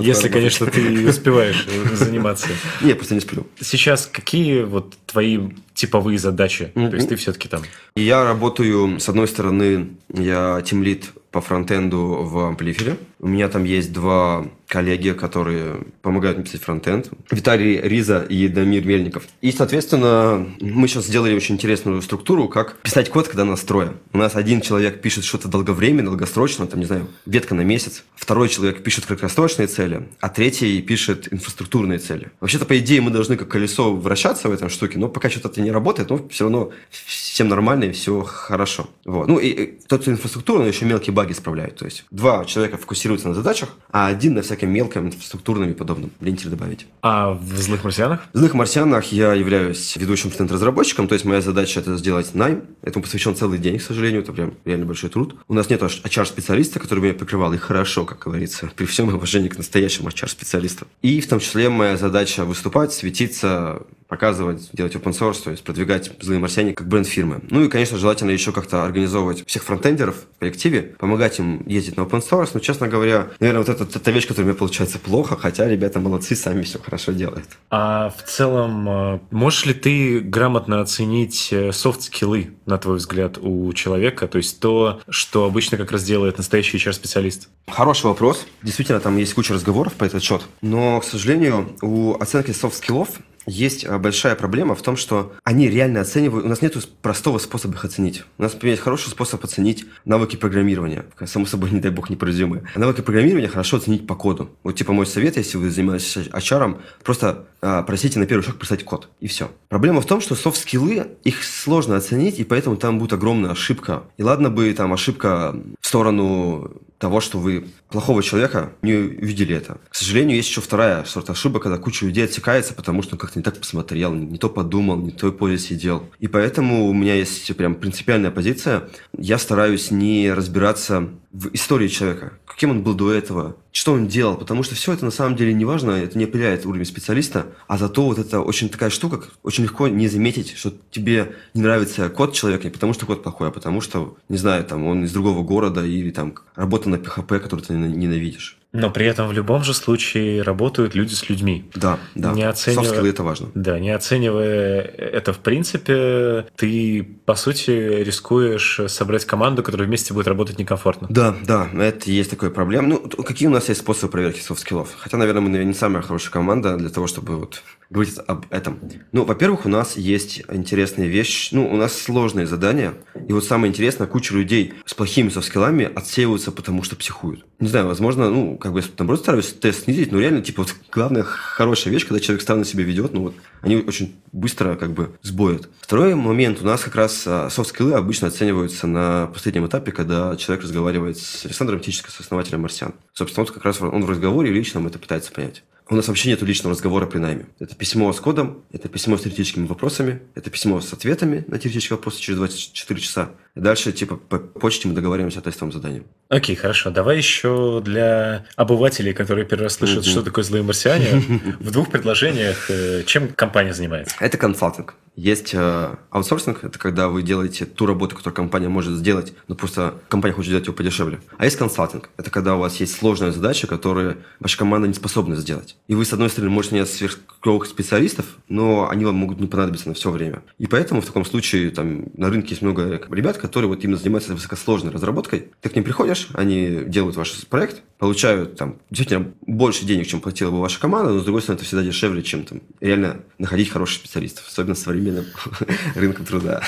Если, 0.00 0.28
конечно, 0.28 0.66
ты 0.66 1.08
успеваешь 1.08 1.66
заниматься. 1.92 2.48
Не, 2.80 2.94
просто 2.94 3.14
не 3.14 3.20
сплю. 3.20 3.46
Сейчас 3.60 4.06
какие 4.06 4.62
вот 4.62 4.94
твои 5.06 5.38
типовые 5.74 6.18
задачи? 6.18 6.72
То 6.74 6.96
есть 6.96 7.08
ты 7.08 7.16
все-таки 7.16 7.48
там? 7.48 7.62
Я 7.94 8.24
работаю, 8.24 8.98
с 8.98 9.08
одной 9.08 9.28
стороны, 9.28 9.90
я 10.12 10.62
тимлит 10.64 11.10
по 11.30 11.40
фронтенду 11.40 11.98
в 12.22 12.38
Амплифере. 12.38 12.96
У 13.22 13.28
меня 13.28 13.48
там 13.48 13.62
есть 13.62 13.92
два 13.92 14.44
коллеги, 14.66 15.10
которые 15.10 15.84
помогают 16.00 16.38
мне 16.38 16.46
писать 16.46 16.62
фронтенд. 16.62 17.10
Виталий 17.30 17.78
Риза 17.80 18.22
и 18.22 18.48
Дамир 18.48 18.84
Мельников. 18.86 19.24
И, 19.42 19.52
соответственно, 19.52 20.48
мы 20.60 20.88
сейчас 20.88 21.06
сделали 21.06 21.34
очень 21.34 21.54
интересную 21.54 22.00
структуру, 22.02 22.48
как 22.48 22.78
писать 22.78 23.10
код, 23.10 23.28
когда 23.28 23.44
настроен. 23.44 23.98
У 24.12 24.18
нас 24.18 24.34
один 24.34 24.62
человек 24.62 25.02
пишет 25.02 25.24
что-то 25.24 25.48
долговременно, 25.48 26.08
долгосрочно, 26.08 26.66
там, 26.66 26.80
не 26.80 26.86
знаю, 26.86 27.06
ветка 27.26 27.54
на 27.54 27.60
месяц. 27.60 28.02
Второй 28.16 28.48
человек 28.48 28.82
пишет 28.82 29.04
краткосрочные 29.04 29.68
цели, 29.68 30.08
а 30.20 30.30
третий 30.30 30.80
пишет 30.80 31.30
инфраструктурные 31.30 31.98
цели. 31.98 32.30
Вообще-то, 32.40 32.64
по 32.64 32.78
идее, 32.78 33.02
мы 33.02 33.10
должны 33.10 33.36
как 33.36 33.48
колесо 33.48 33.94
вращаться 33.94 34.48
в 34.48 34.52
этом 34.52 34.70
штуке, 34.70 34.98
но 34.98 35.08
пока 35.08 35.28
что-то 35.28 35.48
это 35.48 35.60
не 35.60 35.70
работает, 35.70 36.08
но 36.08 36.26
все 36.28 36.44
равно 36.44 36.70
всем 36.88 37.48
нормально 37.48 37.84
и 37.84 37.92
все 37.92 38.22
хорошо. 38.22 38.88
Вот. 39.04 39.28
Ну, 39.28 39.38
и, 39.38 39.78
тот, 39.86 40.00
кто 40.00 40.10
инфраструктуру, 40.10 40.64
еще 40.64 40.86
мелкие 40.86 41.12
баги 41.12 41.32
исправляет. 41.32 41.76
То 41.76 41.84
есть, 41.84 42.04
два 42.10 42.46
человека 42.46 42.78
фокусируются 42.78 43.11
на 43.28 43.34
задачах, 43.34 43.70
а 43.90 44.06
один 44.06 44.34
на 44.34 44.42
всякие 44.42 44.62
всяким 44.62 44.70
мелким 44.70 45.06
инфраструктурным 45.06 45.70
и 45.70 45.74
подобным. 45.74 46.10
Линтер 46.20 46.50
добавить. 46.50 46.86
А 47.02 47.32
в 47.32 47.56
«Злых 47.56 47.84
марсианах»? 47.84 48.20
В 48.32 48.38
«Злых 48.38 48.54
марсианах» 48.54 49.12
я 49.12 49.34
являюсь 49.34 49.96
ведущим 49.96 50.30
студент-разработчиком, 50.30 51.08
то 51.08 51.14
есть 51.14 51.24
моя 51.24 51.40
задача 51.40 51.80
это 51.80 51.96
сделать 51.96 52.34
найм. 52.34 52.62
Этому 52.82 53.02
посвящен 53.02 53.34
целый 53.34 53.58
день, 53.58 53.78
к 53.78 53.82
сожалению, 53.82 54.22
это 54.22 54.32
прям 54.32 54.54
реально 54.64 54.86
большой 54.86 55.10
труд. 55.10 55.36
У 55.48 55.54
нас 55.54 55.68
нет 55.70 55.82
HR-специалиста, 55.82 56.78
который 56.78 57.00
меня 57.00 57.14
прикрывал, 57.14 57.52
и 57.52 57.56
хорошо, 57.56 58.04
как 58.04 58.20
говорится, 58.20 58.70
при 58.76 58.84
всем 58.84 59.08
уважении 59.08 59.48
к 59.48 59.58
настоящим 59.58 60.06
HR-специалистам. 60.06 60.86
И 61.02 61.20
в 61.20 61.28
том 61.28 61.40
числе 61.40 61.68
моя 61.68 61.96
задача 61.96 62.44
выступать, 62.44 62.92
светиться, 62.92 63.82
показывать, 64.12 64.68
делать 64.74 64.94
open 64.94 65.18
source, 65.18 65.42
то 65.42 65.50
есть 65.50 65.64
продвигать 65.64 66.12
«Злые 66.20 66.38
марсиане» 66.38 66.74
как 66.74 66.86
бренд 66.86 67.06
фирмы. 67.06 67.40
Ну 67.48 67.64
и, 67.64 67.68
конечно, 67.68 67.96
желательно 67.96 68.30
еще 68.30 68.52
как-то 68.52 68.84
организовывать 68.84 69.42
всех 69.46 69.64
фронтендеров 69.64 70.16
в 70.36 70.38
коллективе, 70.38 70.82
помогать 70.98 71.38
им 71.38 71.66
ездить 71.66 71.96
на 71.96 72.02
open 72.02 72.22
source. 72.22 72.50
Но, 72.52 72.60
честно 72.60 72.88
говоря, 72.88 73.28
наверное, 73.40 73.64
вот 73.64 73.70
это, 73.70 73.84
это 73.84 74.10
вещь, 74.10 74.26
которая 74.26 74.44
у 74.44 74.48
меня 74.50 74.58
получается 74.58 74.98
плохо, 74.98 75.38
хотя 75.38 75.66
ребята 75.66 75.98
молодцы, 75.98 76.36
сами 76.36 76.60
все 76.60 76.78
хорошо 76.78 77.12
делают. 77.12 77.46
А 77.70 78.10
в 78.10 78.22
целом, 78.28 78.86
э, 78.86 79.20
можешь 79.30 79.64
ли 79.64 79.72
ты 79.72 80.20
грамотно 80.20 80.82
оценить 80.82 81.54
софт-скиллы, 81.70 82.42
э, 82.42 82.50
на 82.66 82.76
твой 82.76 82.98
взгляд, 82.98 83.38
у 83.40 83.72
человека? 83.72 84.28
То 84.28 84.36
есть 84.36 84.60
то, 84.60 85.00
что 85.08 85.46
обычно 85.46 85.78
как 85.78 85.90
раз 85.90 86.04
делает 86.04 86.36
настоящий 86.36 86.76
HR-специалист? 86.76 87.48
Хороший 87.66 88.04
вопрос. 88.04 88.46
Действительно, 88.62 89.00
там 89.00 89.16
есть 89.16 89.32
куча 89.32 89.54
разговоров 89.54 89.94
по 89.94 90.04
этот 90.04 90.22
счет. 90.22 90.42
Но, 90.60 91.00
к 91.00 91.04
сожалению, 91.04 91.74
у 91.80 92.14
оценки 92.20 92.50
софт-скиллов 92.50 93.08
есть 93.46 93.84
а, 93.84 93.98
большая 93.98 94.34
проблема 94.34 94.74
в 94.74 94.82
том, 94.82 94.96
что 94.96 95.32
они 95.44 95.68
реально 95.68 96.00
оценивают... 96.00 96.46
У 96.46 96.48
нас 96.48 96.62
нет 96.62 96.76
простого 97.00 97.38
способа 97.38 97.74
их 97.74 97.84
оценить. 97.84 98.24
У 98.38 98.42
нас, 98.42 98.52
например, 98.54 98.72
есть 98.72 98.82
хороший 98.82 99.08
способ 99.08 99.42
оценить 99.44 99.84
навыки 100.04 100.36
программирования. 100.36 101.04
Само 101.26 101.46
собой, 101.46 101.70
не 101.72 101.80
дай 101.80 101.90
бог, 101.90 102.10
непредвидимые. 102.10 102.64
А 102.74 102.78
навыки 102.78 103.00
программирования 103.00 103.48
хорошо 103.48 103.78
оценить 103.78 104.06
по 104.06 104.14
коду. 104.14 104.50
Вот, 104.62 104.76
типа, 104.76 104.92
мой 104.92 105.06
совет, 105.06 105.36
если 105.36 105.58
вы 105.58 105.70
занимаетесь 105.70 106.16
HR, 106.16 106.80
просто 107.02 107.46
а, 107.60 107.82
просите 107.82 108.18
на 108.18 108.26
первый 108.26 108.42
шаг 108.42 108.58
писать 108.58 108.84
код. 108.84 109.08
И 109.20 109.28
все. 109.28 109.50
Проблема 109.68 110.00
в 110.00 110.06
том, 110.06 110.20
что 110.20 110.34
софт-скиллы, 110.34 111.08
их 111.24 111.44
сложно 111.44 111.96
оценить, 111.96 112.38
и 112.38 112.44
поэтому 112.44 112.76
там 112.76 112.98
будет 112.98 113.12
огромная 113.12 113.50
ошибка. 113.50 114.04
И 114.16 114.22
ладно 114.22 114.50
бы 114.50 114.72
там 114.74 114.92
ошибка 114.92 115.54
сторону 115.92 116.70
того, 116.96 117.20
что 117.20 117.38
вы 117.38 117.66
плохого 117.90 118.22
человека 118.22 118.72
не 118.80 118.94
увидели 118.94 119.54
это. 119.54 119.76
К 119.90 119.94
сожалению, 119.94 120.36
есть 120.36 120.48
еще 120.48 120.62
вторая 120.62 121.04
сорт 121.04 121.28
ошибок, 121.28 121.64
когда 121.64 121.76
куча 121.76 122.06
людей 122.06 122.24
отсекается, 122.24 122.72
потому 122.72 123.02
что 123.02 123.18
как-то 123.18 123.38
не 123.38 123.42
так 123.42 123.58
посмотрел, 123.58 124.14
не 124.14 124.38
то 124.38 124.48
подумал, 124.48 124.96
не 124.96 125.10
той 125.10 125.32
позе 125.32 125.58
сидел. 125.58 126.04
И 126.18 126.28
поэтому 126.28 126.86
у 126.88 126.94
меня 126.94 127.14
есть 127.14 127.54
прям 127.58 127.74
принципиальная 127.74 128.30
позиция. 128.30 128.88
Я 129.18 129.36
стараюсь 129.36 129.90
не 129.90 130.32
разбираться 130.32 131.10
в 131.32 131.54
истории 131.54 131.88
человека, 131.88 132.34
каким 132.46 132.70
он 132.70 132.82
был 132.82 132.94
до 132.94 133.10
этого, 133.10 133.56
что 133.72 133.94
он 133.94 134.06
делал, 134.06 134.36
потому 134.36 134.62
что 134.62 134.74
все 134.74 134.92
это 134.92 135.04
на 135.04 135.10
самом 135.10 135.34
деле 135.34 135.54
не 135.54 135.64
важно, 135.64 135.92
это 135.92 136.18
не 136.18 136.24
определяет 136.24 136.66
уровень 136.66 136.84
специалиста, 136.84 137.46
а 137.66 137.78
зато 137.78 138.04
вот 138.04 138.18
это 138.18 138.40
очень 138.40 138.68
такая 138.68 138.90
штука, 138.90 139.24
очень 139.42 139.64
легко 139.64 139.88
не 139.88 140.08
заметить, 140.08 140.56
что 140.56 140.74
тебе 140.90 141.34
не 141.54 141.62
нравится 141.62 142.10
код 142.10 142.34
человека 142.34 142.64
не 142.64 142.70
потому, 142.70 142.92
что 142.92 143.06
код 143.06 143.22
плохой, 143.22 143.48
а 143.48 143.50
потому 143.50 143.80
что, 143.80 144.16
не 144.28 144.36
знаю, 144.36 144.64
там 144.64 144.86
он 144.86 145.04
из 145.04 145.12
другого 145.12 145.42
города 145.42 145.84
или 145.84 146.10
там 146.10 146.34
работа 146.54 146.90
на 146.90 146.96
PHP, 146.96 147.40
который 147.40 147.62
ты 147.62 147.72
ненавидишь. 147.74 148.58
Но 148.72 148.90
при 148.90 149.06
этом 149.06 149.28
в 149.28 149.32
любом 149.32 149.64
же 149.64 149.74
случае 149.74 150.42
работают 150.42 150.94
люди 150.94 151.12
с 151.12 151.28
людьми. 151.28 151.70
Да, 151.74 151.98
да. 152.14 152.32
Не 152.32 152.44
оценивая... 152.44 153.10
это 153.10 153.22
важно. 153.22 153.50
Да, 153.54 153.78
не 153.78 153.90
оценивая 153.90 154.80
это 154.80 155.32
в 155.32 155.40
принципе, 155.40 156.46
ты, 156.56 157.06
по 157.26 157.34
сути, 157.34 157.70
рискуешь 157.70 158.80
собрать 158.86 159.26
команду, 159.26 159.62
которая 159.62 159.86
вместе 159.86 160.14
будет 160.14 160.26
работать 160.26 160.58
некомфортно. 160.58 161.06
Да, 161.10 161.36
да, 161.46 161.68
это 161.78 162.10
есть 162.10 162.30
такая 162.30 162.50
проблема. 162.50 162.88
Ну, 162.88 162.98
какие 162.98 163.48
у 163.48 163.52
нас 163.52 163.68
есть 163.68 163.80
способы 163.80 164.10
проверки 164.10 164.40
софт-скиллов? 164.40 164.94
Хотя, 164.98 165.18
наверное, 165.18 165.42
мы, 165.42 165.64
не 165.64 165.74
самая 165.74 166.02
хорошая 166.02 166.32
команда 166.32 166.76
для 166.76 166.88
того, 166.88 167.06
чтобы 167.06 167.36
вот 167.36 167.62
говорить 167.90 168.18
об 168.26 168.46
этом. 168.50 168.80
Ну, 169.12 169.24
во-первых, 169.24 169.66
у 169.66 169.68
нас 169.68 169.96
есть 169.96 170.42
интересная 170.50 171.06
вещь. 171.06 171.50
Ну, 171.52 171.70
у 171.70 171.76
нас 171.76 171.92
сложные 171.92 172.46
задания. 172.46 172.94
И 173.32 173.34
вот 173.34 173.46
самое 173.46 173.70
интересное, 173.70 174.06
куча 174.06 174.34
людей 174.34 174.74
с 174.84 174.92
плохими 174.92 175.30
софт-скиллами 175.30 175.90
отсеиваются, 175.94 176.52
потому 176.52 176.82
что 176.82 176.96
психуют. 176.96 177.46
Не 177.60 177.68
знаю, 177.68 177.86
возможно, 177.86 178.28
ну, 178.28 178.58
как 178.58 178.74
бы 178.74 178.80
я 178.80 178.86
наоборот 178.98 179.20
стараюсь 179.20 179.54
тест 179.54 179.84
снизить, 179.84 180.12
но 180.12 180.20
реально, 180.20 180.42
типа, 180.42 180.64
вот 180.64 180.76
главная 180.92 181.22
хорошая 181.22 181.94
вещь, 181.94 182.06
когда 182.06 182.20
человек 182.20 182.42
странно 182.42 182.66
себя 182.66 182.84
ведет, 182.84 183.14
ну 183.14 183.22
вот, 183.22 183.34
они 183.62 183.76
очень 183.76 184.14
быстро 184.32 184.76
как 184.76 184.92
бы 184.92 185.12
сбоят. 185.22 185.70
Второй 185.80 186.14
момент, 186.14 186.60
у 186.60 186.66
нас 186.66 186.82
как 186.82 186.94
раз 186.94 187.24
а, 187.26 187.48
софт-скиллы 187.48 187.94
обычно 187.94 188.28
оцениваются 188.28 188.86
на 188.86 189.28
последнем 189.28 189.66
этапе, 189.66 189.92
когда 189.92 190.36
человек 190.36 190.64
разговаривает 190.64 191.16
с 191.16 191.46
Александром 191.46 191.80
Тищенко, 191.80 192.10
с 192.10 192.20
основателем 192.20 192.60
«Марсиан». 192.60 192.92
Собственно, 193.14 193.46
вот 193.46 193.54
как 193.54 193.64
раз 193.64 193.80
он 193.80 194.04
в 194.04 194.10
разговоре 194.10 194.52
личном 194.52 194.86
это 194.88 194.98
пытается 194.98 195.32
понять. 195.32 195.64
У 195.88 195.94
нас 195.94 196.08
вообще 196.08 196.30
нет 196.30 196.42
личного 196.42 196.74
разговора 196.74 197.06
при 197.06 197.18
найме. 197.18 197.46
Это 197.58 197.74
письмо 197.74 198.12
с 198.12 198.20
кодом, 198.20 198.64
это 198.72 198.88
письмо 198.88 199.16
с 199.16 199.22
теоретическими 199.22 199.66
вопросами, 199.66 200.22
это 200.34 200.48
письмо 200.48 200.80
с 200.80 200.92
ответами 200.92 201.44
на 201.48 201.58
теоретические 201.58 201.96
вопросы 201.96 202.20
через 202.20 202.38
24 202.38 203.00
часа. 203.00 203.30
Дальше, 203.54 203.92
типа, 203.92 204.16
по 204.16 204.38
почте 204.38 204.88
мы 204.88 204.94
договариваемся 204.94 205.40
о 205.40 205.42
тестовом 205.42 205.72
задании. 205.72 206.04
Окей, 206.30 206.56
хорошо. 206.56 206.90
Давай 206.90 207.18
еще 207.18 207.82
для 207.84 208.46
обывателей, 208.56 209.12
которые 209.12 209.44
первый 209.44 209.64
раз 209.64 209.74
слышат, 209.74 210.06
что 210.06 210.22
такое 210.22 210.44
злые 210.44 210.62
марсиане, 210.62 211.22
в 211.60 211.70
двух 211.70 211.90
предложениях, 211.90 212.70
э, 212.70 213.02
чем 213.04 213.28
компания 213.28 213.74
занимается? 213.74 214.16
Это 214.20 214.38
консалтинг. 214.38 214.94
Есть 215.14 215.52
э, 215.52 215.94
аутсорсинг, 216.08 216.64
это 216.64 216.78
когда 216.78 217.08
вы 217.08 217.22
делаете 217.22 217.66
ту 217.66 217.84
работу, 217.84 218.16
которую 218.16 218.34
компания 218.34 218.70
может 218.70 218.94
сделать, 218.94 219.34
но 219.46 219.54
просто 219.54 219.94
компания 220.08 220.34
хочет 220.34 220.48
сделать 220.48 220.66
ее 220.66 220.72
подешевле. 220.72 221.20
А 221.36 221.44
есть 221.44 221.58
консалтинг, 221.58 222.08
это 222.16 222.30
когда 222.30 222.56
у 222.56 222.60
вас 222.60 222.76
есть 222.76 222.96
сложная 222.96 223.30
задача, 223.30 223.66
которую 223.66 224.22
ваша 224.40 224.56
команда 224.56 224.88
не 224.88 224.94
способна 224.94 225.36
сделать. 225.36 225.76
И 225.86 225.94
вы, 225.94 226.06
с 226.06 226.14
одной 226.14 226.30
стороны, 226.30 226.50
можете 226.50 226.76
нанять 226.76 226.88
сверхклевых 226.88 227.66
специалистов, 227.66 228.24
но 228.48 228.88
они 228.88 229.04
вам 229.04 229.16
могут 229.16 229.38
не 229.38 229.48
понадобиться 229.48 229.88
на 229.88 229.94
все 229.94 230.10
время. 230.10 230.42
И 230.56 230.66
поэтому 230.66 231.02
в 231.02 231.06
таком 231.06 231.26
случае 231.26 231.70
там 231.70 232.06
на 232.14 232.30
рынке 232.30 232.50
есть 232.50 232.62
много 232.62 233.02
ребят, 233.10 233.36
которые 233.42 233.68
вот 233.68 233.82
именно 233.82 233.98
занимаются 233.98 234.34
высокосложной 234.34 234.92
разработкой. 234.92 235.50
Ты 235.60 235.68
к 235.68 235.74
ним 235.74 235.84
приходишь, 235.84 236.28
они 236.32 236.84
делают 236.86 237.16
ваш 237.16 237.32
проект, 237.46 237.82
получают 237.98 238.56
там 238.56 238.78
действительно 238.88 239.32
больше 239.46 239.84
денег, 239.84 240.06
чем 240.06 240.20
платила 240.20 240.52
бы 240.52 240.60
ваша 240.60 240.80
команда, 240.80 241.12
но 241.12 241.20
с 241.20 241.24
другой 241.24 241.42
стороны, 241.42 241.58
это 241.58 241.66
всегда 241.66 241.82
дешевле, 241.82 242.22
чем 242.22 242.44
там 242.44 242.60
реально 242.80 243.20
находить 243.38 243.68
хороших 243.68 243.96
специалистов, 243.96 244.46
особенно 244.48 244.76
современным 244.76 245.26
рынком 245.96 246.24
труда. 246.24 246.62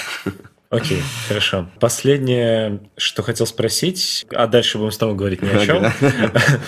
Окей, 0.75 1.03
хорошо. 1.29 1.69
Последнее, 1.79 2.81
что 2.97 3.23
хотел 3.23 3.47
спросить, 3.47 4.27
а 4.31 4.47
дальше 4.47 4.79
будем 4.79 4.91
снова 4.91 5.15
говорить 5.15 5.43
ни 5.43 5.49
о 5.49 5.65
чем. 5.65 5.85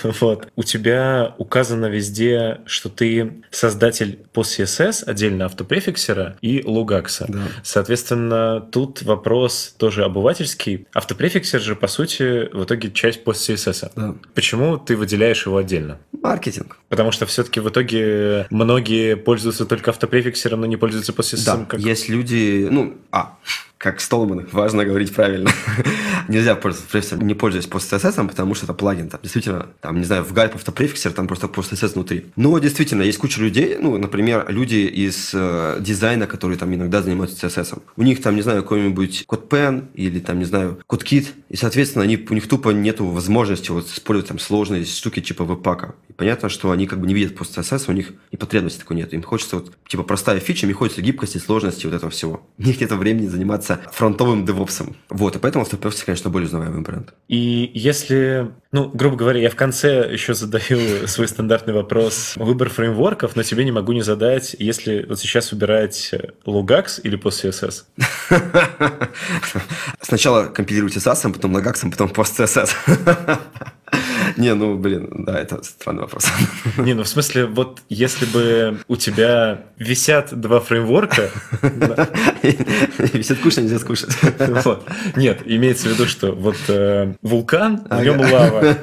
Вот. 0.21 0.49
У 0.57 0.63
тебя 0.63 1.35
указано 1.39 1.87
везде, 1.87 2.61
что 2.67 2.89
ты 2.89 3.43
создатель 3.51 4.21
пост 4.33 4.59
CSS, 4.59 5.05
отдельно 5.05 5.47
автопрефиксера 5.47 6.37
и 6.41 6.63
лугакса. 6.65 7.27
Да. 7.29 7.43
Соответственно, 7.63 8.61
тут 8.61 9.03
вопрос 9.03 9.75
тоже 9.77 10.05
обывательский. 10.05 10.87
Автопрефиксер 10.95 11.61
же, 11.61 11.75
по 11.75 11.89
сути, 11.89 12.49
в 12.55 12.65
итоге 12.65 12.91
часть 12.93 13.25
пост 13.25 13.49
CSS. 13.49 13.93
Да. 13.97 14.15
Почему 14.35 14.79
ты 14.79 14.97
выделяешь 14.97 15.47
его 15.47 15.57
отдельно? 15.57 15.99
Маркетинг. 16.23 16.79
Потому 16.89 17.11
что 17.13 17.27
все-таки 17.27 17.61
в 17.61 17.69
итоге 17.69 18.47
многие 18.51 19.17
пользуются 19.17 19.67
только 19.67 19.91
автопрефиксером, 19.91 20.61
но 20.61 20.67
не 20.67 20.77
пользуются 20.77 21.13
пост 21.13 21.35
CSS. 21.35 21.45
Да, 21.45 21.65
как... 21.65 21.81
есть 21.81 22.09
люди, 22.09 22.69
ну, 22.71 22.95
а, 23.11 23.37
как 23.87 24.01
Столман, 24.01 24.49
важно 24.51 24.85
говорить 24.85 25.15
правильно. 25.15 25.49
Нельзя 26.29 26.57
пользоваться 26.57 26.91
префиксером, 26.91 27.25
не 27.25 27.35
пользуясь 27.35 27.67
PostCSS, 27.67 28.27
потому 28.27 28.57
что 28.57 28.67
это 28.67 28.75
плагин. 28.75 29.09
Там, 29.09 29.21
действительно, 29.23 29.69
там, 29.81 29.99
не 29.99 30.05
знаю, 30.05 30.25
в 30.25 30.33
Gulp 30.33 30.57
автопрефиксер, 30.57 31.13
там 31.13 31.29
просто 31.29 31.47
PostCSS 31.47 31.95
внутри. 31.95 32.27
Но 32.35 32.59
действительно, 32.59 33.03
есть 33.03 33.19
куча 33.19 33.41
людей, 33.41 33.77
ну, 33.81 33.97
например, 33.97 34.47
люди 34.49 34.75
из 34.75 35.31
э, 35.33 35.77
дизайна, 35.79 36.27
которые 36.27 36.59
там 36.59 36.75
иногда 36.75 37.01
занимаются 37.01 37.47
CSS. 37.47 37.81
У 37.97 38.03
них 38.03 38.21
там, 38.21 38.35
не 38.35 38.43
знаю, 38.43 38.65
какой-нибудь 38.65 39.25
CodePen 39.29 39.85
или 39.95 40.19
там, 40.19 40.41
не 40.41 40.47
знаю, 40.47 40.81
CodeKit, 40.89 41.29
и, 41.49 41.55
соответственно, 41.55 42.03
они, 42.03 42.17
у 42.29 42.35
них 42.35 42.49
тупо 42.49 42.71
нету 42.71 43.07
возможности 43.07 43.71
вот 43.71 43.87
использовать 43.87 44.27
там 44.27 44.41
сложные 44.41 44.85
штуки 44.85 45.21
типа 45.21 45.45
веб-пака. 45.45 45.95
И 46.09 46.13
понятно, 46.13 46.49
что 46.49 46.73
они 46.73 46.89
как 46.89 47.01
бы 47.01 47.07
не 47.07 47.15
видят 47.15 47.39
PostCSS, 47.39 47.85
у 47.87 47.93
них 47.93 48.15
и 48.33 48.37
потребности 48.37 48.81
такой 48.81 48.97
нет. 48.97 49.15
Им 49.15 49.23
хочется 49.23 49.59
вот, 49.59 49.73
типа, 49.87 50.03
простая 50.03 50.41
фича, 50.41 50.67
им 50.67 50.75
хочется 50.75 51.03
гибкости, 51.03 51.39
сложности 51.39 51.87
вот 51.87 51.95
этого 51.95 52.11
всего. 52.11 52.43
У 52.59 52.65
них 52.65 52.81
нет 52.81 52.91
времени 52.97 53.29
заниматься 53.29 53.76
фронтовым 53.93 54.45
девопсом. 54.45 54.97
Вот, 55.09 55.37
и 55.37 55.39
поэтому 55.39 55.63
автопевцы, 55.63 56.05
конечно, 56.05 56.31
более 56.31 56.47
узнаваемый 56.47 56.83
бренд. 56.83 57.15
И 57.29 57.71
если, 57.75 58.51
ну, 58.73 58.89
грубо 58.89 59.17
говоря, 59.17 59.41
я 59.41 59.51
в 59.51 59.57
конце 59.57 60.11
еще 60.13 60.35
задаю 60.35 61.07
свой 61.07 61.29
стандартный 61.29 61.75
вопрос 61.75 62.35
выбор 62.37 62.69
фреймворков, 62.69 63.37
но 63.37 63.43
тебе 63.43 63.65
не 63.65 63.73
могу 63.73 63.93
не 63.93 64.03
задать, 64.03 64.55
если 64.59 65.05
вот 65.09 65.19
сейчас 65.19 65.53
выбирать 65.53 66.15
Logax 66.47 67.01
или 67.03 67.19
PostCSS? 67.19 67.85
Сначала 70.01 70.47
компилируйте 70.47 70.99
SAS, 70.99 71.33
потом 71.33 71.57
Logax, 71.57 71.91
потом 71.91 72.11
PostCSS. 72.11 72.71
Не, 74.39 74.55
ну, 74.55 74.77
блин, 74.77 75.25
да, 75.25 75.39
это 75.39 75.63
странный 75.63 76.03
вопрос. 76.03 76.27
Не, 76.77 76.95
ну, 76.95 77.05
в 77.05 77.09
смысле, 77.09 77.47
вот 77.47 77.81
если 77.89 78.27
бы 78.27 78.79
у 78.89 78.97
тебя 78.97 79.63
висят 79.79 80.39
два 80.39 80.61
фреймворка... 80.61 81.31
Висят 83.13 83.39
кушать, 83.39 83.65
нельзя 83.65 83.79
скушать. 83.79 84.11
Нет, 85.17 85.43
имеется 85.45 85.89
в 85.89 85.93
виду, 85.93 86.07
что 86.07 86.33
вот 86.33 86.57
э, 86.69 87.15
вулкан, 87.23 87.87
в 87.89 88.03
нем 88.03 88.21
лава. 88.21 88.77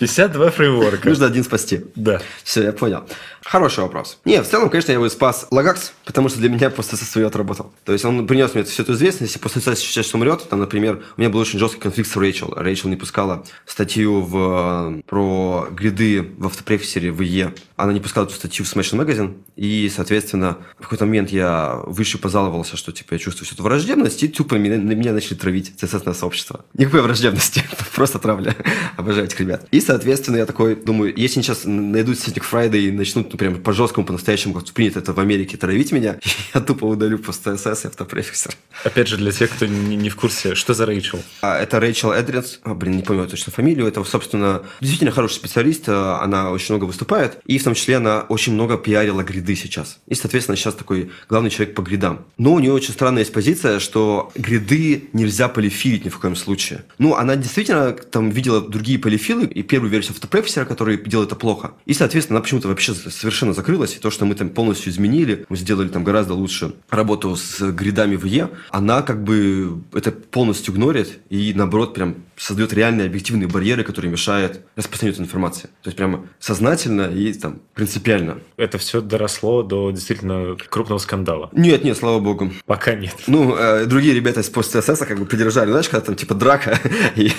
Висят 0.00 0.32
два 0.32 0.50
фреймворка. 0.50 1.08
Нужно 1.08 1.26
один 1.26 1.44
спасти. 1.44 1.84
Да. 1.94 2.20
Все, 2.42 2.64
я 2.64 2.72
понял. 2.72 3.04
Хороший 3.44 3.80
вопрос. 3.80 4.18
Не, 4.24 4.42
в 4.42 4.48
целом, 4.48 4.70
конечно, 4.70 4.92
я 4.92 4.98
бы 4.98 5.10
спас 5.10 5.46
Лагакс, 5.50 5.92
потому 6.04 6.28
что 6.28 6.38
для 6.38 6.48
меня 6.48 6.70
просто 6.70 6.96
со 6.96 7.04
своей 7.04 7.26
отработал. 7.26 7.72
То 7.84 7.92
есть 7.92 8.04
он 8.04 8.26
принес 8.26 8.54
мне 8.54 8.64
всю 8.64 8.82
эту 8.82 8.94
известность, 8.94 9.36
и 9.36 9.38
после 9.38 9.60
этого 9.60 9.76
сейчас 9.76 10.14
умрет, 10.14 10.48
там, 10.48 10.60
например, 10.60 11.02
у 11.16 11.20
меня 11.20 11.30
был 11.30 11.40
очень 11.40 11.58
жесткий 11.58 11.80
конфликт 11.80 12.10
с 12.10 12.16
Рэйчел. 12.16 12.54
Рэйчел 12.56 12.88
не 12.88 12.96
пускала 12.96 13.44
статью 13.66 14.22
в, 14.22 15.02
про 15.06 15.68
гриды 15.70 16.22
в 16.38 16.46
автопрефисере 16.46 17.12
в 17.12 17.22
ИЕ. 17.22 17.54
Она 17.76 17.92
не 17.92 18.00
пускала 18.00 18.24
эту 18.24 18.34
статью 18.34 18.64
в 18.64 18.74
Smashing 18.74 19.04
Magazine, 19.04 19.36
и, 19.56 19.92
соответственно, 19.94 20.58
в 20.78 20.82
какой-то 20.82 21.04
момент 21.04 21.30
я 21.30 21.80
выше 21.84 22.18
позаловался, 22.18 22.76
что, 22.76 22.92
типа, 22.92 23.14
я 23.14 23.18
чувствую 23.18 23.46
всю 23.46 23.54
эту 23.54 23.62
враждебность, 23.62 24.22
и 24.22 24.28
тупо 24.28 24.54
меня, 24.54 24.78
на 24.78 24.92
меня 24.92 25.12
начали 25.12 25.34
травить 25.34 25.74
CSS 25.80 26.14
сообщество. 26.14 26.64
Никакой 26.74 27.02
враждебности, 27.02 27.62
просто 27.94 28.18
травля. 28.18 28.56
Обожаю 28.96 29.26
этих 29.26 29.38
ребят. 29.40 29.66
И, 29.70 29.80
соответственно, 29.80 30.36
я 30.36 30.46
такой 30.46 30.76
думаю, 30.76 31.12
если 31.14 31.42
сейчас 31.42 31.62
найдут 31.64 32.18
Ситник 32.18 32.44
Friday 32.44 32.88
и 32.88 32.90
начнут 32.90 33.33
ну, 33.34 33.38
прям 33.38 33.56
по 33.56 33.72
жесткому, 33.72 34.06
по-настоящему, 34.06 34.54
как 34.54 34.64
принято 34.72 35.00
это 35.00 35.12
в 35.12 35.18
Америке, 35.18 35.56
травить 35.56 35.90
меня, 35.90 36.18
я 36.54 36.60
тупо 36.60 36.84
удалю 36.84 37.18
просто 37.18 37.52
CSS 37.52 37.84
и 37.84 37.86
автопрефиксер. 37.88 38.54
Опять 38.84 39.08
же, 39.08 39.16
для 39.16 39.32
тех, 39.32 39.50
кто 39.50 39.66
не, 39.66 39.96
не 39.96 40.08
в 40.08 40.16
курсе, 40.16 40.54
что 40.54 40.72
за 40.72 40.86
Рэйчел? 40.86 41.20
А, 41.42 41.58
это 41.58 41.80
Рэйчел 41.80 42.12
Эндрюс, 42.12 42.60
а, 42.62 42.74
блин, 42.74 42.96
не 42.96 43.02
помню 43.02 43.26
точно 43.26 43.52
фамилию, 43.52 43.86
это, 43.86 44.04
собственно, 44.04 44.62
действительно 44.80 45.10
хороший 45.10 45.34
специалист, 45.34 45.84
а, 45.88 46.20
она 46.22 46.50
очень 46.50 46.74
много 46.74 46.84
выступает, 46.84 47.38
и 47.46 47.58
в 47.58 47.64
том 47.64 47.74
числе 47.74 47.96
она 47.96 48.20
очень 48.28 48.52
много 48.52 48.78
пиарила 48.78 49.22
гриды 49.22 49.56
сейчас. 49.56 49.98
И, 50.06 50.14
соответственно, 50.14 50.56
сейчас 50.56 50.74
такой 50.74 51.10
главный 51.28 51.50
человек 51.50 51.74
по 51.74 51.82
гридам. 51.82 52.24
Но 52.38 52.54
у 52.54 52.60
нее 52.60 52.72
очень 52.72 52.92
странная 52.92 53.22
есть 53.22 53.32
позиция, 53.32 53.80
что 53.80 54.30
гриды 54.36 55.08
нельзя 55.12 55.48
полифилить 55.48 56.04
ни 56.04 56.08
в 56.08 56.18
коем 56.18 56.36
случае. 56.36 56.84
Ну, 56.98 57.14
она 57.16 57.34
действительно 57.34 57.92
там 57.92 58.30
видела 58.30 58.60
другие 58.60 58.98
полифилы 58.98 59.46
и 59.46 59.62
первую 59.62 59.90
версию 59.90 60.12
автопрефиксера, 60.12 60.64
который 60.64 60.98
делал 60.98 61.24
это 61.24 61.34
плохо. 61.34 61.72
И, 61.86 61.94
соответственно, 61.94 62.38
она 62.38 62.44
почему-то 62.44 62.68
вообще 62.68 62.94
совершенно 63.24 63.54
закрылась. 63.54 63.96
И 63.96 63.98
то, 63.98 64.10
что 64.10 64.26
мы 64.26 64.34
там 64.34 64.50
полностью 64.50 64.92
изменили, 64.92 65.46
мы 65.48 65.56
сделали 65.56 65.88
там 65.88 66.04
гораздо 66.04 66.34
лучше 66.34 66.74
работу 66.90 67.36
с 67.36 67.72
гридами 67.72 68.16
в 68.16 68.26
Е, 68.26 68.50
она 68.70 69.00
как 69.00 69.24
бы 69.24 69.80
это 69.94 70.12
полностью 70.12 70.74
игнорит 70.74 71.20
и, 71.30 71.54
наоборот, 71.54 71.94
прям 71.94 72.16
создает 72.36 72.72
реальные 72.72 73.06
объективные 73.06 73.48
барьеры, 73.48 73.84
которые 73.84 74.10
мешают 74.10 74.60
распространению 74.76 75.14
этой 75.20 75.28
информации. 75.28 75.68
То 75.82 75.88
есть 75.88 75.96
прямо 75.96 76.26
сознательно 76.38 77.02
и 77.02 77.32
там 77.32 77.60
принципиально. 77.74 78.38
Это 78.56 78.78
все 78.78 79.00
доросло 79.00 79.62
до 79.62 79.90
действительно 79.90 80.56
крупного 80.56 80.98
скандала. 80.98 81.50
Нет, 81.52 81.84
нет, 81.84 81.96
слава 81.96 82.20
богу. 82.20 82.52
Пока 82.66 82.94
нет. 82.94 83.14
Ну, 83.26 83.56
э, 83.56 83.86
другие 83.86 84.14
ребята 84.14 84.40
из 84.40 84.48
пост 84.48 84.72
как 84.72 85.18
бы 85.18 85.26
поддержали, 85.26 85.70
знаешь, 85.70 85.88
когда 85.88 86.06
там 86.06 86.16
типа 86.16 86.34
драка 86.34 86.78
и 87.16 87.30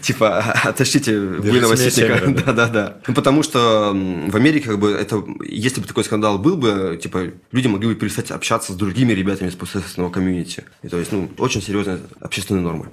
типа 0.00 0.38
отащите 0.64 1.18
буйного 1.18 1.76
ситника. 1.76 2.22
Да-да-да. 2.46 2.98
Ну, 3.06 3.14
потому 3.14 3.42
что 3.42 3.92
в 3.92 4.36
Америке 4.36 4.68
как 4.68 4.78
бы 4.78 4.90
это, 4.90 5.24
если 5.44 5.80
бы 5.80 5.86
такой 5.86 6.04
скандал 6.04 6.38
был 6.38 6.56
бы, 6.56 6.98
типа 7.02 7.30
люди 7.50 7.68
могли 7.68 7.88
бы 7.88 7.94
перестать 7.94 8.30
общаться 8.30 8.72
с 8.72 8.76
другими 8.76 9.12
ребятами 9.12 9.48
из 9.48 9.54
пост 9.54 9.72
комьюнити. 10.12 10.64
И 10.82 10.88
то 10.88 10.98
есть, 10.98 11.12
ну, 11.12 11.30
очень 11.38 11.62
серьезные 11.62 12.00
общественные 12.20 12.62
нормы. 12.62 12.86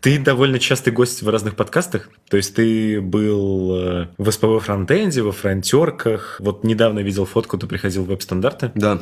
Ты 0.00 0.18
довольно 0.18 0.58
частый 0.58 0.92
гость 0.92 1.22
в 1.22 1.28
разных 1.28 1.56
подкастах. 1.56 2.08
То 2.30 2.38
есть 2.38 2.54
ты 2.54 3.02
был 3.02 3.76
э, 3.78 4.06
в 4.16 4.30
СПВ 4.30 4.64
фронтенде, 4.64 5.20
во 5.20 5.32
фронтерках. 5.32 6.36
Вот 6.40 6.64
недавно 6.64 7.00
видел 7.00 7.26
фотку, 7.26 7.58
ты 7.58 7.66
приходил 7.66 8.04
в 8.04 8.06
веб-стандарты. 8.06 8.72
Да. 8.74 9.00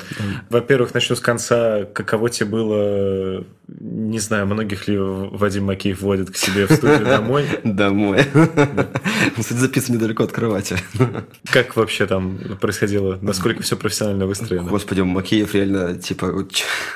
Во-первых, 0.51 0.95
начну 0.95 1.15
с 1.15 1.21
конца. 1.21 1.85
Каково 1.85 2.31
тебе 2.31 2.51
было, 2.51 3.45
не 3.69 4.19
знаю, 4.19 4.47
многих 4.47 4.89
ли 4.89 4.99
Вадим 4.99 5.67
Макеев 5.67 6.01
водит 6.01 6.31
к 6.31 6.37
себе 6.37 6.67
в 6.67 6.73
студию 6.73 7.05
домой? 7.05 7.47
Домой. 7.63 8.25
Кстати, 9.37 9.59
записан 9.59 9.95
недалеко 9.95 10.25
от 10.25 10.33
кровати. 10.33 10.79
Как 11.53 11.77
вообще 11.77 12.07
там 12.07 12.39
происходило? 12.61 13.19
Насколько 13.23 13.63
все 13.63 13.77
профессионально 13.77 14.27
выстроено? 14.27 14.69
Господи, 14.69 15.03
Макеев 15.03 15.55
реально, 15.55 15.95
типа... 15.95 16.47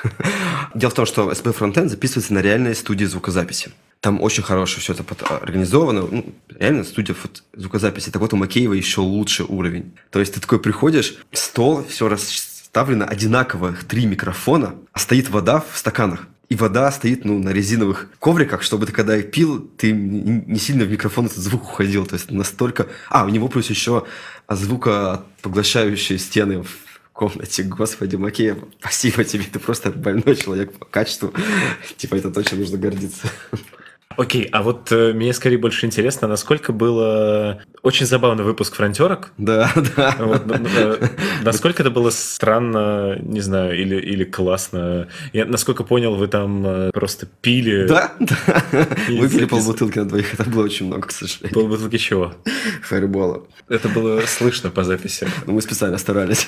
Дело 0.75 0.91
в 0.91 0.93
том, 0.93 1.05
что 1.05 1.33
СП 1.33 1.49
Фронтенд 1.55 1.89
записывается 1.89 2.33
на 2.33 2.39
реальной 2.39 2.75
студии 2.75 3.05
звукозаписи. 3.05 3.71
Там 4.03 4.21
очень 4.21 4.43
хорошо 4.43 4.81
все 4.81 4.91
это 4.91 5.05
организовано. 5.33 6.01
Ну, 6.01 6.25
реально 6.49 6.83
студия 6.83 7.15
звукозаписи. 7.55 8.09
Так 8.09 8.21
вот 8.21 8.33
у 8.33 8.35
Макеева 8.35 8.73
еще 8.73 8.99
лучший 8.99 9.45
уровень. 9.45 9.93
То 10.09 10.19
есть 10.19 10.33
ты 10.33 10.41
такой 10.41 10.59
приходишь, 10.59 11.15
стол, 11.31 11.85
все 11.87 12.09
расставлено 12.09 13.05
одинаково, 13.05 13.77
три 13.87 14.05
микрофона, 14.05 14.75
а 14.91 14.99
стоит 14.99 15.29
вода 15.29 15.61
в 15.61 15.77
стаканах. 15.77 16.27
И 16.49 16.55
вода 16.55 16.91
стоит 16.91 17.23
ну, 17.23 17.39
на 17.39 17.51
резиновых 17.51 18.09
ковриках, 18.19 18.61
чтобы 18.61 18.87
ты 18.87 18.91
когда 18.91 19.17
пил, 19.21 19.71
ты 19.77 19.93
не 19.93 20.59
сильно 20.59 20.83
в 20.83 20.91
микрофон 20.91 21.27
этот 21.27 21.37
звук 21.37 21.63
уходил. 21.63 22.05
То 22.05 22.15
есть 22.15 22.29
настолько... 22.29 22.87
А, 23.09 23.23
у 23.23 23.29
него 23.29 23.47
плюс 23.47 23.69
еще 23.69 24.03
звукопоглощающие 24.49 26.19
стены 26.19 26.63
в 26.63 27.13
комнате. 27.13 27.63
Господи, 27.63 28.17
Макеев, 28.17 28.57
спасибо 28.81 29.23
тебе, 29.23 29.45
ты 29.45 29.59
просто 29.59 29.91
больной 29.91 30.35
человек 30.35 30.77
по 30.77 30.83
качеству. 30.83 31.33
Типа 31.95 32.15
это 32.15 32.31
точно 32.31 32.57
нужно 32.57 32.77
гордиться. 32.77 33.29
Окей, 34.17 34.47
а 34.51 34.61
вот 34.63 34.91
э, 34.91 35.13
мне 35.13 35.33
скорее 35.33 35.57
больше 35.57 35.85
интересно, 35.85 36.27
насколько 36.27 36.71
было... 36.71 37.61
Очень 37.81 38.05
забавный 38.05 38.43
выпуск 38.43 38.75
«Фронтерок». 38.75 39.31
Да, 39.37 39.71
да. 39.95 40.15
Вот, 40.19 40.45
ну, 40.45 40.55
э, 40.55 41.07
насколько 41.41 41.83
это 41.83 41.91
было 41.91 42.09
странно, 42.11 43.17
не 43.21 43.41
знаю, 43.41 43.79
или, 43.79 43.95
или 43.95 44.23
классно. 44.23 45.07
Я, 45.33 45.45
насколько 45.45 45.83
понял, 45.83 46.15
вы 46.15 46.27
там 46.27 46.65
э, 46.65 46.91
просто 46.91 47.25
пили... 47.25 47.85
Да, 47.87 48.13
да. 48.19 48.37
И 49.09 49.17
Выпили 49.19 49.43
запис- 49.43 49.49
полбутылки 49.49 49.99
на 49.99 50.07
двоих, 50.07 50.33
это 50.33 50.49
было 50.49 50.63
очень 50.63 50.85
много, 50.87 51.07
к 51.07 51.11
сожалению. 51.11 51.53
Полбутылки 51.53 51.97
чего? 51.97 52.33
Фаербола. 52.83 53.43
Это 53.69 53.89
было 53.89 54.21
слышно 54.21 54.69
по 54.69 54.83
записи. 54.83 55.27
Но 55.45 55.53
мы 55.53 55.61
специально 55.61 55.97
старались. 55.97 56.47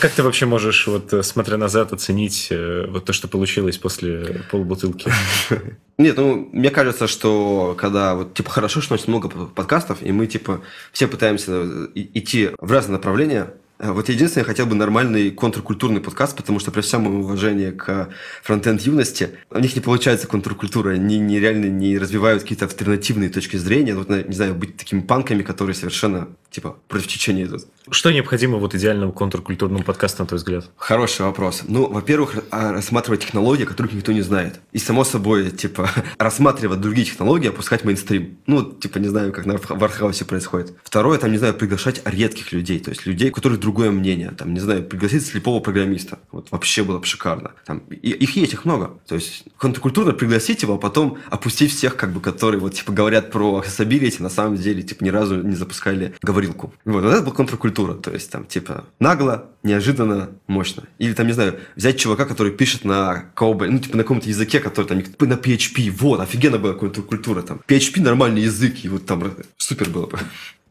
Как 0.00 0.12
ты 0.12 0.22
вообще 0.22 0.46
можешь, 0.46 0.86
вот 0.86 1.12
э, 1.12 1.22
смотря 1.22 1.56
назад, 1.56 1.92
оценить 1.92 2.48
э, 2.50 2.86
вот 2.88 3.04
то, 3.06 3.12
что 3.12 3.26
получилось 3.26 3.78
после 3.78 4.44
полбутылки? 4.50 5.10
Нет, 5.98 6.16
ну, 6.16 6.48
мне 6.52 6.70
кажется, 6.70 7.06
что 7.08 7.74
когда 7.78 8.14
вот, 8.14 8.34
типа, 8.34 8.50
хорошо, 8.50 8.80
что 8.80 8.94
у 8.94 8.96
нас 8.96 9.08
много 9.08 9.28
подкастов, 9.28 9.98
и 10.02 10.12
мы, 10.12 10.26
типа, 10.26 10.60
все 10.92 11.08
пытаемся 11.08 11.86
и- 11.94 12.18
идти 12.18 12.50
в 12.60 12.70
разные 12.70 12.96
направления, 12.96 13.54
Вот 13.80 14.08
единственное, 14.08 14.42
я 14.42 14.48
хотел 14.48 14.66
бы 14.66 14.74
нормальный 14.74 15.30
контркультурный 15.30 16.00
подкаст, 16.00 16.36
потому 16.36 16.58
что 16.58 16.72
при 16.72 16.80
всем 16.80 17.02
моем 17.02 17.20
уважении 17.20 17.70
к 17.70 18.08
фронтенд 18.42 18.80
юности, 18.82 19.30
у 19.50 19.58
них 19.60 19.76
не 19.76 19.80
получается 19.80 20.26
контркультура, 20.26 20.90
они 20.90 21.18
нереально 21.18 21.66
не 21.66 21.96
развивают 21.96 22.42
какие-то 22.42 22.64
альтернативные 22.64 23.30
точки 23.30 23.56
зрения, 23.56 23.94
вот, 23.94 24.08
не 24.08 24.34
знаю, 24.34 24.54
быть 24.56 24.76
такими 24.76 25.00
панками, 25.00 25.44
которые 25.44 25.76
совершенно, 25.76 26.26
типа, 26.50 26.76
против 26.88 27.08
течения 27.08 27.44
идут. 27.44 27.66
Что 27.90 28.10
необходимо 28.10 28.58
вот 28.58 28.74
идеальному 28.74 29.12
контркультурному 29.12 29.84
подкасту, 29.84 30.22
на 30.22 30.26
твой 30.26 30.38
взгляд? 30.38 30.70
Хороший 30.76 31.22
вопрос. 31.22 31.62
Ну, 31.66 31.88
во-первых, 31.88 32.36
а, 32.50 32.72
рассматривать 32.72 33.20
технологии, 33.20 33.64
которых 33.64 33.92
никто 33.92 34.12
не 34.12 34.22
знает. 34.22 34.60
И, 34.72 34.78
само 34.78 35.04
собой, 35.04 35.50
типа, 35.50 35.90
рассматривать 36.18 36.80
другие 36.80 37.06
технологии, 37.06 37.48
опускать 37.48 37.84
мейнстрим. 37.84 38.38
Ну, 38.46 38.62
типа, 38.62 38.98
не 38.98 39.08
знаю, 39.08 39.32
как 39.32 39.46
на 39.46 39.56
в 39.58 39.84
Артхаусе 39.84 40.24
происходит. 40.24 40.74
Второе, 40.82 41.18
там, 41.18 41.30
не 41.30 41.38
знаю, 41.38 41.54
приглашать 41.54 42.02
редких 42.04 42.52
людей, 42.52 42.80
то 42.80 42.90
есть 42.90 43.06
людей, 43.06 43.30
у 43.30 43.32
которых 43.32 43.60
другое 43.60 43.90
мнение. 43.90 44.30
Там, 44.36 44.54
не 44.54 44.60
знаю, 44.60 44.82
пригласить 44.84 45.26
слепого 45.26 45.60
программиста. 45.60 46.18
Вот 46.30 46.50
вообще 46.50 46.82
было 46.82 46.98
бы 46.98 47.06
шикарно. 47.06 47.52
Там, 47.64 47.78
и, 47.90 48.10
их 48.10 48.36
есть, 48.36 48.52
их 48.52 48.64
много. 48.64 48.98
То 49.06 49.14
есть, 49.14 49.44
контркультурно 49.56 50.12
пригласить 50.12 50.62
его, 50.62 50.74
а 50.74 50.78
потом 50.78 51.18
опустить 51.30 51.72
всех, 51.72 51.96
как 51.96 52.12
бы, 52.12 52.20
которые, 52.20 52.60
вот, 52.60 52.74
типа, 52.74 52.92
говорят 52.92 53.30
про 53.30 53.62
accessibility, 53.62 54.22
на 54.22 54.30
самом 54.30 54.56
деле, 54.56 54.82
типа, 54.82 55.04
ни 55.04 55.10
разу 55.10 55.42
не 55.42 55.54
запускали 55.54 56.14
говорилку. 56.38 56.72
Вот, 56.84 57.02
вот 57.02 57.12
это 57.12 57.22
была 57.22 57.34
контркультура. 57.34 57.94
То 57.94 58.10
есть, 58.10 58.30
там, 58.30 58.46
типа, 58.46 58.84
нагло, 59.00 59.46
неожиданно, 59.62 60.30
мощно. 60.46 60.84
Или, 60.98 61.12
там, 61.12 61.26
не 61.26 61.32
знаю, 61.32 61.58
взять 61.76 61.98
чувака, 61.98 62.24
который 62.24 62.52
пишет 62.52 62.84
на 62.84 63.30
Cowboy, 63.36 63.68
ну, 63.68 63.78
типа, 63.78 63.96
на 63.96 64.02
каком-то 64.02 64.28
языке, 64.28 64.60
который 64.60 64.86
там, 64.86 64.98
на 64.98 65.34
PHP. 65.34 65.90
Вот, 65.90 66.20
офигенно 66.20 66.58
была 66.58 66.74
контркультура 66.74 67.42
там. 67.42 67.60
PHP 67.66 68.00
нормальный 68.02 68.42
язык, 68.42 68.84
и 68.84 68.88
вот 68.88 69.06
там 69.06 69.34
супер 69.56 69.90
было 69.90 70.06
бы. 70.06 70.18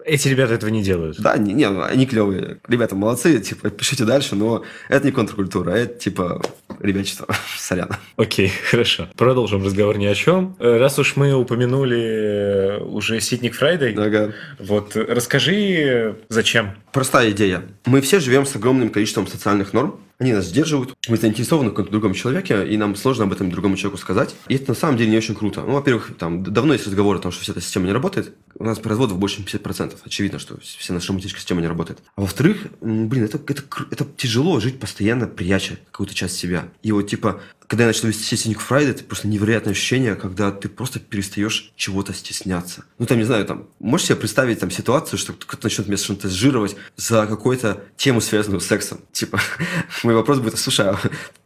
Эти 0.06 0.30
ребята 0.30 0.54
этого 0.54 0.70
не 0.70 0.84
делают. 0.84 1.20
Да, 1.20 1.38
не, 1.38 1.54
не, 1.54 1.68
они 1.68 2.06
клевые. 2.06 2.60
Ребята 2.68 2.96
молодцы, 2.96 3.40
типа, 3.40 3.70
пишите 3.70 4.06
дальше, 4.06 4.36
но 4.36 4.64
это 4.88 5.06
не 5.06 5.12
контркультура, 5.12 5.72
а 5.72 5.78
это, 5.78 6.00
типа, 6.00 6.42
ребячество. 6.80 7.28
Сорян. 7.58 7.90
Окей, 8.16 8.52
хорошо. 8.70 9.08
Продолжим 9.16 9.64
разговор 9.64 9.98
ни 9.98 10.06
о 10.06 10.16
чем. 10.16 10.56
Э, 10.60 10.78
Раз 10.78 11.00
уж 11.00 11.16
мы 11.16 11.34
упомянули 11.34 12.00
э, 12.00 12.78
уже 12.80 13.20
Ситник 13.22 13.56
Friday, 13.56 13.94
Ага. 13.96 14.34
вот 14.60 14.96
э, 14.96 15.06
расскажи, 15.08 16.16
зачем? 16.30 16.72
Простая 16.92 17.32
идея. 17.32 17.64
Мы 17.86 18.02
все 18.02 18.20
живем 18.20 18.46
с 18.46 18.56
огромным 18.56 18.90
количеством 18.90 19.28
социальных 19.28 19.74
норм. 19.74 20.00
Они 20.20 20.34
нас 20.34 20.46
сдерживают. 20.46 20.98
Мы 21.08 21.18
заинтересованы 21.18 21.70
в 21.70 21.74
каком-то 21.74 21.92
другом 21.92 22.14
человеке, 22.14 22.68
и 22.68 22.76
нам 22.76 22.96
сложно 22.96 23.26
об 23.26 23.34
этом 23.34 23.52
другому 23.52 23.78
человеку 23.78 24.02
сказать. 24.02 24.36
И 24.48 24.56
это 24.56 24.72
на 24.72 24.76
самом 24.76 24.98
деле 24.98 25.12
не 25.12 25.18
очень 25.18 25.36
круто. 25.36 25.62
Ну, 25.62 25.74
во-первых, 25.74 26.12
там 26.18 26.44
давно 26.44 26.74
есть 26.74 26.88
разговор 26.88 27.18
о 27.18 27.20
том, 27.20 27.32
что 27.32 27.44
вся 27.44 27.52
эта 27.52 27.62
система 27.62 27.86
не 27.86 27.94
работает. 27.94 28.34
У 28.58 28.64
нас 28.64 28.80
разводов 28.80 29.20
больше, 29.20 29.44
чем 29.46 29.62
50%. 29.62 29.98
Очевидно, 30.04 30.40
что 30.40 30.60
вся 30.60 30.94
наша 30.94 31.10
романтическая 31.10 31.42
система 31.42 31.62
не 31.62 31.68
работает. 31.68 32.00
А 32.16 32.22
во-вторых, 32.22 32.66
блин, 32.82 33.26
это, 33.26 33.40
это, 33.48 33.64
это 33.92 34.08
тяжело 34.18 34.60
жить 34.60 34.80
постоянно, 34.80 35.28
пряча 35.28 35.78
какую-то 35.92 36.16
часть 36.16 36.38
себя. 36.38 36.70
И 36.82 36.92
вот, 36.92 37.04
типа, 37.04 37.40
когда 37.68 37.84
я 37.84 37.88
начал 37.88 38.08
вести 38.08 38.36
Синик 38.36 38.62
Фрайдей, 38.62 38.92
это 38.92 39.04
просто 39.04 39.28
невероятное 39.28 39.74
ощущение, 39.74 40.16
когда 40.16 40.52
ты 40.52 40.70
просто 40.70 41.00
перестаешь 41.00 41.74
чего-то 41.76 42.14
стесняться. 42.14 42.86
Ну, 42.98 43.06
там, 43.06 43.18
не 43.18 43.26
знаю, 43.26 43.46
там, 43.46 43.68
можешь 43.80 44.08
себе 44.08 44.16
представить 44.16 44.60
там 44.60 44.72
ситуацию, 44.72 45.20
что 45.20 45.34
кто-то 45.34 45.66
начнет 45.66 45.88
меня 45.88 45.98
шантажировать 45.98 46.78
за 46.96 47.28
какую-то 47.28 47.84
тему, 47.98 48.22
связанную 48.22 48.62
с 48.62 48.68
сексом. 48.68 49.00
Типа, 49.12 49.40
мой 50.04 50.16
вопрос 50.16 50.40
будет, 50.40 50.58
слушай, 50.58 50.88
а 50.88 50.98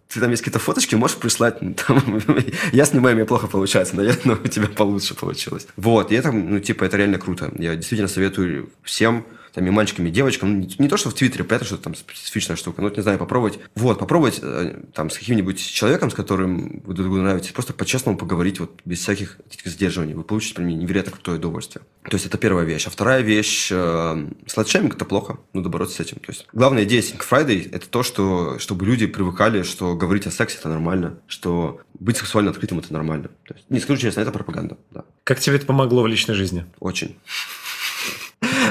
ты 0.09 0.19
там 0.19 0.29
есть 0.29 0.43
какие-то 0.43 0.59
фоточки, 0.59 0.93
можешь 0.93 1.17
прислать? 1.17 1.61
Ну, 1.61 1.73
Там, 1.73 2.21
я 2.71 2.85
снимаю, 2.85 3.15
мне 3.15 3.25
плохо 3.25 3.47
получается, 3.47 3.95
наверное, 3.95 4.35
у 4.43 4.47
тебя 4.47 4.67
получше 4.67 5.15
получилось. 5.15 5.67
Вот, 5.75 6.11
и 6.11 6.15
это, 6.15 6.31
ну, 6.31 6.59
типа, 6.59 6.83
это 6.83 6.97
реально 6.97 7.17
круто. 7.17 7.51
Я 7.57 7.75
действительно 7.75 8.09
советую 8.09 8.69
всем, 8.83 9.25
там, 9.53 9.65
и 9.65 9.69
мальчикам, 9.69 10.05
и 10.07 10.11
девочкам, 10.11 10.53
ну, 10.53 10.59
не, 10.59 10.75
не 10.77 10.87
то, 10.87 10.97
что 10.97 11.09
в 11.09 11.13
Твиттере, 11.13 11.43
понятно, 11.43 11.67
что 11.67 11.77
там 11.77 11.95
специфичная 11.95 12.55
штука, 12.55 12.81
но, 12.81 12.89
не 12.89 13.01
знаю, 13.01 13.17
попробовать, 13.17 13.59
вот, 13.75 13.99
попробовать 13.99 14.39
э, 14.41 14.81
там 14.93 15.09
с 15.09 15.17
каким-нибудь 15.17 15.59
человеком, 15.59 16.09
с 16.11 16.13
которым 16.13 16.81
вы 16.85 16.93
друг 16.93 17.07
другу 17.07 17.17
нравитесь, 17.17 17.51
просто 17.51 17.73
по-честному 17.73 18.17
поговорить, 18.17 18.59
вот, 18.59 18.79
без 18.85 18.99
всяких 18.99 19.39
этих 19.51 19.71
сдерживаний, 19.71 20.13
вы 20.13 20.23
получите, 20.23 20.55
при 20.55 20.63
мне, 20.63 20.75
невероятно 20.75 21.11
крутое 21.11 21.37
удовольствие. 21.37 21.83
То 22.03 22.15
есть, 22.15 22.25
это 22.25 22.37
первая 22.37 22.65
вещь. 22.65 22.87
А 22.87 22.89
вторая 22.89 23.21
вещь, 23.21 23.69
э, 23.71 24.27
сладшейминг– 24.47 24.95
это 24.95 25.05
плохо, 25.05 25.37
надо 25.53 25.69
бороться 25.69 25.97
с 25.97 25.99
этим. 25.99 26.17
То 26.17 26.31
есть, 26.31 26.47
главная 26.53 26.83
идея 26.85 27.01
Sync 27.01 27.21
Friday– 27.29 27.69
это 27.71 27.87
то, 27.89 28.03
что, 28.03 28.57
чтобы 28.59 28.85
люди 28.85 29.05
привыкали, 29.05 29.63
что 29.63 29.95
говорить 29.95 30.27
о 30.27 30.31
сексе– 30.31 30.57
это 30.59 30.69
нормально, 30.69 31.19
что 31.27 31.81
быть 31.99 32.17
сексуально 32.17 32.51
открытым– 32.51 32.79
это 32.79 32.93
нормально. 32.93 33.29
То 33.45 33.53
есть, 33.53 33.69
не 33.69 33.79
скажу 33.79 34.01
честно, 34.01 34.21
это 34.21 34.31
пропаганда, 34.31 34.77
да, 34.91 35.03
Как 35.23 35.39
тебе 35.39 35.57
это 35.57 35.65
помогло 35.65 36.03
в 36.03 36.07
личной 36.07 36.35
жизни? 36.35 36.65
очень. 36.79 37.17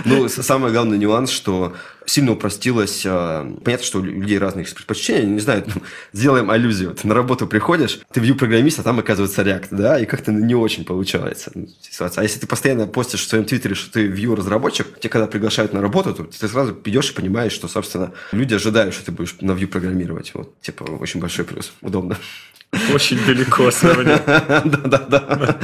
Ну, 0.05 0.28
самый 0.28 0.72
главный 0.72 0.99
нюанс, 0.99 1.30
что 1.30 1.74
сильно 2.07 2.32
упростилось. 2.32 3.03
э, 3.05 3.55
Понятно, 3.64 3.86
что 3.86 3.99
у 4.01 4.03
людей 4.03 4.38
разные 4.38 4.66
предпочтения. 4.66 5.24
Не 5.26 5.41
знаю, 5.41 5.64
ну, 5.66 5.82
сделаем 6.12 6.51
аллюзию. 6.51 6.95
Ты 6.95 7.07
на 7.07 7.14
работу 7.14 7.47
приходишь, 7.47 8.01
ты 8.12 8.20
вью 8.20 8.34
программист, 8.34 8.78
а 8.80 8.82
там 8.82 8.99
оказывается 8.99 9.43
React, 9.43 9.68
да, 9.70 9.99
и 9.99 10.07
как-то 10.07 10.32
не 10.32 10.55
очень 10.55 10.84
получается 10.84 11.51
ну, 11.55 11.68
ситуация. 11.80 12.22
А 12.22 12.24
если 12.24 12.41
ты 12.41 12.47
постоянно 12.47 12.86
постишь 12.86 13.20
в 13.20 13.28
своем 13.28 13.45
твиттере, 13.45 13.74
что 13.74 13.93
ты 13.93 14.07
вью 14.07 14.34
разработчик, 14.34 14.99
тебе 14.99 15.11
когда 15.11 15.26
приглашают 15.26 15.72
на 15.72 15.80
работу, 15.80 16.14
то 16.14 16.24
ты 16.24 16.49
сразу 16.49 16.76
идешь 16.84 17.11
и 17.11 17.14
понимаешь, 17.14 17.53
что, 17.53 17.68
собственно, 17.68 18.12
люди 18.32 18.55
ожидают, 18.55 18.95
что 18.95 19.05
ты 19.07 19.12
будешь 19.12 19.36
на 19.41 19.53
вью 19.53 19.68
программировать. 19.68 20.32
Вот, 20.34 20.61
типа, 20.61 20.84
очень 20.84 21.20
большой 21.20 21.45
плюс. 21.45 21.72
Удобно. 21.80 22.16
Очень 22.95 23.18
далеко 23.26 23.70
сравнение. 23.70 24.22
Да-да-да. 24.64 25.59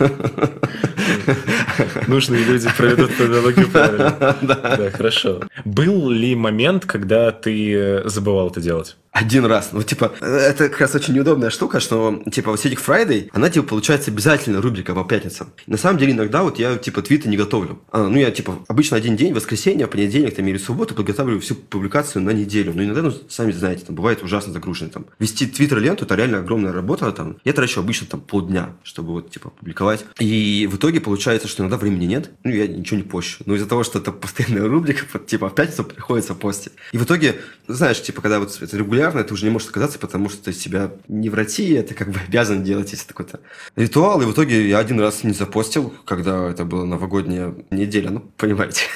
Нужные 2.06 2.44
люди 2.44 2.68
проведут 2.76 3.10
аналогию 3.20 3.68
правильно. 3.68 4.36
Да, 4.42 4.90
хорошо. 4.90 5.40
Был 5.64 6.10
ли 6.10 6.34
момент, 6.34 6.86
когда 6.86 7.30
ты 7.30 7.74
э, 7.74 8.08
забывал 8.08 8.48
это 8.48 8.60
делать? 8.60 8.96
Один 9.12 9.44
раз. 9.44 9.70
Ну, 9.72 9.82
типа, 9.82 10.12
это 10.20 10.68
как 10.68 10.80
раз 10.80 10.94
очень 10.94 11.14
неудобная 11.14 11.50
штука, 11.50 11.80
что, 11.80 12.22
типа, 12.30 12.52
вот 12.52 12.64
этих 12.64 12.78
Friday, 12.78 13.28
она, 13.32 13.50
типа, 13.50 13.66
получается 13.66 14.10
обязательно 14.10 14.62
рубрика 14.62 14.94
по 14.94 15.02
пятницам. 15.04 15.52
На 15.66 15.76
самом 15.76 15.98
деле, 15.98 16.12
иногда 16.12 16.44
вот 16.44 16.60
я, 16.60 16.76
типа, 16.76 17.02
твиты 17.02 17.28
не 17.28 17.36
готовлю. 17.36 17.80
А, 17.90 18.06
ну, 18.06 18.16
я, 18.16 18.30
типа, 18.30 18.64
обычно 18.68 18.96
один 18.96 19.16
день, 19.16 19.34
воскресенье, 19.34 19.88
понедельник, 19.88 20.36
там, 20.36 20.46
или 20.46 20.58
субботу 20.58 20.94
подготавливаю 20.94 21.40
всю 21.40 21.56
публикацию 21.56 22.22
на 22.22 22.30
неделю. 22.30 22.72
Но 22.72 22.84
иногда, 22.84 23.02
ну, 23.02 23.12
сами 23.28 23.50
знаете, 23.50 23.84
там, 23.84 23.96
бывает 23.96 24.22
ужасно 24.22 24.52
загружено. 24.52 24.90
Там, 24.90 25.06
вести 25.18 25.46
твиттер-ленту, 25.46 26.04
это 26.04 26.14
реально 26.14 26.38
огромная 26.38 26.72
работа, 26.72 27.10
там. 27.10 27.36
Я 27.44 27.52
трачу 27.52 27.80
обычно, 27.80 28.06
там, 28.06 28.20
полдня, 28.20 28.76
чтобы, 28.84 29.12
вот, 29.12 29.30
типа, 29.32 29.50
публиковать. 29.50 30.04
И 30.20 30.68
в 30.70 30.76
итоге 30.76 31.00
получается, 31.00 31.48
что 31.48 31.62
иногда 31.62 31.78
времени 31.78 32.04
нет, 32.04 32.30
ну, 32.44 32.52
я 32.52 32.68
ничего 32.68 32.96
не 32.96 33.02
пощу. 33.02 33.42
Но 33.44 33.56
из-за 33.56 33.66
того, 33.66 33.82
что 33.82 33.98
это 33.98 34.12
постоянная 34.12 34.68
рубрика, 34.68 35.18
типа, 35.18 35.48
в 35.48 35.54
пятницу 35.56 35.82
приходится 35.82 36.34
постить. 36.36 36.74
И 36.92 36.98
в 36.98 37.04
итоге, 37.04 37.36
знаешь, 37.66 38.00
типа, 38.00 38.22
когда 38.22 38.38
вот 38.38 38.56
это 38.60 38.76
регулярно, 38.76 38.99
ты 39.08 39.34
уже 39.34 39.44
не 39.44 39.50
можешь 39.50 39.68
отказаться, 39.68 39.98
потому 39.98 40.28
что 40.28 40.44
ты 40.44 40.52
себя 40.52 40.92
не 41.08 41.28
в 41.28 41.34
России, 41.34 41.76
это 41.76 41.94
как 41.94 42.10
бы 42.10 42.18
обязан 42.28 42.62
делать, 42.62 42.92
если 42.92 43.06
такой-то 43.06 43.40
ритуал. 43.76 44.20
И 44.22 44.24
в 44.24 44.32
итоге 44.32 44.68
я 44.68 44.78
один 44.78 45.00
раз 45.00 45.24
не 45.24 45.32
запостил, 45.32 45.94
когда 46.04 46.48
это 46.48 46.64
была 46.64 46.84
новогодняя 46.84 47.54
неделя, 47.70 48.10
ну, 48.10 48.20
понимаете. 48.36 48.82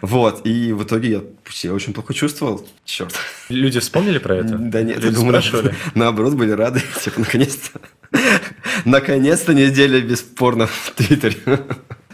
Вот, 0.00 0.46
и 0.46 0.72
в 0.72 0.84
итоге 0.84 1.10
я 1.10 1.22
себя 1.50 1.74
очень 1.74 1.92
плохо 1.92 2.14
чувствовал. 2.14 2.66
Черт. 2.86 3.14
Люди 3.50 3.80
вспомнили 3.80 4.16
про 4.16 4.36
это? 4.36 4.56
Да 4.56 4.80
нет, 4.80 4.96
Люди 4.96 5.06
я 5.08 5.12
думаю, 5.12 5.42
спрашивали? 5.42 5.74
наоборот, 5.94 6.32
были 6.32 6.52
рады. 6.52 6.80
Типа, 7.04 7.20
наконец-то. 7.20 7.78
Наконец-то 8.86 9.52
неделя 9.52 10.00
без 10.00 10.22
порно 10.22 10.66
в 10.66 10.92
Твиттере. 10.96 11.36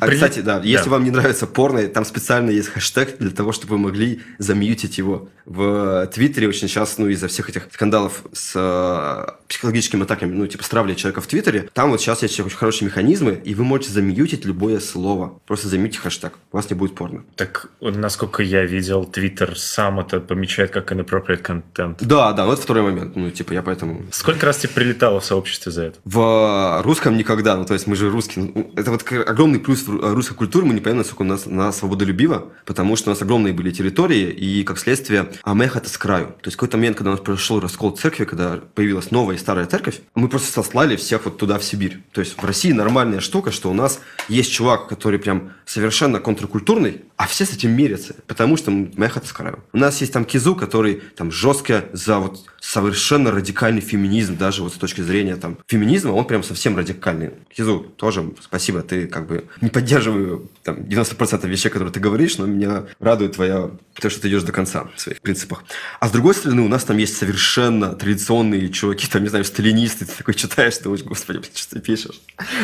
А, 0.00 0.06
При- 0.06 0.14
кстати, 0.14 0.40
да, 0.40 0.60
если 0.62 0.86
Да. 0.86 0.90
вам 0.92 1.04
не 1.04 1.10
нравится 1.10 1.46
порно, 1.46 1.82
там 1.88 2.04
специально 2.04 2.50
есть 2.50 2.68
хэштег 2.68 3.18
для 3.18 3.30
того, 3.30 3.52
чтобы 3.52 3.72
вы 3.72 3.78
могли 3.78 4.20
замьютить 4.38 4.98
его. 4.98 5.28
В 5.44 6.06
Твиттере 6.12 6.48
очень 6.48 6.68
сейчас, 6.68 6.98
ну, 6.98 7.08
из-за 7.08 7.28
всех 7.28 7.48
этих 7.48 7.68
скандалов 7.72 8.22
с 8.32 8.52
э, 8.54 9.32
психологическими 9.48 10.02
атаками, 10.02 10.32
ну, 10.34 10.46
типа, 10.46 10.62
стравливая 10.62 10.94
человека 10.96 11.20
в 11.20 11.26
Твиттере, 11.26 11.68
там 11.72 11.90
вот 11.90 12.00
сейчас 12.00 12.22
есть 12.22 12.38
очень 12.38 12.56
хорошие 12.56 12.86
механизмы, 12.86 13.40
и 13.44 13.54
вы 13.54 13.64
можете 13.64 13.92
замьютить 13.92 14.44
любое 14.44 14.78
слово. 14.80 15.40
Просто 15.46 15.68
замьютите 15.68 16.00
хэштег, 16.00 16.34
у 16.52 16.56
вас 16.56 16.68
не 16.70 16.76
будет 16.76 16.94
порно. 16.94 17.24
Так, 17.36 17.68
насколько 17.80 18.42
я 18.42 18.64
видел, 18.64 19.04
Твиттер 19.04 19.58
сам 19.58 20.00
это 20.00 20.20
помечает 20.20 20.70
как 20.70 20.92
inappropriate 20.92 21.42
content. 21.42 21.96
Да, 22.00 22.32
да, 22.32 22.44
вот 22.46 22.58
второй 22.58 22.82
момент. 22.82 23.16
Ну, 23.16 23.30
типа, 23.30 23.54
я 23.54 23.62
поэтому... 23.62 24.02
Сколько 24.12 24.44
раз 24.46 24.58
тебе 24.58 24.72
прилетало 24.74 25.20
в 25.20 25.24
сообществе 25.24 25.72
за 25.72 25.84
это? 25.84 25.98
В 26.04 26.82
русском 26.84 27.16
никогда, 27.16 27.56
ну, 27.56 27.64
то 27.64 27.72
есть 27.74 27.86
мы 27.86 27.96
же 27.96 28.10
русские. 28.10 28.52
Ну, 28.54 28.70
Это 28.76 28.90
вот 28.90 29.04
огромный 29.26 29.58
плюс 29.60 29.87
русской 29.88 30.34
культуры, 30.34 30.66
мы 30.66 30.74
не 30.74 30.80
понимаем, 30.80 30.98
насколько 30.98 31.22
у 31.22 31.24
нас 31.24 31.46
она 31.46 31.72
свободолюбива, 31.72 32.52
потому 32.64 32.96
что 32.96 33.10
у 33.10 33.12
нас 33.12 33.22
огромные 33.22 33.52
были 33.52 33.70
территории, 33.70 34.30
и, 34.30 34.62
как 34.64 34.78
следствие, 34.78 35.30
Амех 35.42 35.76
это 35.76 35.88
с 35.88 35.98
краю. 35.98 36.28
То 36.40 36.48
есть 36.48 36.56
какой-то 36.56 36.76
момент, 36.76 36.96
когда 36.96 37.10
у 37.10 37.14
нас 37.14 37.20
произошел 37.20 37.60
раскол 37.60 37.96
церкви, 37.96 38.24
когда 38.24 38.60
появилась 38.74 39.10
новая 39.10 39.36
и 39.36 39.38
старая 39.38 39.66
церковь, 39.66 40.00
мы 40.14 40.28
просто 40.28 40.52
сослали 40.52 40.96
всех 40.96 41.24
вот 41.24 41.38
туда, 41.38 41.58
в 41.58 41.64
Сибирь. 41.64 42.02
То 42.12 42.20
есть 42.20 42.40
в 42.40 42.44
России 42.44 42.72
нормальная 42.72 43.20
штука, 43.20 43.50
что 43.50 43.70
у 43.70 43.74
нас 43.74 44.00
есть 44.28 44.52
чувак, 44.52 44.88
который 44.88 45.18
прям 45.18 45.52
совершенно 45.64 46.20
контркультурный, 46.20 47.02
а 47.18 47.26
все 47.26 47.44
с 47.44 47.52
этим 47.52 47.72
мирятся, 47.76 48.14
потому 48.28 48.56
что 48.56 48.70
Мех 48.70 49.16
это 49.16 49.26
с. 49.26 49.34
У 49.72 49.76
нас 49.76 50.00
есть 50.00 50.12
там 50.12 50.24
Кизу, 50.24 50.54
который 50.54 51.02
там 51.16 51.32
жестко 51.32 51.84
за 51.92 52.20
вот 52.20 52.46
совершенно 52.60 53.32
радикальный 53.32 53.80
феминизм, 53.80 54.36
даже 54.36 54.62
вот 54.62 54.72
с 54.72 54.76
точки 54.76 55.00
зрения 55.00 55.36
там 55.36 55.58
феминизма, 55.66 56.12
он 56.12 56.26
прям 56.26 56.44
совсем 56.44 56.76
радикальный. 56.76 57.30
Кизу, 57.52 57.80
тоже 57.96 58.32
спасибо, 58.40 58.82
ты 58.82 59.08
как 59.08 59.26
бы 59.26 59.44
не 59.60 59.68
поддерживаю 59.68 60.48
там 60.62 60.76
90% 60.76 61.46
вещей, 61.48 61.70
которые 61.70 61.92
ты 61.92 61.98
говоришь, 61.98 62.38
но 62.38 62.46
меня 62.46 62.84
радует 63.00 63.32
твоя, 63.32 63.70
то, 63.94 64.10
что 64.10 64.22
ты 64.22 64.28
идешь 64.28 64.44
до 64.44 64.52
конца 64.52 64.88
в 64.94 65.00
своих 65.00 65.20
принципах. 65.20 65.64
А 65.98 66.08
с 66.08 66.12
другой 66.12 66.34
стороны, 66.34 66.62
у 66.62 66.68
нас 66.68 66.84
там 66.84 66.98
есть 66.98 67.16
совершенно 67.16 67.94
традиционные 67.94 68.68
чуваки, 68.68 69.08
там, 69.08 69.22
не 69.22 69.28
знаю, 69.28 69.44
сталинисты, 69.44 70.04
ты 70.04 70.12
такой 70.18 70.34
читаешь, 70.34 70.78
думаешь, 70.78 71.02
господи, 71.02 71.40
что 71.52 71.74
ты 71.74 71.80
пишешь? 71.80 72.20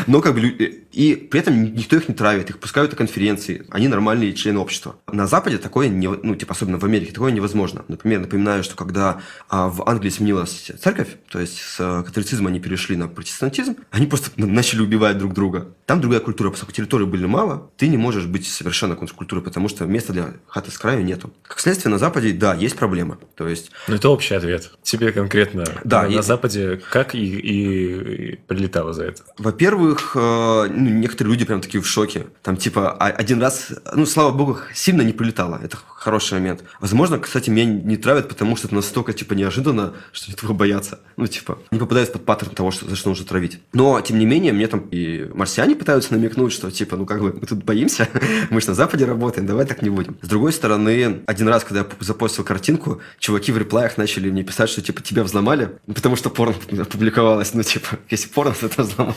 Но 0.06 0.20
как 0.20 0.34
бы, 0.34 0.40
лю- 0.40 0.56
и 0.92 1.14
при 1.16 1.40
этом 1.40 1.74
никто 1.74 1.96
их 1.96 2.08
не 2.08 2.14
травит, 2.14 2.50
их 2.50 2.58
пускают 2.58 2.92
на 2.92 2.96
конференции, 2.96 3.66
они 3.70 3.88
нормальные 3.88 4.32
члены 4.44 4.58
общества. 4.60 4.96
На 5.10 5.26
Западе 5.26 5.56
такое, 5.58 5.88
не, 5.88 6.06
ну, 6.08 6.34
типа, 6.36 6.52
особенно 6.52 6.78
в 6.78 6.84
Америке, 6.84 7.12
такое 7.12 7.32
невозможно. 7.32 7.84
Например, 7.88 8.20
напоминаю, 8.20 8.62
что 8.62 8.76
когда 8.76 9.22
а, 9.48 9.68
в 9.68 9.88
Англии 9.88 10.10
сменилась 10.10 10.70
церковь, 10.82 11.08
то 11.30 11.40
есть 11.40 11.56
с 11.58 11.76
а, 11.80 12.02
католицизма 12.02 12.50
они 12.50 12.60
перешли 12.60 12.96
на 12.96 13.08
протестантизм, 13.08 13.76
они 13.90 14.06
просто 14.06 14.30
начали 14.36 14.82
убивать 14.82 15.16
друг 15.16 15.32
друга. 15.32 15.68
Там 15.86 16.00
другая 16.02 16.20
культура, 16.20 16.50
поскольку 16.50 16.72
территории 16.72 17.06
были 17.06 17.24
мало, 17.24 17.70
ты 17.78 17.88
не 17.88 17.96
можешь 17.96 18.26
быть 18.26 18.46
совершенно 18.46 18.96
контркультурой, 18.96 19.42
потому 19.42 19.68
что 19.68 19.86
места 19.86 20.12
для 20.12 20.34
хаты 20.46 20.70
с 20.70 20.76
краю 20.78 21.02
нету. 21.04 21.32
Как 21.42 21.58
следствие, 21.60 21.90
на 21.90 21.98
Западе, 21.98 22.32
да, 22.32 22.54
есть 22.54 22.76
проблема. 22.76 23.18
То 23.34 23.48
есть 23.48 23.70
Ну, 23.88 23.94
это 23.94 24.10
общий 24.10 24.34
ответ. 24.34 24.70
Тебе 24.82 25.10
конкретно 25.12 25.64
Да, 25.84 26.02
на, 26.02 26.06
и- 26.08 26.16
на 26.16 26.22
Западе 26.22 26.82
как 26.90 27.14
и, 27.14 27.18
и- 27.18 28.32
и 28.32 28.36
прилетало 28.46 28.92
за 28.92 29.04
это? 29.04 29.22
Во-первых, 29.38 30.12
э, 30.16 30.66
ну, 30.70 30.90
некоторые 30.90 31.32
люди 31.32 31.44
прям 31.46 31.60
такие 31.62 31.80
в 31.82 31.86
шоке. 31.86 32.26
Там 32.42 32.56
типа 32.56 32.92
а- 32.92 33.06
один 33.06 33.40
раз, 33.40 33.72
ну, 33.94 34.04
слава 34.04 34.33
богу, 34.34 34.58
сильно 34.74 35.02
не 35.02 35.12
прилетало. 35.12 35.60
Это 35.62 35.78
хороший 36.04 36.34
момент. 36.34 36.64
Возможно, 36.80 37.18
кстати, 37.18 37.50
меня 37.50 37.64
не 37.64 37.96
травят, 37.96 38.28
потому 38.28 38.56
что 38.56 38.66
это 38.66 38.74
настолько 38.76 39.12
типа 39.12 39.32
неожиданно, 39.32 39.94
что 40.12 40.30
этого 40.30 40.52
боятся. 40.52 41.00
Ну, 41.16 41.26
типа, 41.26 41.58
не 41.70 41.78
попадают 41.78 42.12
под 42.12 42.24
паттерн 42.24 42.54
того, 42.54 42.70
что, 42.70 42.88
за 42.88 42.96
что 42.96 43.08
нужно 43.08 43.24
травить. 43.24 43.60
Но, 43.72 44.00
тем 44.00 44.18
не 44.18 44.26
менее, 44.26 44.52
мне 44.52 44.66
там 44.66 44.80
и 44.90 45.30
марсиане 45.32 45.76
пытаются 45.76 46.12
намекнуть, 46.12 46.52
что 46.52 46.70
типа, 46.70 46.96
ну, 46.96 47.06
как 47.06 47.20
бы, 47.22 47.32
мы 47.32 47.46
тут 47.46 47.64
боимся, 47.64 48.08
мы 48.50 48.60
же 48.60 48.68
на 48.68 48.74
Западе 48.74 49.06
работаем, 49.06 49.46
давай 49.46 49.66
так 49.66 49.80
не 49.80 49.88
будем. 49.88 50.16
С 50.20 50.28
другой 50.28 50.52
стороны, 50.52 51.22
один 51.26 51.48
раз, 51.48 51.64
когда 51.64 51.80
я 51.80 51.86
запостил 52.00 52.44
картинку, 52.44 53.00
чуваки 53.18 53.52
в 53.52 53.58
реплаях 53.58 53.96
начали 53.96 54.30
мне 54.30 54.42
писать, 54.42 54.68
что 54.68 54.82
типа 54.82 55.00
тебя 55.02 55.24
взломали, 55.24 55.78
потому 55.86 56.16
что 56.16 56.28
порно 56.28 56.54
опубликовалось. 56.70 57.54
Ну, 57.54 57.62
типа, 57.62 57.98
если 58.10 58.28
порно, 58.28 58.54
то 58.58 58.66
это 58.66 58.82
взломали. 58.82 59.14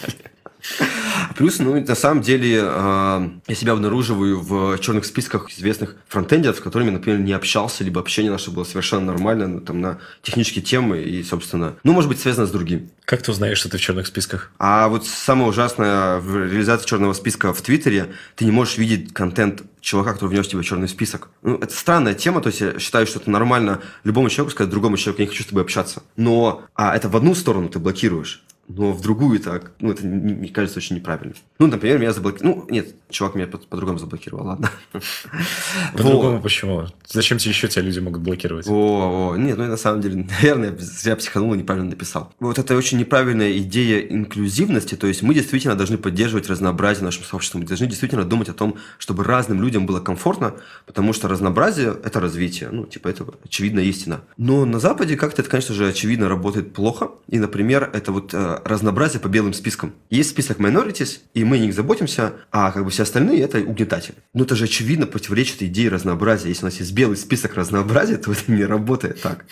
Плюс, 1.38 1.60
ну, 1.60 1.80
на 1.80 1.94
самом 1.94 2.24
деле, 2.24 2.62
э, 2.64 3.30
я 3.48 3.56
себя 3.56 3.74
обнаруживаю 3.74 4.40
в 4.40 4.80
черных 4.80 5.06
списках 5.06 5.52
известных 5.52 5.96
фронтендеров, 6.08 6.58
с 6.58 6.60
которыми, 6.60 6.90
например, 6.90 7.20
не 7.20 7.32
общался, 7.32 7.84
либо 7.84 8.02
общение 8.02 8.32
наше 8.32 8.50
было 8.50 8.64
совершенно 8.64 9.06
нормально, 9.06 9.48
ну, 9.48 9.62
там, 9.62 9.80
на 9.80 10.00
технические 10.24 10.64
темы 10.64 11.00
и, 11.04 11.22
собственно, 11.22 11.76
ну, 11.84 11.94
может 11.94 12.10
быть, 12.10 12.20
связано 12.20 12.48
с 12.48 12.50
другим. 12.52 12.90
Как 13.06 13.22
ты 13.22 13.32
узнаешь, 13.32 13.60
что 13.60 13.70
ты 13.70 13.78
в 13.78 13.82
черных 13.82 14.08
списках? 14.08 14.52
А 14.58 14.88
вот 14.88 15.06
самое 15.06 15.48
ужасное 15.50 16.18
в 16.18 16.36
реализации 16.36 16.88
черного 16.88 17.14
списка 17.14 17.54
в 17.54 17.62
Твиттере, 17.62 18.08
ты 18.36 18.44
не 18.44 18.52
можешь 18.52 18.80
видеть 18.80 19.14
контент 19.14 19.62
чувака, 19.80 20.14
который 20.14 20.32
внес 20.32 20.48
тебя 20.48 20.62
в 20.62 20.66
черный 20.66 20.90
список. 20.90 21.30
Ну, 21.44 21.58
это 21.58 21.72
странная 21.72 22.16
тема, 22.16 22.42
то 22.42 22.48
есть 22.48 22.62
я 22.62 22.80
считаю, 22.80 23.06
что 23.06 23.20
это 23.20 23.30
нормально 23.30 23.82
любому 24.04 24.32
человеку 24.32 24.56
сказать 24.56 24.72
другому 24.72 24.98
человеку, 24.98 25.22
я 25.22 25.28
не 25.28 25.30
хочу 25.30 25.44
с 25.44 25.48
тобой 25.48 25.62
общаться. 25.62 26.02
Но, 26.16 26.64
а 26.74 26.96
это 26.96 27.10
в 27.10 27.16
одну 27.16 27.36
сторону 27.36 27.70
ты 27.70 27.78
блокируешь, 27.78 28.42
но 28.68 28.92
в 28.94 29.02
другую 29.02 29.40
так, 29.40 29.74
ну, 29.80 29.92
это, 29.92 30.06
не- 30.06 30.34
мне 30.34 30.50
кажется, 30.50 30.80
очень 30.80 30.98
неправильно. 30.98 31.36
Ну, 31.60 31.68
например, 31.68 31.98
меня 31.98 32.14
заблокировал, 32.14 32.56
ну, 32.56 32.66
нет, 32.70 32.96
чувак 33.10 33.36
меня 33.36 33.48
по- 33.48 33.58
по-другому 33.58 33.98
заблокировал, 33.98 34.46
ладно. 34.46 34.70
По-другому 35.94 36.42
почему? 36.42 36.86
Зачем 37.08 37.38
тебе 37.38 37.52
еще 37.52 37.68
тебя 37.68 37.82
люди 37.82 38.00
могут 38.00 38.22
блокировать? 38.22 38.68
О, 38.68 39.32
о, 39.34 39.36
нет, 39.38 39.58
ну 39.58 39.66
на 39.66 39.78
самом 39.78 40.02
деле, 40.02 40.28
наверное, 40.42 40.78
я 41.04 41.16
психанул 41.16 41.54
и 41.54 41.58
неправильно 41.58 41.90
написал. 41.90 42.34
Вот 42.40 42.60
это 42.60 42.76
очень 42.76 43.00
неправильная 43.00 43.58
идея 43.58 44.00
инклюзивности, 44.02 44.96
то 44.96 45.08
есть 45.08 45.22
мы 45.22 45.34
действительно 45.34 45.76
должны 45.76 45.98
поддерживать 45.98 46.50
разнообразие 46.50 47.04
нашим 47.04 47.24
сообществом, 47.24 47.62
мы 47.62 47.68
должны 47.68 47.88
действительно 47.88 48.24
думать 48.24 48.50
о 48.50 48.54
том, 48.54 48.78
чтобы 49.00 49.24
разным 49.24 49.62
людям 49.62 49.86
было 49.86 50.00
комфортно, 50.00 50.54
потому 50.86 51.14
что 51.14 51.28
разнообразие– 51.28 51.96
это 52.04 52.20
развитие, 52.20 52.70
ну, 52.72 52.86
типа, 52.86 53.08
это 53.08 53.26
очевидная 53.44 53.84
истина. 53.86 54.22
Но 54.38 54.66
на 54.66 54.80
Западе 54.80 55.16
как-то 55.16 55.42
это, 55.42 55.50
конечно 55.50 55.74
же, 55.74 55.88
очевидно 55.88 56.30
работает 56.30 56.74
плохо, 56.74 57.12
и, 57.28 57.40
например, 57.40 57.90
это 57.94 58.12
вот 58.12 58.34
э, 58.34 58.60
разнообразие 58.64 59.20
по 59.20 59.28
белым 59.28 59.54
спискам. 59.54 59.94
Есть 60.10 60.30
список 60.30 60.60
minorities, 60.60 61.20
и 61.34 61.44
мы 61.48 61.58
о 61.58 61.60
них 61.60 61.74
заботимся, 61.74 62.34
а 62.52 62.72
как 62.72 62.84
бы 62.84 62.92
все 62.92 63.04
остальные– 63.04 63.42
это 63.44 63.60
угнетатели. 63.60 64.16
Но 64.34 64.44
это 64.44 64.56
же 64.56 64.66
очевидно 64.66 65.08
противоречит 65.08 65.64
идее 65.64 65.90
разнообразия. 65.90 66.50
Если 66.50 66.64
у 66.64 66.68
нас 66.68 66.80
есть 66.80 66.94
белый 66.94 67.18
список 67.18 67.56
разнообразия, 67.56 68.18
то 68.18 68.32
это 68.32 68.52
не 68.52 68.66
работает 68.66 69.22
так. 69.22 69.46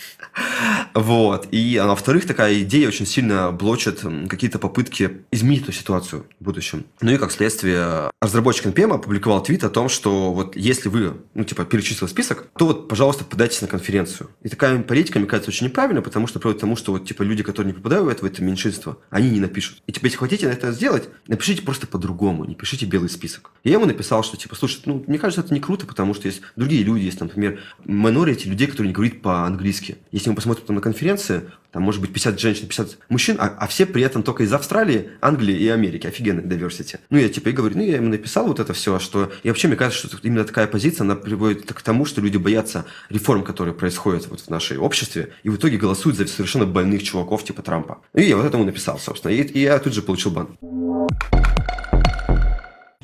Вот. 0.94 1.48
И, 1.50 1.76
а 1.76 1.86
во-вторых, 1.86 2.26
такая 2.26 2.60
идея 2.60 2.88
очень 2.88 3.06
сильно 3.06 3.52
блочит 3.52 4.02
какие-то 4.28 4.58
попытки 4.58 5.24
изменить 5.30 5.62
эту 5.64 5.72
ситуацию 5.72 6.26
в 6.40 6.44
будущем. 6.44 6.86
Ну 7.00 7.12
и, 7.12 7.18
как 7.18 7.32
следствие, 7.32 8.10
разработчик 8.20 8.66
NPM 8.66 8.94
опубликовал 8.94 9.42
твит 9.42 9.64
о 9.64 9.70
том, 9.70 9.88
что 9.88 10.32
вот 10.32 10.56
если 10.56 10.88
вы, 10.88 11.14
ну, 11.34 11.44
типа, 11.44 11.64
перечислил 11.64 12.08
список, 12.08 12.48
то 12.56 12.66
вот, 12.66 12.88
пожалуйста, 12.88 13.24
подайтесь 13.24 13.60
на 13.60 13.68
конференцию. 13.68 14.30
И 14.42 14.48
такая 14.48 14.78
политика, 14.82 15.18
мне 15.18 15.28
кажется, 15.28 15.50
очень 15.50 15.66
неправильно, 15.66 16.02
потому 16.02 16.26
что 16.26 16.38
приводит 16.38 16.58
к 16.58 16.62
тому, 16.62 16.76
что 16.76 16.92
вот, 16.92 17.06
типа, 17.06 17.22
люди, 17.22 17.42
которые 17.42 17.72
не 17.72 17.76
попадают 17.76 18.22
в 18.22 18.24
это, 18.24 18.42
меньшинство, 18.42 19.00
они 19.10 19.30
не 19.30 19.40
напишут. 19.40 19.82
И, 19.86 19.92
типа, 19.92 20.06
если 20.06 20.18
хотите 20.18 20.46
это 20.46 20.72
сделать, 20.72 21.08
напишите 21.26 21.62
просто 21.62 21.85
по-другому, 21.88 22.44
не 22.44 22.54
пишите 22.54 22.86
белый 22.86 23.08
список. 23.08 23.50
Я 23.64 23.74
ему 23.74 23.86
написал, 23.86 24.22
что, 24.22 24.36
типа, 24.36 24.54
слушай, 24.54 24.80
ну, 24.86 25.04
мне 25.06 25.18
кажется, 25.18 25.42
это 25.42 25.54
не 25.54 25.60
круто, 25.60 25.86
потому 25.86 26.14
что 26.14 26.28
есть 26.28 26.42
другие 26.56 26.82
люди, 26.82 27.04
есть, 27.04 27.20
например, 27.20 27.60
minority 27.84 28.48
людей, 28.48 28.66
которые 28.66 28.88
не 28.88 28.94
говорят 28.94 29.20
по-английски. 29.22 29.98
Если 30.12 30.28
мы 30.30 30.36
посмотрим 30.36 30.66
там 30.66 30.76
на 30.76 30.82
конференции, 30.82 31.42
там 31.76 31.82
может 31.82 32.00
быть 32.00 32.10
50 32.10 32.40
женщин, 32.40 32.68
50 32.68 32.96
мужчин, 33.10 33.36
а, 33.38 33.54
а 33.58 33.66
все 33.66 33.84
при 33.84 34.02
этом 34.02 34.22
только 34.22 34.44
из 34.44 34.52
Австралии, 34.54 35.10
Англии 35.20 35.54
и 35.54 35.68
Америки. 35.68 36.06
Офигенный 36.06 36.42
diversity. 36.42 36.98
Ну, 37.10 37.18
я 37.18 37.28
типа 37.28 37.50
и 37.50 37.52
говорю, 37.52 37.76
ну, 37.76 37.82
я 37.82 37.96
ему 37.96 38.08
написал 38.08 38.46
вот 38.46 38.60
это 38.60 38.72
все, 38.72 38.98
что... 38.98 39.30
И 39.42 39.48
вообще, 39.48 39.68
мне 39.68 39.76
кажется, 39.76 40.06
что 40.06 40.16
именно 40.22 40.44
такая 40.44 40.68
позиция, 40.68 41.04
она 41.04 41.16
приводит 41.16 41.70
к 41.70 41.82
тому, 41.82 42.06
что 42.06 42.22
люди 42.22 42.38
боятся 42.38 42.86
реформ, 43.10 43.44
которые 43.44 43.74
происходят 43.74 44.26
вот 44.28 44.40
в 44.40 44.48
нашей 44.48 44.78
обществе, 44.78 45.34
и 45.42 45.50
в 45.50 45.56
итоге 45.56 45.76
голосуют 45.76 46.16
за 46.16 46.26
совершенно 46.26 46.64
больных 46.64 47.02
чуваков 47.02 47.44
типа 47.44 47.60
Трампа. 47.60 47.98
И 48.14 48.22
я 48.22 48.38
вот 48.38 48.46
этому 48.46 48.64
написал, 48.64 48.98
собственно. 48.98 49.32
И, 49.32 49.42
и 49.42 49.60
я 49.60 49.78
тут 49.78 49.92
же 49.92 50.00
получил 50.00 50.30
бан. 50.30 50.56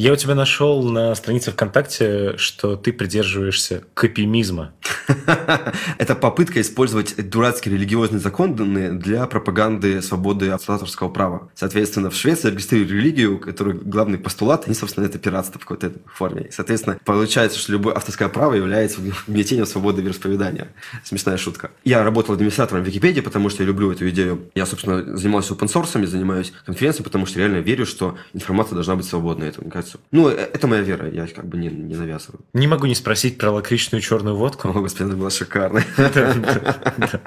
Я 0.03 0.13
у 0.13 0.17
тебя 0.17 0.35
нашел 0.35 0.83
на 0.83 1.15
странице 1.15 1.53
ВКонтакте, 1.53 2.37
что 2.37 2.75
ты 2.75 2.93
придерживаешься 2.93 3.85
копимизма. 3.95 4.73
Это 5.99 6.17
попытка 6.17 6.61
использовать 6.61 7.31
дурацкие 7.31 7.77
религиозные 7.77 8.19
законы 8.19 8.99
для 8.99 9.25
пропаганды 9.29 10.03
свободы 10.03 10.51
от 10.51 10.69
авторского 10.69 11.09
права. 11.09 11.51
Соответственно, 11.55 12.11
в 12.11 12.17
Швеции 12.17 12.51
регистрируют 12.51 12.91
религию, 12.91 13.39
которой 13.39 13.75
главный 13.75 14.19
постулат, 14.19 14.65
они, 14.67 14.75
собственно, 14.75 15.05
это 15.05 15.21
пиратство 15.21 15.61
в 15.61 15.67
какой-то 15.67 15.93
форме. 16.13 16.47
И, 16.49 16.51
соответственно, 16.51 16.99
получается, 17.05 17.61
что 17.61 17.71
любое 17.71 17.95
авторское 17.95 18.29
право 18.29 18.55
является 18.55 18.99
угнетением 19.29 19.67
свободы 19.67 20.03
вероисповедания. 20.03 20.73
Смешная 21.05 21.37
шутка. 21.37 21.71
Я 21.85 22.03
работал 22.03 22.35
администратором 22.35 22.83
Википедии, 22.83 23.21
потому 23.21 23.51
что 23.51 23.63
я 23.63 23.69
люблю 23.69 23.93
эту 23.93 24.09
идею. 24.09 24.51
Я, 24.57 24.67
собственно, 24.67 25.17
занимался 25.17 25.55
open 25.55 25.73
source, 25.73 26.05
занимаюсь 26.07 26.53
конференциями, 26.67 27.05
потому 27.05 27.27
что 27.27 27.39
реально 27.39 27.59
верю, 27.59 27.87
что 27.87 28.17
информация 28.33 28.75
должна 28.75 28.97
быть 28.97 29.07
свободной. 29.07 29.47
Это, 29.47 29.61
мне 29.61 29.71
кажется, 29.71 29.92
навязываю. 29.93 30.07
Ну, 30.11 30.29
э, 30.29 30.49
это 30.53 30.67
моя 30.67 30.83
вера, 30.83 31.11
я 31.11 31.27
как 31.27 31.47
бы 31.47 31.59
не, 31.59 31.69
не 31.69 31.97
навязываю. 31.97 32.41
Не 32.53 32.67
могу 32.67 32.87
не 32.87 32.95
спросить 32.95 33.39
про 33.39 33.51
лакричную 33.51 34.01
черную 34.01 34.37
водку. 34.37 34.69
О, 34.69 34.73
господи, 34.73 35.05
она 35.05 35.17
была 35.17 35.31
шикарная. 35.31 35.85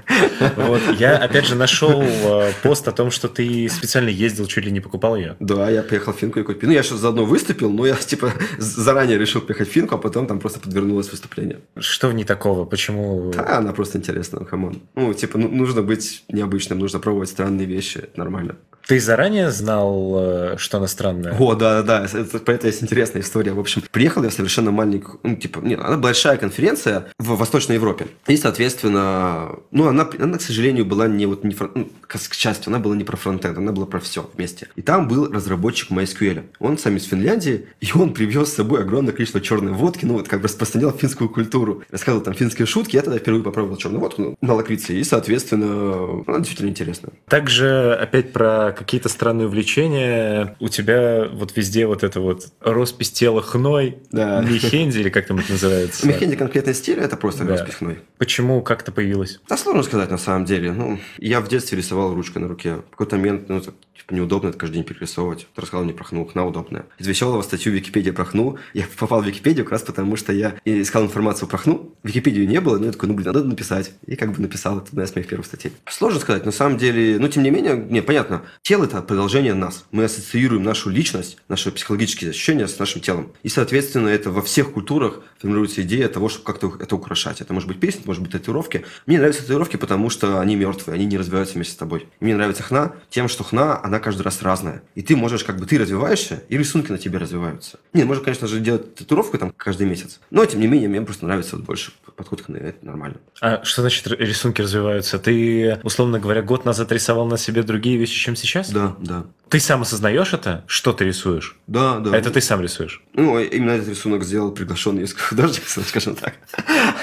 Вот. 0.55 0.82
Я, 0.97 1.18
опять 1.18 1.45
же, 1.45 1.55
нашел 1.55 2.01
э, 2.01 2.51
пост 2.63 2.88
о 2.88 2.91
том, 2.91 3.11
что 3.11 3.28
ты 3.28 3.70
специально 3.70 4.09
ездил, 4.09 4.45
чуть 4.47 4.66
ли 4.66 4.72
не 4.72 4.80
покупал 4.80 5.16
ее. 5.16 5.36
Да, 5.39 5.70
я 5.70 5.82
поехал 5.82 6.13
в 6.13 6.18
Финку 6.18 6.39
и 6.39 6.43
купил. 6.43 6.70
Ну, 6.70 6.76
я 6.76 6.84
сейчас 6.84 6.99
заодно 6.99 7.26
выступил, 7.26 7.70
но 7.72 7.86
я, 7.86 7.95
типа, 7.99 8.32
заранее 8.57 9.18
решил 9.18 9.41
поехать 9.41 9.70
в 9.70 9.72
Финку, 9.72 9.95
а 9.95 9.97
потом 9.97 10.28
там 10.28 10.39
просто 10.39 10.59
подвернулось 10.59 11.11
выступление. 11.11 11.59
Что 11.78 12.09
в 12.09 12.13
ней 12.13 12.26
такого? 12.26 12.66
Почему? 12.66 13.32
Да, 13.34 13.57
она 13.57 13.74
просто 13.74 13.97
интересная, 13.97 14.45
come 14.45 14.66
on. 14.66 14.81
Ну, 14.95 15.13
типа, 15.13 15.38
ну, 15.38 15.49
нужно 15.49 15.82
быть 15.82 16.24
необычным, 16.30 16.80
нужно 16.80 16.99
пробовать 16.99 17.30
странные 17.30 17.68
вещи, 17.68 17.99
это 17.99 18.20
нормально. 18.20 18.55
Ты 18.88 18.99
заранее 18.99 19.49
знал, 19.49 20.15
э, 20.17 20.57
что 20.57 20.77
она 20.77 20.88
странная? 20.88 21.36
О, 21.38 21.55
да, 21.55 21.81
да, 21.81 22.01
да. 22.01 22.19
Это, 22.19 22.39
про 22.39 22.53
это 22.53 22.67
есть 22.67 22.83
интересная 22.83 23.21
история. 23.21 23.53
В 23.53 23.59
общем, 23.59 23.81
приехал 23.91 24.23
я 24.23 24.29
совершенно 24.29 24.71
маленький, 24.71 25.07
ну, 25.23 25.36
типа, 25.36 25.59
нет, 25.59 25.79
она 25.79 25.97
большая 25.97 26.38
конференция 26.38 27.07
в 27.17 27.36
Восточной 27.36 27.75
Европе. 27.75 28.07
И, 28.27 28.38
соответственно, 28.38 29.57
ну, 29.71 29.88
она, 29.88 30.07
она 30.19 30.38
к 30.38 30.41
сожалению, 30.41 30.86
была 30.86 31.07
не 31.07 31.25
вот, 31.25 31.43
не, 31.43 31.55
ну, 31.73 31.89
к 32.05 32.17
счастью, 32.33 32.69
она 32.69 32.79
была 32.79 32.95
не 32.95 33.03
про 33.03 33.17
фронтенд, 33.17 33.57
она 33.57 33.71
была 33.71 33.88
про 33.88 33.99
все 33.99 34.29
вместе. 34.36 34.67
И 34.75 34.83
там 34.83 35.07
был 35.07 35.31
разработчик 35.31 35.89
MySQL. 35.89 36.43
Он 36.59 36.77
сам 36.77 36.97
из 36.97 37.05
Финляндии, 37.05 37.67
и 37.81 37.88
он 37.95 38.13
привез 38.13 38.49
с 38.49 38.55
собой 38.55 38.81
огромное 38.81 39.13
количество 39.13 39.41
черной 39.41 39.73
водки, 39.73 40.05
ну, 40.05 40.13
вот 40.13 40.27
как 40.27 40.41
бы 40.41 40.47
распространял 40.47 40.91
финскую 40.91 41.29
культуру. 41.29 41.83
Рассказывал 41.89 42.23
там 42.23 42.36
финские 42.36 42.67
шутки, 42.67 42.95
я 42.95 43.01
тогда 43.01 43.17
впервые 43.17 43.43
попробовал 43.43 43.77
черную 43.77 44.01
водку 44.01 44.21
ну, 44.21 44.38
на 44.41 44.53
лакрице, 44.53 44.93
и, 44.93 45.03
соответственно, 45.03 46.23
она 46.27 46.38
действительно 46.38 46.69
интересная. 46.69 47.13
Также 47.27 47.95
опять 47.99 48.31
про 48.31 48.74
какие-то 48.76 49.09
странные 49.09 49.47
увлечения. 49.47 50.55
У 50.59 50.69
тебя 50.69 51.28
вот 51.32 51.55
везде 51.55 51.86
вот 51.88 52.03
это 52.03 52.19
вот 52.19 52.47
роспись 52.61 53.11
тела 53.11 53.41
хной, 53.41 53.97
Да. 54.11 54.41
мехенди, 54.41 54.99
или 54.99 55.09
как 55.09 55.28
там 55.28 55.39
это 55.39 55.51
называется? 55.53 56.07
Мехенди 56.07 56.36
конкретный 56.36 56.73
стиль, 56.73 56.99
это 56.99 57.17
просто 57.17 57.43
Да. 57.43 57.53
расписной. 57.53 57.99
Почему, 58.17 58.61
как 58.61 58.82
это 58.82 58.91
появилось? 58.91 59.39
Да, 59.49 59.57
сложно 59.57 59.84
сказать 59.84 60.09
на 60.11 60.17
самом 60.17 60.45
деле. 60.45 60.71
Ну, 60.71 60.99
я 61.17 61.41
в 61.41 61.47
детстве 61.47 61.78
рисовал 61.78 62.13
ручкой 62.13 62.39
на 62.39 62.47
руке. 62.47 62.76
В 62.88 62.91
какой-то 62.91 63.17
момент, 63.17 63.49
ну, 63.49 63.59
так, 63.61 63.73
типа, 63.97 64.13
неудобно 64.13 64.49
это 64.49 64.57
каждый 64.57 64.76
день 64.76 64.84
перерисовывать. 64.84 65.47
Ты 65.55 65.61
рассказал 65.61 65.84
мне 65.86 65.93
про 65.93 66.03
хну, 66.03 66.26
хна 66.26 66.45
удобная. 66.45 66.86
Из 66.99 67.07
веселого 67.07 67.41
статью 67.41 67.71
в 67.71 67.76
Википедии 67.76 68.11
про 68.11 68.26
хну. 68.26 68.57
Я 68.73 68.86
попал 68.99 69.21
в 69.21 69.26
Википедию 69.26 69.65
как 69.65 69.73
раз 69.73 69.82
потому, 69.84 70.15
что 70.15 70.34
я 70.34 70.55
искал 70.65 71.03
информацию 71.03 71.47
про 71.47 71.57
хну. 71.57 71.93
Википедию 72.03 72.47
не 72.47 72.59
было, 72.61 72.78
но 72.78 72.86
я 72.88 72.91
такой, 72.91 73.09
ну, 73.09 73.15
блин, 73.15 73.28
надо 73.28 73.43
написать. 73.43 73.91
И 74.05 74.15
как 74.15 74.32
бы 74.34 74.41
написал, 74.41 74.78
это 74.80 74.88
одна 74.89 75.03
из 75.03 75.15
моих 75.15 75.28
первых 75.28 75.45
статей. 75.47 75.71
Сложно 75.88 76.19
сказать, 76.19 76.45
на 76.45 76.51
самом 76.51 76.78
деле, 76.78 77.17
ну, 77.19 77.28
тем 77.28 77.43
не 77.43 77.49
менее, 77.51 77.76
не, 77.78 78.01
понятно, 78.01 78.43
тело– 78.66 78.84
это 78.86 78.99
продолжение 79.03 79.53
нас. 79.53 79.86
Мы 79.91 80.05
ассоциируем 80.05 80.63
нашу 80.63 80.89
личность, 80.89 81.38
наши 81.47 81.72
психологические 81.72 82.32
ощущения 82.32 82.68
с 82.68 82.80
нашим 82.80 82.99
телом. 82.99 83.32
И, 83.43 83.49
соответственно, 83.49 84.07
это 84.07 84.32
во 84.32 84.41
всех 84.41 84.74
культурах 84.74 85.22
формируется 85.38 85.84
идея 85.84 86.09
того, 86.09 86.30
чтобы 86.30 86.45
как-то 86.45 86.74
это 86.80 86.95
украшать. 86.95 87.41
Это 87.41 87.53
может 87.53 87.68
быть 87.68 87.80
песня, 87.80 88.01
может 88.05 88.24
быть 88.24 88.32
татуировки. 88.32 88.84
Мне 89.05 89.20
нравятся 89.20 89.43
татуировки, 89.43 89.78
потому 89.78 90.09
что 90.09 90.39
они 90.39 90.55
мертвые, 90.55 90.95
они 90.95 91.05
не 91.05 91.20
развиваются 91.20 91.55
вместе 91.55 91.74
с 91.74 91.78
тобой. 91.78 92.07
И 92.20 92.24
мне 92.24 92.36
нравится 92.36 92.63
хна 92.63 92.93
тем, 93.11 93.28
что 93.28 93.43
хна, 93.43 93.80
она 93.84 93.99
каждый 93.99 94.24
раз 94.24 94.41
разная. 94.41 94.82
И 94.95 95.03
ты 95.03 95.16
можешь, 95.16 95.43
как 95.43 95.59
бы, 95.59 95.68
ты 95.68 95.78
развиваешься, 95.78 96.41
и 96.49 96.57
рисунки 96.57 96.91
на 96.91 96.97
тебе 96.97 97.20
развиваются. 97.20 97.80
Не, 97.93 98.03
можно, 98.03 98.24
конечно 98.24 98.47
же, 98.47 98.59
делать 98.59 98.95
татуировку 98.95 99.38
там 99.38 99.53
каждый 99.55 99.86
месяц. 99.86 100.20
Но, 100.32 100.43
тем 100.43 100.59
не 100.59 100.66
менее, 100.66 100.89
мне 100.89 101.01
просто 101.01 101.28
нравится 101.28 101.55
вот 101.55 101.66
больше 101.66 101.91
подход 102.16 102.41
к 102.41 102.49
это 102.49 102.86
нормально. 102.86 103.18
А 103.41 103.63
что 103.63 103.82
значит 103.82 104.07
рисунки 104.07 104.61
развиваются? 104.61 105.20
Ты, 105.20 105.80
условно 105.84 106.20
говоря, 106.20 106.41
год 106.41 106.66
назад 106.66 106.91
рисовал 106.91 107.28
на 107.28 107.38
себе 107.38 107.61
другие 107.61 107.97
вещи, 107.97 108.18
чем 108.18 108.36
сейчас? 108.36 108.54
Да, 108.63 108.95
да. 108.99 109.25
Ты 109.49 109.59
сам 109.59 109.83
осознаешь 109.83 110.33
это, 110.33 110.63
что 110.67 110.91
ты 110.91 111.05
рисуешь? 111.05 111.55
Да, 111.67 111.99
да. 111.99 112.17
Это 112.17 112.31
ты 112.31 112.41
сам 112.41 112.61
рисуешь? 112.61 113.03
Ну, 113.13 113.39
именно 113.39 113.71
этот 113.71 113.89
рисунок 113.89 114.23
сделал 114.23 114.51
приглашенный 114.51 115.03
из 115.03 115.13
художник, 115.13 115.63
скажем 115.87 116.15
так. 116.15 116.33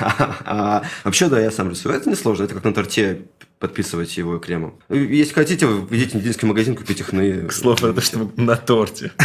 А 0.01 0.83
Вообще, 1.05 1.29
да, 1.29 1.41
я 1.41 1.51
сам 1.51 1.71
рисую. 1.71 1.95
Это 1.95 2.11
несложно, 2.11 2.45
это 2.45 2.55
как 2.55 2.65
на 2.65 2.75
торте 2.75 3.27
подписывать 3.61 4.17
его 4.17 4.39
кремом. 4.39 4.75
Если 4.89 5.33
хотите, 5.33 5.67
идите 5.91 6.11
в 6.11 6.15
медицинский 6.17 6.47
магазин, 6.47 6.75
купите 6.75 7.05
хны. 7.05 7.47
К 7.47 7.53
слову, 7.53 7.87
это 7.87 8.01
что 8.01 8.29
на 8.37 8.57
торте. 8.57 9.13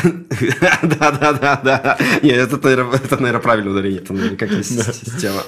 Да, 0.84 1.11
да, 1.11 1.34
да, 1.34 1.61
да. 1.63 1.97
Нет, 2.21 2.53
это, 2.53 3.17
наверное, 3.19 3.39
правильное 3.39 3.73
ударение, 3.73 4.01
это 4.01 4.13
наверное, 4.13 4.38
как 4.38 4.51
система. 4.63 5.41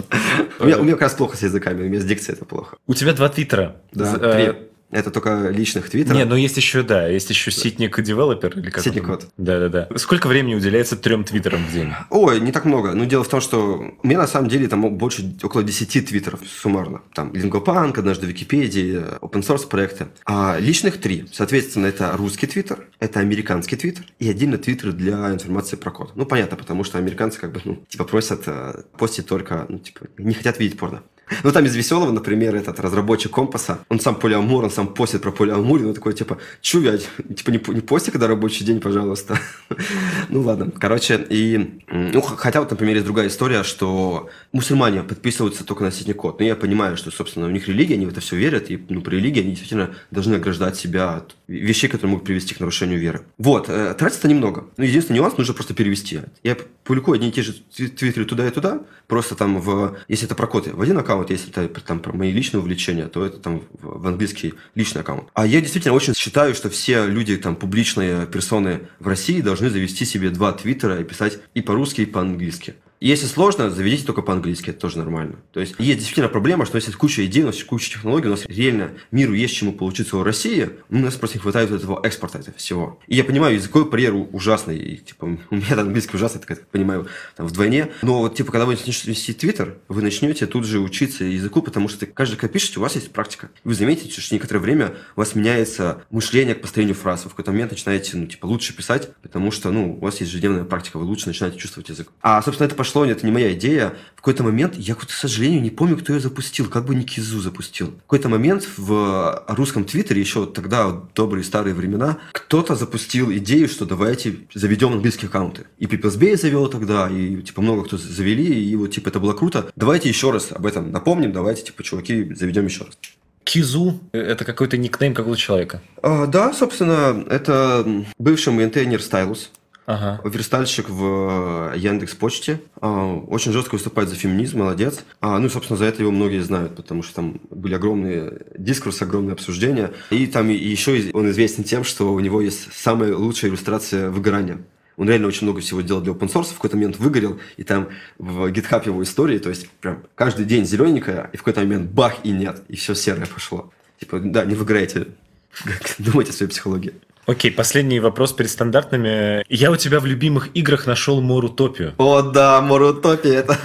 У 0.59 0.65
меня, 0.65 0.93
как 0.93 1.01
раз 1.01 1.13
плохо 1.13 1.37
с 1.37 1.43
языками, 1.43 1.83
у 1.83 1.85
меня 1.85 1.99
с 1.99 2.05
дикцией 2.05 2.35
это 2.35 2.45
плохо. 2.45 2.77
У 2.87 2.95
тебя 2.95 3.13
два 3.13 3.29
твиттера. 3.29 3.75
Да, 3.93 4.17
э. 4.19 4.55
Это 4.91 5.11
только 5.11 5.49
личных 5.49 5.89
твиттеров. 5.89 6.17
Не, 6.17 6.25
ну 6.25 6.35
есть 6.35 6.57
еще, 6.57 6.81
да, 6.81 7.07
есть 7.07 7.29
еще 7.29 7.51
ситник 7.51 8.01
девелопер 8.01 8.57
или 8.57 8.69
как 8.71 8.83
Ситник 8.83 9.05
код. 9.05 9.27
Да, 9.37 9.59
да, 9.59 9.69
да. 9.69 9.97
Сколько 9.97 10.27
времени 10.27 10.55
уделяется 10.55 10.95
трем 10.95 11.23
твиттерам 11.23 11.63
в 11.63 11.71
день? 11.71 11.93
Ой, 12.09 12.39
не 12.39 12.51
так 12.51 12.65
много. 12.65 12.93
Но 12.93 13.05
дело 13.05 13.23
в 13.23 13.27
том, 13.27 13.39
что 13.39 13.93
у 14.01 14.07
меня 14.07 14.17
на 14.17 14.27
самом 14.27 14.49
деле 14.49 14.67
там 14.67 14.97
больше 14.97 15.35
около 15.43 15.63
10 15.63 16.07
твиттеров 16.07 16.41
суммарно. 16.47 17.01
Там 17.13 17.33
Лингопанк, 17.33 17.97
однажды 17.99 18.25
Википедии, 18.25 18.97
open 19.21 19.41
source 19.41 19.67
проекты. 19.67 20.07
А 20.25 20.57
личных 20.59 20.99
три. 20.99 21.27
Соответственно, 21.31 21.85
это 21.85 22.11
русский 22.17 22.47
твиттер, 22.47 22.87
это 22.99 23.19
американский 23.19 23.75
твиттер 23.75 24.05
и 24.17 24.29
отдельно 24.29 24.57
твиттер 24.57 24.93
для 24.93 25.31
информации 25.31 25.75
про 25.75 25.91
код. 25.91 26.13
Ну, 26.15 26.25
понятно, 26.25 26.57
потому 26.57 26.83
что 26.83 26.97
американцы 26.97 27.39
как 27.39 27.51
бы, 27.51 27.61
ну, 27.63 27.83
типа 27.87 28.05
просят 28.05 28.43
э, 28.47 28.83
постить 28.97 29.27
только, 29.27 29.65
ну, 29.69 29.77
типа, 29.77 30.07
не 30.17 30.33
хотят 30.33 30.59
видеть 30.59 30.79
порно. 30.79 31.03
Ну, 31.43 31.51
там 31.51 31.65
из 31.65 31.75
веселого, 31.75 32.11
например, 32.11 32.55
этот 32.55 32.79
разработчик 32.79 33.31
компаса, 33.31 33.79
он 33.89 33.99
сам 33.99 34.15
полиамур, 34.15 34.63
он 34.63 34.71
сам 34.71 34.87
постит 34.87 35.21
про 35.21 35.31
полиамур, 35.31 35.81
ну, 35.81 35.93
такой, 35.93 36.13
типа, 36.13 36.37
чу, 36.61 36.81
типа, 36.81 37.49
не, 37.51 37.61
не 37.73 37.81
пости, 37.81 38.11
когда 38.11 38.27
рабочий 38.27 38.65
день, 38.65 38.79
пожалуйста. 38.79 39.39
ну, 40.29 40.41
ладно. 40.41 40.71
Короче, 40.79 41.25
и, 41.29 41.81
ну, 41.87 42.21
хотя 42.21 42.59
вот, 42.59 42.71
например, 42.71 42.95
есть 42.95 43.05
другая 43.05 43.27
история, 43.27 43.63
что 43.63 44.29
мусульмане 44.51 45.03
подписываются 45.03 45.63
только 45.63 45.83
на 45.83 45.91
сетний 45.91 46.13
код. 46.13 46.39
Но 46.39 46.45
я 46.45 46.55
понимаю, 46.55 46.97
что, 46.97 47.11
собственно, 47.11 47.47
у 47.47 47.51
них 47.51 47.67
религия, 47.67 47.95
они 47.95 48.05
в 48.05 48.09
это 48.09 48.21
все 48.21 48.35
верят, 48.35 48.71
и, 48.71 48.83
ну, 48.89 49.01
по 49.01 49.09
религии 49.09 49.41
они 49.41 49.51
действительно 49.51 49.91
должны 50.11 50.35
ограждать 50.35 50.77
себя 50.77 51.17
от 51.17 51.35
вещей, 51.47 51.87
которые 51.87 52.11
могут 52.11 52.25
привести 52.25 52.55
к 52.55 52.59
нарушению 52.59 52.99
веры. 52.99 53.21
Вот, 53.37 53.69
э, 53.69 53.93
тратится 53.93 54.27
немного. 54.27 54.65
Ну, 54.77 54.83
единственный 54.83 55.17
нюанс, 55.17 55.37
нужно 55.37 55.53
просто 55.53 55.73
перевести. 55.73 56.21
Я 56.43 56.57
публикую 56.89 57.17
одни 57.17 57.29
и 57.29 57.31
те 57.31 57.43
же 57.43 57.53
тви- 57.77 57.89
твиттеры 57.89 58.25
туда 58.25 58.47
и 58.47 58.49
туда, 58.49 58.81
просто 59.05 59.35
там 59.35 59.61
в, 59.61 59.95
если 60.07 60.25
это 60.25 60.33
про 60.33 60.47
код, 60.47 60.65
в 60.65 60.81
один 60.81 60.97
аккаунт, 60.97 61.29
если 61.29 61.51
это 61.51 61.81
там 61.81 61.99
про 61.99 62.13
мои 62.13 62.31
личные 62.31 62.61
увлечения, 62.61 63.05
то 63.05 63.23
это 63.23 63.37
там 63.37 63.61
в 63.79 64.07
английский 64.07 64.55
личный 64.73 65.01
аккаунт. 65.01 65.25
А 65.35 65.45
я 65.45 65.61
действительно 65.61 65.93
очень 65.93 66.15
считаю, 66.15 66.55
что 66.55 66.71
все 66.71 67.05
люди, 67.05 67.37
там, 67.37 67.55
публичные 67.55 68.25
персоны 68.25 68.87
в 68.97 69.07
России 69.07 69.39
должны 69.41 69.69
завести 69.69 70.03
себе 70.03 70.31
два 70.31 70.51
твиттера 70.51 70.99
и 70.99 71.03
писать 71.03 71.37
и 71.53 71.61
по-русски, 71.61 72.01
и 72.01 72.05
по-английски. 72.07 72.73
Если 72.99 73.27
сложно, 73.27 73.69
заведите 73.69 74.05
только 74.05 74.21
по-английски, 74.21 74.71
это 74.71 74.79
тоже 74.79 74.97
нормально. 74.97 75.37
То 75.53 75.61
есть 75.61 75.75
есть 75.79 75.99
действительно 75.99 76.27
проблема, 76.27 76.65
что 76.65 76.75
если 76.75 76.91
куча 76.91 77.25
идей, 77.25 77.43
у 77.43 77.47
нас 77.47 77.55
есть 77.55 77.67
куча 77.67 77.91
технологий, 77.91 78.27
у 78.27 78.31
нас 78.31 78.45
реально 78.45 78.91
миру 79.11 79.33
есть 79.33 79.55
чему 79.55 79.71
поучиться 79.71 80.17
у 80.17 80.23
России, 80.23 80.69
у 80.89 80.97
нас 80.97 81.15
просто 81.15 81.37
не 81.37 81.41
хватает 81.41 81.71
этого 81.71 82.01
экспорта 82.03 82.39
этого 82.39 82.57
всего. 82.57 82.99
И 83.07 83.15
я 83.15 83.23
понимаю, 83.23 83.55
языковой 83.55 83.89
барьер 83.89 84.13
у- 84.15 84.29
ужасный, 84.33 84.77
и, 84.77 84.97
типа, 84.97 85.37
у 85.49 85.55
меня 85.55 85.69
там 85.69 85.79
английский 85.87 86.17
ужасный, 86.17 86.41
так 86.41 86.49
я 86.49 86.57
понимаю, 86.71 87.07
там 87.37 87.47
вдвойне. 87.47 87.89
Но 88.01 88.19
вот, 88.19 88.35
типа, 88.35 88.51
когда 88.51 88.65
вы 88.65 88.73
начнете 88.73 89.09
вести 89.09 89.33
твиттер, 89.33 89.77
вы 89.87 90.01
начнете 90.01 90.45
тут 90.45 90.65
же 90.65 90.79
учиться 90.79 91.23
языку, 91.23 91.61
потому 91.61 91.87
что 91.87 92.05
каждый, 92.05 92.35
когда 92.35 92.51
пишете, 92.51 92.79
у 92.79 92.81
вас 92.81 92.95
есть 92.95 93.13
практика. 93.13 93.49
Вы 93.63 93.75
заметите, 93.75 94.19
что 94.19 94.35
некоторое 94.35 94.59
время 94.59 94.95
у 95.15 95.21
вас 95.21 95.35
меняется 95.35 96.03
мышление 96.09 96.53
к 96.53 96.61
построению 96.61 96.95
фраз. 96.95 97.23
Вы 97.23 97.29
в 97.29 97.33
какой-то 97.33 97.51
момент 97.51 97.71
начинаете, 97.71 98.17
ну, 98.17 98.25
типа, 98.27 98.45
лучше 98.45 98.75
писать, 98.75 99.09
потому 99.21 99.51
что, 99.51 99.71
ну, 99.71 99.93
у 99.93 99.99
вас 100.01 100.19
есть 100.19 100.33
ежедневная 100.33 100.65
практика, 100.65 100.97
вы 100.97 101.05
лучше 101.05 101.27
начинаете 101.27 101.57
чувствовать 101.57 101.87
язык. 101.87 102.09
А, 102.21 102.41
собственно, 102.41 102.67
это 102.67 102.75
пошло, 102.75 102.88
это 102.93 103.25
не 103.25 103.31
моя 103.31 103.53
идея. 103.53 103.93
В 104.15 104.21
какой-то 104.21 104.43
момент, 104.43 104.75
я, 104.75 104.95
к 104.95 105.09
сожалению, 105.09 105.61
не 105.61 105.69
помню, 105.69 105.97
кто 105.97 106.13
ее 106.13 106.19
запустил, 106.19 106.69
как 106.69 106.85
бы 106.85 106.93
не 106.93 107.05
Кизу 107.05 107.39
запустил. 107.39 107.87
В 107.87 108.01
какой-то 108.01 108.27
момент 108.27 108.67
в 108.77 109.45
русском 109.47 109.85
твиттере, 109.85 110.19
еще 110.19 110.45
тогда, 110.45 110.87
в 110.87 111.09
добрые 111.15 111.43
старые 111.43 111.73
времена, 111.73 112.17
кто-то 112.33 112.75
запустил 112.75 113.31
идею, 113.31 113.69
что 113.69 113.85
давайте 113.85 114.39
заведем 114.53 114.93
английские 114.93 115.29
аккаунты. 115.29 115.65
И 115.77 115.85
People's 115.85 116.19
Bay 116.19 116.35
завел 116.35 116.67
тогда, 116.67 117.09
и, 117.09 117.41
типа, 117.41 117.61
много 117.61 117.85
кто 117.85 117.97
завели, 117.97 118.69
и 118.69 118.75
вот, 118.75 118.87
типа, 118.91 119.09
это 119.09 119.19
было 119.19 119.33
круто. 119.33 119.71
Давайте 119.75 120.09
еще 120.09 120.31
раз 120.31 120.51
об 120.51 120.65
этом 120.65 120.91
напомним, 120.91 121.31
давайте, 121.31 121.63
типа, 121.63 121.83
чуваки, 121.83 122.33
заведем 122.33 122.65
еще 122.65 122.83
раз. 122.83 122.97
Кизу– 123.45 123.99
это 124.11 124.45
какой-то 124.45 124.77
никнейм 124.77 125.15
какого-то 125.15 125.41
человека. 125.41 125.81
А, 126.03 126.27
да, 126.27 126.53
собственно, 126.53 127.25
это 127.29 128.05
бывший 128.19 128.53
мейнтейнер 128.53 129.01
Stylus. 129.01 129.49
Ага. 129.89 130.21
Верстальщик 130.23 130.87
в 130.87 131.73
Яндекс 131.75 132.13
Почте. 132.13 132.61
Очень 132.79 133.51
жестко 133.51 133.73
выступает 133.73 134.07
за 134.07 134.15
феминизм, 134.15 134.59
молодец. 134.59 135.03
А, 135.19 135.39
Ну 135.39 135.49
собственно, 135.49 135.77
за 135.77 135.85
это 135.85 136.03
его 136.03 136.11
многие 136.11 136.41
знают, 136.41 136.75
потому 136.75 137.01
что 137.01 137.15
там 137.15 137.41
были 137.49 137.73
огромные 137.73 138.39
дискурсы, 138.55 139.01
огромные 139.01 139.33
обсуждения. 139.33 139.91
И 140.11 140.27
там 140.27 140.49
еще 140.49 141.09
он 141.13 141.31
известен 141.31 141.63
тем, 141.63 141.83
что 141.83 142.13
у 142.13 142.19
него 142.19 142.39
есть 142.39 142.71
самая 142.71 143.15
лучшая 143.15 143.49
иллюстрация 143.49 144.11
выгорания. 144.11 144.59
Он 144.95 145.09
реально 145.09 145.27
очень 145.27 145.47
много 145.47 145.61
всего 145.61 145.81
делал 145.81 146.01
для 146.01 146.13
open 146.13 146.31
source, 146.31 146.51
в 146.51 146.55
какой-то 146.55 146.75
момент 146.75 146.99
выгорел, 146.99 147.39
и 147.57 147.63
там 147.63 147.89
в 148.19 148.45
GitHub 148.51 148.85
его 148.85 149.01
истории, 149.01 149.39
то 149.39 149.49
есть 149.49 149.67
прям 149.81 150.03
каждый 150.13 150.45
день 150.45 150.65
зелененькая, 150.65 151.31
и 151.33 151.37
в 151.37 151.39
какой-то 151.39 151.61
момент 151.61 151.89
бах, 151.89 152.17
и 152.23 152.29
нет, 152.29 152.61
и 152.67 152.75
все 152.75 152.93
серое 152.93 153.25
пошло. 153.25 153.71
Типа, 153.99 154.19
да, 154.19 154.45
не 154.45 154.53
выгорайте, 154.53 155.07
думайте 155.97 156.31
о 156.31 156.33
своей 156.33 156.51
психологии. 156.51 156.93
Окей, 157.29 157.51
последний 157.51 157.99
вопрос 157.99 158.33
перед 158.33 158.49
стандартными. 158.49 159.45
Я 159.49 159.69
у 159.69 159.75
тебя 159.75 159.99
в 159.99 160.07
любимых 160.07 160.49
играх 160.55 160.87
нашел 160.87 161.21
Морутопию. 161.21 161.93
О, 161.99 162.23
да, 162.23 162.59
Морутопия, 162.59 163.41
это... 163.41 163.55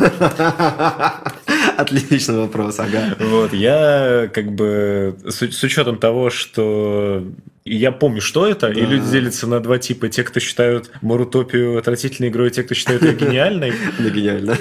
Отличный 1.79 2.41
вопрос, 2.41 2.79
ага. 2.79 3.17
Вот, 3.19 3.55
я 3.55 4.29
как 4.35 4.53
бы 4.53 5.17
с, 5.25 5.41
с 5.41 5.63
учетом 5.63 5.97
того, 5.97 6.29
что 6.29 7.25
я 7.65 7.93
помню, 7.93 8.21
что 8.21 8.47
это, 8.47 8.69
да. 8.69 8.79
и 8.79 8.85
люди 8.85 9.11
делятся 9.11 9.47
на 9.47 9.59
два 9.59 9.79
типа. 9.79 10.11
Те, 10.11 10.23
кто 10.23 10.39
считают 10.39 10.91
Морутопию 11.01 11.79
отвратительной 11.79 12.29
игрой, 12.29 12.49
и 12.49 12.51
те, 12.51 12.63
кто 12.63 12.75
считает 12.75 13.03
ее 13.03 13.15
гениальной. 13.15 13.73
Да, 13.99 14.11
гениально. 14.11 14.59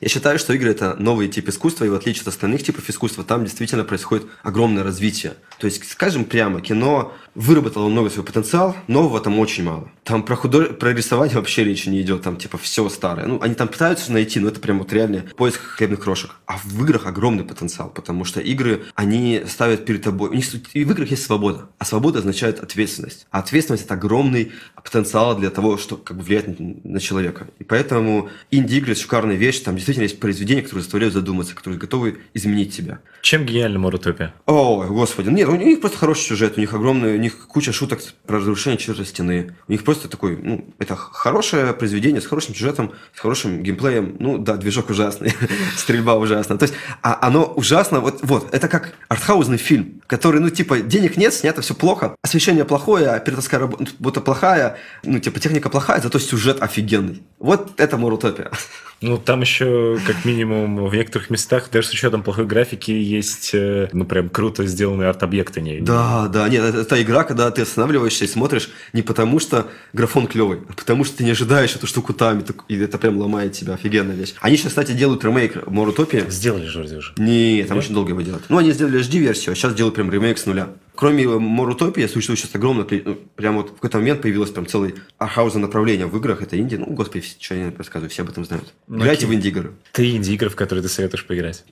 Я 0.00 0.08
считаю, 0.08 0.38
что 0.38 0.54
игры– 0.54 0.70
это 0.72 0.96
новый 0.98 1.28
тип 1.28 1.48
искусства, 1.48 1.84
и 1.84 1.88
в 1.88 1.94
отличие 1.94 2.22
от 2.22 2.28
остальных 2.28 2.62
типов 2.62 2.88
искусства, 2.88 3.22
там 3.22 3.44
действительно 3.44 3.84
происходит 3.84 4.26
огромное 4.42 4.82
развитие. 4.82 5.34
То 5.58 5.66
есть, 5.66 5.86
скажем 5.90 6.24
прямо, 6.24 6.62
кино 6.62 7.12
выработало 7.36 7.88
много 7.88 8.10
свой 8.10 8.24
потенциал, 8.24 8.74
нового 8.88 9.20
там 9.20 9.38
очень 9.38 9.62
мало. 9.62 9.88
Там 10.02 10.22
про, 10.22 10.34
худож... 10.34 10.70
про 10.78 10.92
рисование 10.92 11.36
вообще 11.36 11.64
речи 11.64 11.88
не 11.88 12.00
идет, 12.00 12.22
там 12.22 12.36
типа 12.36 12.58
все 12.58 12.88
старое. 12.88 13.26
Ну, 13.26 13.38
они 13.42 13.54
там 13.54 13.68
пытаются 13.68 14.10
найти, 14.10 14.40
но 14.40 14.48
это 14.48 14.58
прям 14.58 14.78
вот 14.78 14.92
реально 14.92 15.24
поиск 15.36 15.60
хлебных 15.60 16.00
крошек. 16.00 16.34
А 16.46 16.56
в 16.64 16.82
играх 16.82 17.06
огромный 17.06 17.44
потенциал, 17.44 17.90
потому 17.90 18.24
что 18.24 18.40
игры, 18.40 18.84
они 18.94 19.42
ставят 19.46 19.84
перед 19.84 20.02
тобой... 20.02 20.30
У 20.30 20.32
них 20.32 20.46
и 20.74 20.84
в 20.84 20.90
играх 20.90 21.10
есть 21.10 21.24
свобода, 21.24 21.68
а 21.78 21.84
свобода 21.84 22.20
означает 22.20 22.60
ответственность. 22.60 23.26
А 23.30 23.40
ответственность– 23.40 23.84
это 23.86 23.94
огромный 23.94 24.52
потенциал 24.82 25.36
для 25.36 25.50
того, 25.50 25.76
чтобы 25.76 26.02
как 26.02 26.16
бы 26.16 26.22
влиять 26.22 26.46
на, 26.58 27.00
человека. 27.00 27.48
И 27.58 27.64
поэтому 27.64 28.30
инди-игры– 28.50 28.94
шикарная 28.96 29.36
вещь, 29.36 29.60
там 29.60 29.74
действительно 29.74 30.04
есть 30.04 30.18
произведения, 30.18 30.62
которые 30.62 30.82
заставляют 30.82 31.14
задуматься, 31.14 31.54
которые 31.54 31.78
готовы 31.78 32.18
изменить 32.32 32.74
тебя. 32.74 33.00
Чем 33.20 33.44
гениальна 33.44 33.78
Морутопия? 33.78 34.34
О, 34.46 34.84
господи, 34.84 35.28
нет, 35.28 35.48
у 35.48 35.56
них 35.56 35.80
просто 35.80 35.98
хороший 35.98 36.22
сюжет, 36.22 36.54
у 36.56 36.60
них 36.60 36.72
огромный, 36.72 37.18
них 37.26 37.46
куча 37.48 37.72
шуток 37.72 38.00
про 38.26 38.38
разрушение 38.38 38.78
четвертой 38.78 39.06
стены. 39.06 39.54
У 39.68 39.72
них 39.72 39.84
просто 39.84 40.08
такой, 40.08 40.36
ну, 40.36 40.64
это 40.78 40.96
хорошее 40.96 41.72
произведение 41.72 42.20
с 42.20 42.26
хорошим 42.26 42.54
сюжетом, 42.54 42.92
с 43.14 43.20
хорошим 43.20 43.62
геймплеем. 43.62 44.16
Ну, 44.18 44.38
да, 44.38 44.56
движок 44.56 44.90
ужасный, 44.90 45.34
стрельба 45.76 46.14
ужасная. 46.14 46.58
То 46.58 46.64
есть, 46.64 46.74
а 47.02 47.18
оно 47.20 47.44
ужасно, 47.44 48.00
вот, 48.00 48.20
вот, 48.22 48.52
это 48.54 48.68
как 48.68 48.94
артхаузный 49.08 49.58
фильм, 49.58 50.02
который, 50.06 50.40
ну, 50.40 50.50
типа, 50.50 50.80
денег 50.80 51.16
нет, 51.16 51.34
снято 51.34 51.60
все 51.60 51.74
плохо, 51.74 52.16
освещение 52.22 52.64
плохое, 52.64 53.10
операторская 53.10 53.60
работа 53.60 54.20
плохая, 54.20 54.78
ну, 55.02 55.18
типа, 55.18 55.40
техника 55.40 55.68
плохая, 55.68 56.00
зато 56.00 56.18
сюжет 56.18 56.62
офигенный. 56.62 57.22
Вот 57.38 57.80
это 57.80 57.96
Морутопия. 57.96 58.50
Ну, 59.02 59.18
там 59.18 59.42
еще, 59.42 59.98
как 60.06 60.24
минимум, 60.24 60.86
в 60.86 60.94
некоторых 60.94 61.28
местах, 61.28 61.68
даже 61.70 61.88
с 61.88 61.90
учетом 61.90 62.22
плохой 62.22 62.46
графики, 62.46 62.90
есть, 62.90 63.50
э, 63.52 63.88
ну, 63.92 64.04
прям 64.06 64.30
круто 64.30 64.64
сделанные 64.64 65.08
арт-объекты. 65.08 65.60
Не, 65.60 65.80
да, 65.80 66.28
да, 66.28 66.48
нет, 66.48 66.64
это, 66.64 66.78
это 66.78 67.02
игра, 67.02 67.24
когда 67.24 67.50
ты 67.50 67.62
останавливаешься 67.62 68.24
и 68.24 68.28
смотришь 68.28 68.70
не 68.94 69.02
потому, 69.02 69.38
что 69.38 69.68
графон 69.92 70.26
клевый, 70.26 70.60
а 70.68 70.72
потому, 70.72 71.04
что 71.04 71.18
ты 71.18 71.24
не 71.24 71.32
ожидаешь 71.32 71.76
эту 71.76 71.86
штуку 71.86 72.14
там, 72.14 72.42
и 72.68 72.76
это 72.76 72.96
прям 72.96 73.18
ломает 73.18 73.52
тебя, 73.52 73.74
офигенная 73.74 74.16
вещь. 74.16 74.34
Они 74.40 74.56
сейчас, 74.56 74.70
кстати, 74.70 74.92
делают 74.92 75.22
ремейк 75.24 75.66
Морутопии. 75.66 76.24
Сделали 76.28 76.66
же 76.66 76.78
вроде 76.78 76.96
уже. 76.96 77.12
Нет, 77.18 77.68
там 77.68 77.76
Нет? 77.76 77.84
очень 77.84 77.94
долго 77.94 78.10
его 78.10 78.22
делать. 78.22 78.44
Ну, 78.48 78.56
они 78.56 78.72
сделали 78.72 79.00
HD-версию, 79.00 79.52
а 79.52 79.54
сейчас 79.54 79.74
делают 79.74 79.94
прям 79.94 80.10
ремейк 80.10 80.38
с 80.38 80.46
нуля. 80.46 80.68
Кроме 80.96 81.28
Морутопии, 81.28 82.06
существует 82.06 82.40
сейчас 82.40 82.54
огромное, 82.54 82.86
ну, 83.04 83.18
прям 83.34 83.56
вот 83.56 83.70
в 83.70 83.74
какой-то 83.74 83.98
момент 83.98 84.22
появилось 84.22 84.50
прям 84.50 84.66
целый 84.66 84.94
архауза 85.18 85.58
направление 85.58 86.06
в 86.06 86.16
играх, 86.16 86.42
это 86.42 86.56
Индия. 86.56 86.78
Ну, 86.78 86.86
господи, 86.86 87.24
что 87.38 87.54
я 87.54 87.72
рассказываю, 87.76 88.10
все 88.10 88.22
об 88.22 88.30
этом 88.30 88.44
знают. 88.44 88.72
Ну, 88.88 88.98
Играйте 88.98 89.26
в 89.26 89.34
инди-игры. 89.34 89.72
Три 89.92 90.16
инди-игры, 90.16 90.48
в 90.48 90.56
которые 90.56 90.82
ты 90.82 90.88
советуешь 90.88 91.26
поиграть. 91.26 91.64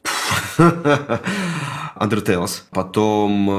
Undertales, 1.96 2.62
потом 2.70 3.50
э, 3.50 3.52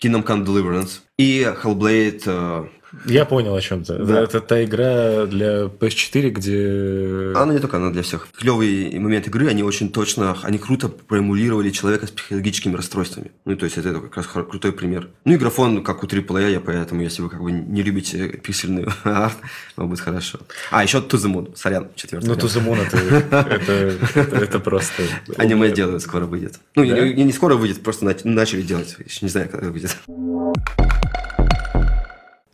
Kingdom 0.00 0.24
Come 0.24 0.44
Deliverance 0.44 1.00
и 1.18 1.42
Hellblade 1.62 2.22
э, 2.26 2.66
я 3.04 3.24
понял 3.24 3.54
о 3.54 3.60
чем 3.60 3.84
то 3.84 3.98
Да. 3.98 4.22
Это 4.22 4.40
та 4.40 4.64
игра 4.64 5.26
для 5.26 5.64
PS4, 5.64 6.30
где... 6.30 7.32
Она 7.36 7.52
не 7.52 7.58
только, 7.58 7.76
она 7.76 7.90
для 7.90 8.02
всех. 8.02 8.28
Клевые 8.36 8.98
моменты 8.98 9.30
игры, 9.30 9.48
они 9.48 9.62
очень 9.62 9.90
точно, 9.90 10.36
они 10.42 10.58
круто 10.58 10.88
проэмулировали 10.88 11.70
человека 11.70 12.06
с 12.06 12.10
психологическими 12.10 12.74
расстройствами. 12.74 13.32
Ну, 13.44 13.56
то 13.56 13.64
есть, 13.64 13.78
это 13.78 13.94
как 14.00 14.16
раз 14.16 14.26
крутой 14.26 14.72
пример. 14.72 15.08
Ну, 15.24 15.34
и 15.34 15.36
графон, 15.36 15.82
как 15.84 16.02
у 16.02 16.06
AAA, 16.06 16.52
я 16.52 16.60
поэтому, 16.60 17.02
если 17.02 17.22
вы 17.22 17.30
как 17.30 17.42
бы 17.42 17.52
не 17.52 17.82
любите 17.82 18.28
пиксельный 18.28 18.86
арт, 19.04 19.36
вам 19.76 19.88
будет 19.88 20.00
хорошо. 20.00 20.38
А, 20.70 20.82
еще 20.82 20.98
To 20.98 21.16
the 21.16 21.32
Moon, 21.32 21.56
сорян, 21.56 21.88
четвертый. 21.94 22.28
Ну, 22.28 22.34
To 22.34 22.46
the 22.46 22.64
Moon, 22.64 22.78
это, 23.30 24.40
это, 24.44 24.58
просто... 24.58 25.02
Аниме 25.36 25.70
делают, 25.70 26.02
скоро 26.02 26.26
выйдет. 26.26 26.54
Ну, 26.74 26.84
не, 26.84 27.24
не 27.24 27.32
скоро 27.32 27.54
выйдет, 27.54 27.82
просто 27.82 28.04
начали 28.24 28.62
делать. 28.62 28.96
Еще 29.04 29.18
не 29.22 29.28
знаю, 29.28 29.48
когда 29.48 29.70
выйдет. 29.70 29.96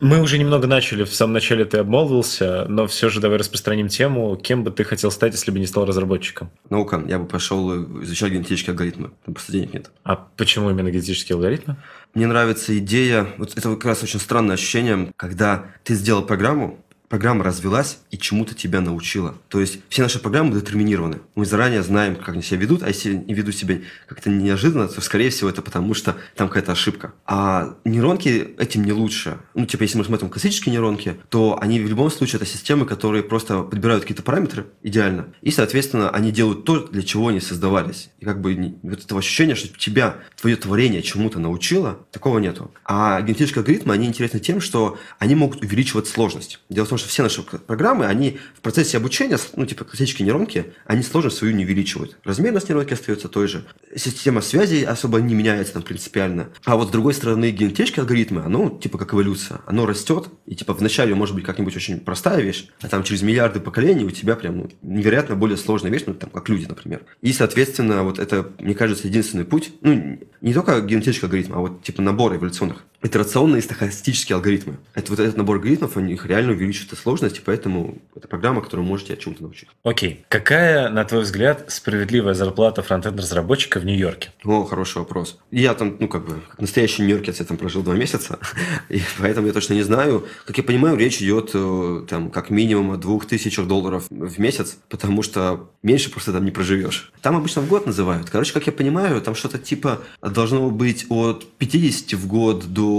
Мы 0.02 0.20
уже 0.20 0.36
немного 0.36 0.66
начали, 0.66 1.04
в 1.04 1.14
самом 1.14 1.34
начале 1.34 1.64
ты 1.64 1.78
обмолвился, 1.78 2.66
но 2.68 2.88
все 2.88 3.08
же 3.08 3.20
давай 3.20 3.38
распространим 3.38 3.86
тему. 3.86 4.34
Кем 4.34 4.64
бы 4.64 4.72
ты 4.72 4.82
хотел 4.82 5.12
стать, 5.12 5.32
если 5.32 5.52
бы 5.52 5.60
не 5.60 5.66
стал 5.66 5.86
разработчиком? 5.86 6.50
Наука. 6.70 7.00
Я 7.06 7.20
бы 7.20 7.26
пошел 7.26 8.02
изучать 8.02 8.32
генетические 8.32 8.72
алгоритмы. 8.72 9.12
Там 9.24 9.34
просто 9.34 9.52
денег 9.52 9.74
нет. 9.74 9.92
А 10.02 10.16
почему 10.16 10.70
именно 10.70 10.90
генетические 10.90 11.36
алгоритмы? 11.36 11.76
Мне 12.14 12.26
нравится 12.26 12.76
идея, 12.78 13.28
вот 13.38 13.56
это 13.56 13.60
как 13.76 13.84
раз 13.84 14.02
очень 14.02 14.18
странное 14.18 14.54
ощущение, 14.54 15.12
когда 15.14 15.66
ты 15.84 15.94
сделал 15.94 16.24
программу, 16.24 16.80
программа 17.12 17.44
развелась 17.44 17.98
и 18.10 18.16
чему-то 18.16 18.54
тебя 18.54 18.80
научила. 18.80 19.34
То 19.48 19.60
есть 19.60 19.80
все 19.90 20.00
наши 20.00 20.18
программы 20.18 20.58
детерминированы. 20.58 21.18
Мы 21.34 21.44
заранее 21.44 21.82
знаем, 21.82 22.16
как 22.16 22.30
они 22.30 22.42
себя 22.42 22.60
ведут, 22.60 22.82
а 22.82 22.88
если 22.88 23.12
не 23.12 23.34
ведут 23.34 23.54
себя 23.54 23.80
как-то 24.08 24.30
неожиданно, 24.30 24.88
то, 24.88 24.98
скорее 25.02 25.28
всего, 25.28 25.50
это 25.50 25.60
потому, 25.60 25.92
что 25.92 26.16
там 26.36 26.48
какая-то 26.48 26.72
ошибка. 26.72 27.12
А 27.26 27.76
нейронки 27.84 28.54
этим 28.56 28.84
не 28.84 28.92
лучше. 28.92 29.36
Ну, 29.52 29.66
типа, 29.66 29.82
если 29.82 29.98
мы 29.98 30.06
смотрим 30.06 30.30
классические 30.30 30.72
нейронки, 30.72 31.16
то 31.28 31.58
они 31.60 31.80
в 31.80 31.86
любом 31.86 32.10
случае 32.10 32.38
это 32.38 32.46
системы, 32.46 32.86
которые 32.86 33.22
просто 33.22 33.62
подбирают 33.62 34.04
какие-то 34.04 34.22
параметры 34.22 34.68
идеально. 34.82 35.34
И, 35.42 35.50
соответственно, 35.50 36.08
они 36.08 36.32
делают 36.32 36.64
то, 36.64 36.86
для 36.86 37.02
чего 37.02 37.28
они 37.28 37.40
создавались. 37.40 38.08
И 38.20 38.24
как 38.24 38.40
бы 38.40 38.78
вот 38.82 39.04
этого 39.04 39.18
ощущения, 39.20 39.54
что 39.54 39.68
тебя, 39.68 40.16
твое 40.40 40.56
творение 40.56 41.02
чему-то 41.02 41.38
научило, 41.38 42.06
такого 42.10 42.38
нету. 42.38 42.70
А 42.86 43.20
генетические 43.20 43.60
алгоритмы, 43.60 43.92
они 43.92 44.06
интересны 44.06 44.40
тем, 44.40 44.62
что 44.62 44.98
они 45.18 45.34
могут 45.34 45.60
увеличивать 45.60 46.08
сложность. 46.08 46.58
Дело 46.70 46.86
в 46.86 46.88
том, 46.88 47.01
что 47.02 47.10
все 47.10 47.22
наши 47.22 47.42
программы, 47.42 48.06
они 48.06 48.38
в 48.56 48.60
процессе 48.60 48.96
обучения, 48.96 49.38
ну, 49.56 49.66
типа 49.66 49.84
классические 49.84 50.26
нейронки, 50.26 50.72
они 50.86 51.02
сложность 51.02 51.36
свою 51.36 51.54
не 51.54 51.64
увеличивают. 51.64 52.16
Размерность 52.24 52.68
нейронки 52.68 52.94
остается 52.94 53.28
той 53.28 53.48
же. 53.48 53.64
Система 53.94 54.40
связей 54.40 54.84
особо 54.84 55.20
не 55.20 55.34
меняется 55.34 55.74
там 55.74 55.82
принципиально. 55.82 56.48
А 56.64 56.76
вот 56.76 56.88
с 56.88 56.90
другой 56.90 57.14
стороны, 57.14 57.50
генетические 57.50 58.02
алгоритмы, 58.02 58.42
оно 58.42 58.70
типа 58.70 58.98
как 58.98 59.14
эволюция. 59.14 59.60
Оно 59.66 59.86
растет, 59.86 60.28
и 60.46 60.54
типа 60.54 60.72
вначале 60.74 61.14
может 61.14 61.34
быть 61.34 61.44
как-нибудь 61.44 61.76
очень 61.76 62.00
простая 62.00 62.40
вещь, 62.40 62.68
а 62.80 62.88
там 62.88 63.02
через 63.02 63.22
миллиарды 63.22 63.60
поколений 63.60 64.04
у 64.04 64.10
тебя 64.10 64.36
прям 64.36 64.58
ну, 64.58 64.70
невероятно 64.82 65.36
более 65.36 65.56
сложная 65.56 65.90
вещь, 65.90 66.04
ну, 66.06 66.14
там, 66.14 66.30
как 66.30 66.48
люди, 66.48 66.66
например. 66.66 67.02
И, 67.20 67.32
соответственно, 67.32 68.02
вот 68.04 68.18
это, 68.18 68.50
мне 68.58 68.74
кажется, 68.74 69.08
единственный 69.08 69.44
путь, 69.44 69.72
ну, 69.80 70.18
не 70.40 70.54
только 70.54 70.80
генетический 70.80 71.26
алгоритм, 71.26 71.54
а 71.54 71.58
вот 71.58 71.82
типа 71.82 72.02
набор 72.02 72.36
эволюционных 72.36 72.84
итерационные 73.02 73.58
и 73.58 73.62
стохастические 73.62 74.36
алгоритмы. 74.36 74.78
Это 74.94 75.10
вот 75.10 75.18
этот 75.18 75.36
набор 75.36 75.56
алгоритмов, 75.56 75.96
у 75.96 76.00
них 76.00 76.26
реально 76.26 76.52
увеличивает 76.52 76.98
сложность, 76.98 77.38
и 77.38 77.40
поэтому 77.40 77.98
это 78.14 78.28
программа, 78.28 78.62
которую 78.62 78.86
можете 78.86 79.16
чему-то 79.16 79.42
научить. 79.42 79.68
Окей. 79.82 80.24
Какая, 80.28 80.88
на 80.88 81.04
твой 81.04 81.22
взгляд, 81.22 81.64
справедливая 81.68 82.34
зарплата 82.34 82.82
фронтенд-разработчика 82.82 83.80
в 83.80 83.84
Нью-Йорке? 83.84 84.30
О, 84.44 84.64
хороший 84.64 84.98
вопрос. 84.98 85.38
Я 85.50 85.74
там, 85.74 85.96
ну, 85.98 86.08
как 86.08 86.26
бы, 86.26 86.40
как 86.48 86.60
настоящий 86.60 87.02
нью-йоркец, 87.02 87.40
я 87.40 87.44
там 87.44 87.56
прожил 87.56 87.82
два 87.82 87.94
месяца, 87.94 88.38
и 88.88 89.00
поэтому 89.18 89.46
я 89.46 89.52
точно 89.52 89.74
не 89.74 89.82
знаю. 89.82 90.26
Как 90.46 90.56
я 90.58 90.64
понимаю, 90.64 90.96
речь 90.96 91.20
идет 91.20 91.50
э, 91.54 92.06
там 92.08 92.30
как 92.30 92.50
минимум 92.50 92.92
о 92.92 92.96
двух 92.96 93.26
тысячах 93.26 93.66
долларов 93.66 94.06
в 94.10 94.38
месяц, 94.38 94.78
потому 94.88 95.22
что 95.22 95.70
меньше 95.82 96.10
просто 96.10 96.32
там 96.32 96.44
не 96.44 96.50
проживешь. 96.50 97.12
Там 97.20 97.36
обычно 97.36 97.62
в 97.62 97.68
год 97.68 97.86
называют. 97.86 98.30
Короче, 98.30 98.52
как 98.52 98.66
я 98.66 98.72
понимаю, 98.72 99.20
там 99.22 99.34
что-то 99.34 99.58
типа 99.58 100.02
должно 100.20 100.70
быть 100.70 101.06
от 101.08 101.46
50 101.58 102.12
в 102.14 102.26
год 102.26 102.72
до 102.72 102.91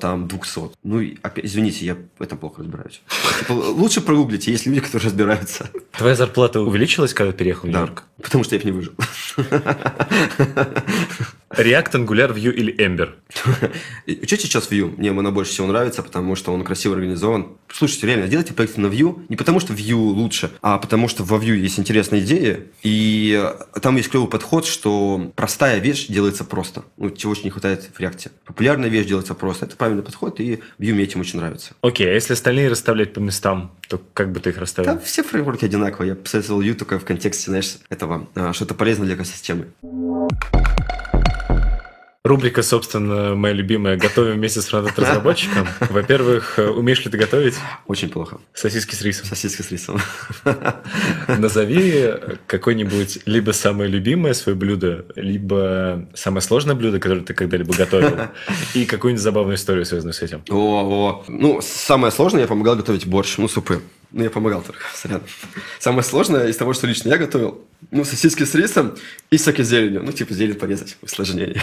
там 0.00 0.28
200. 0.28 0.60
Ну, 0.82 1.02
опять, 1.22 1.44
извините, 1.44 1.86
я 1.86 1.96
в 2.18 2.22
этом 2.22 2.38
плохо 2.38 2.62
разбираюсь. 2.62 3.02
Типа, 3.38 3.52
лучше 3.52 4.00
прогуглите, 4.00 4.50
есть 4.52 4.66
люди, 4.66 4.80
которые 4.80 5.06
разбираются. 5.06 5.70
Твоя 5.92 6.14
зарплата 6.14 6.60
увеличилась, 6.60 7.14
когда 7.14 7.32
переехал 7.32 7.68
в 7.68 7.70
Нью-Йорк? 7.70 8.04
Да, 8.18 8.22
потому 8.24 8.44
что 8.44 8.56
я 8.56 8.62
не 8.62 8.72
выжил. 8.72 8.92
React, 11.50 12.06
Angular, 12.06 12.32
Vue 12.32 12.52
или 12.52 12.72
Ember? 12.76 13.14
Что 14.24 14.36
сейчас 14.36 14.70
Vue? 14.70 14.94
Мне 14.96 15.10
она 15.10 15.32
больше 15.32 15.50
всего 15.50 15.66
нравится, 15.66 16.02
потому 16.02 16.36
что 16.36 16.52
он 16.52 16.62
красиво 16.62 16.94
организован. 16.94 17.48
Слушайте, 17.68 18.06
реально, 18.06 18.28
делайте 18.28 18.54
проекты 18.54 18.80
на 18.80 18.86
Vue 18.86 19.24
не 19.28 19.36
потому, 19.36 19.58
что 19.58 19.72
Vue 19.72 19.94
лучше, 19.94 20.52
а 20.62 20.78
потому 20.78 21.08
что 21.08 21.24
во 21.24 21.38
Vue 21.38 21.56
есть 21.56 21.78
интересные 21.78 22.22
идеи, 22.22 22.68
и 22.82 23.52
там 23.82 23.96
есть 23.96 24.10
клевый 24.10 24.28
подход, 24.28 24.64
что 24.64 25.32
простая 25.34 25.80
вещь 25.80 26.06
делается 26.06 26.44
просто. 26.44 26.84
Ну, 26.96 27.10
чего 27.10 27.32
очень 27.32 27.44
не 27.44 27.50
хватает 27.50 27.90
в 27.92 27.98
React. 27.98 28.30
Популярная 28.44 28.88
вещь 28.88 29.06
делается 29.06 29.34
просто. 29.34 29.66
Это 29.66 29.76
правильный 29.76 30.04
подход, 30.04 30.38
и 30.38 30.60
Vue 30.78 30.94
мне 30.94 31.02
этим 31.02 31.20
очень 31.20 31.40
нравится. 31.40 31.72
Окей, 31.80 32.06
okay, 32.06 32.10
а 32.10 32.14
если 32.14 32.34
остальные 32.34 32.68
расставлять 32.68 33.12
по 33.12 33.18
местам, 33.18 33.72
то 33.90 34.00
как 34.14 34.30
бы 34.30 34.38
ты 34.38 34.50
их 34.50 34.58
расставил? 34.58 34.94
Да, 34.94 34.98
все 35.00 35.24
фреймворки 35.24 35.64
одинаковые. 35.64 36.10
Я 36.10 36.14
посоветовал 36.14 36.62
Vue 36.62 36.74
только 36.74 37.00
в 37.00 37.04
контексте, 37.04 37.50
знаешь, 37.50 37.78
этого, 37.88 38.28
а, 38.36 38.52
что-то 38.52 38.74
полезное 38.74 39.06
для 39.06 39.16
экосистемы. 39.16 39.66
Рубрика, 42.22 42.62
собственно, 42.62 43.34
моя 43.34 43.54
любимая 43.54 43.96
«Готовим 43.96 44.34
вместе 44.34 44.60
с 44.60 44.66
фронтенд-разработчиком». 44.66 45.66
Во-первых, 45.88 46.58
умеешь 46.58 47.02
ли 47.02 47.10
ты 47.10 47.16
готовить? 47.16 47.54
Очень 47.86 48.10
плохо. 48.10 48.38
Сосиски 48.52 48.94
с 48.94 49.00
рисом. 49.00 49.24
Сосиски 49.24 49.62
с 49.62 49.70
рисом. 49.70 49.98
Назови 51.28 52.12
какое-нибудь 52.46 53.20
либо 53.24 53.52
самое 53.52 53.88
любимое 53.88 54.34
свое 54.34 54.54
блюдо, 54.54 55.06
либо 55.16 56.10
самое 56.12 56.42
сложное 56.42 56.74
блюдо, 56.74 57.00
которое 57.00 57.22
ты 57.22 57.32
когда-либо 57.32 57.72
готовил, 57.72 58.14
и 58.74 58.84
какую-нибудь 58.84 59.22
забавную 59.22 59.56
историю, 59.56 59.86
связанную 59.86 60.12
с 60.12 60.20
этим. 60.20 60.44
О, 60.50 60.54
о. 60.54 61.24
Ну, 61.26 61.62
самое 61.62 62.12
сложное, 62.12 62.42
я 62.42 62.46
помогал 62.46 62.76
готовить 62.76 63.06
борщ, 63.06 63.38
ну, 63.38 63.48
супы. 63.48 63.80
Ну, 64.12 64.24
я 64.24 64.28
помогал 64.28 64.60
только, 64.60 64.82
сорян. 64.94 65.22
Самое 65.78 66.02
сложное 66.02 66.48
из 66.48 66.56
того, 66.58 66.74
что 66.74 66.86
лично 66.86 67.08
я 67.08 67.16
готовил, 67.16 67.64
ну, 67.90 68.04
сосиски 68.04 68.44
с 68.44 68.54
рисом 68.54 68.94
и 69.30 69.38
с 69.38 69.44
зеленью. 69.44 70.02
Ну, 70.02 70.12
типа, 70.12 70.34
зелень 70.34 70.54
порезать, 70.54 70.96
усложнение. 71.02 71.62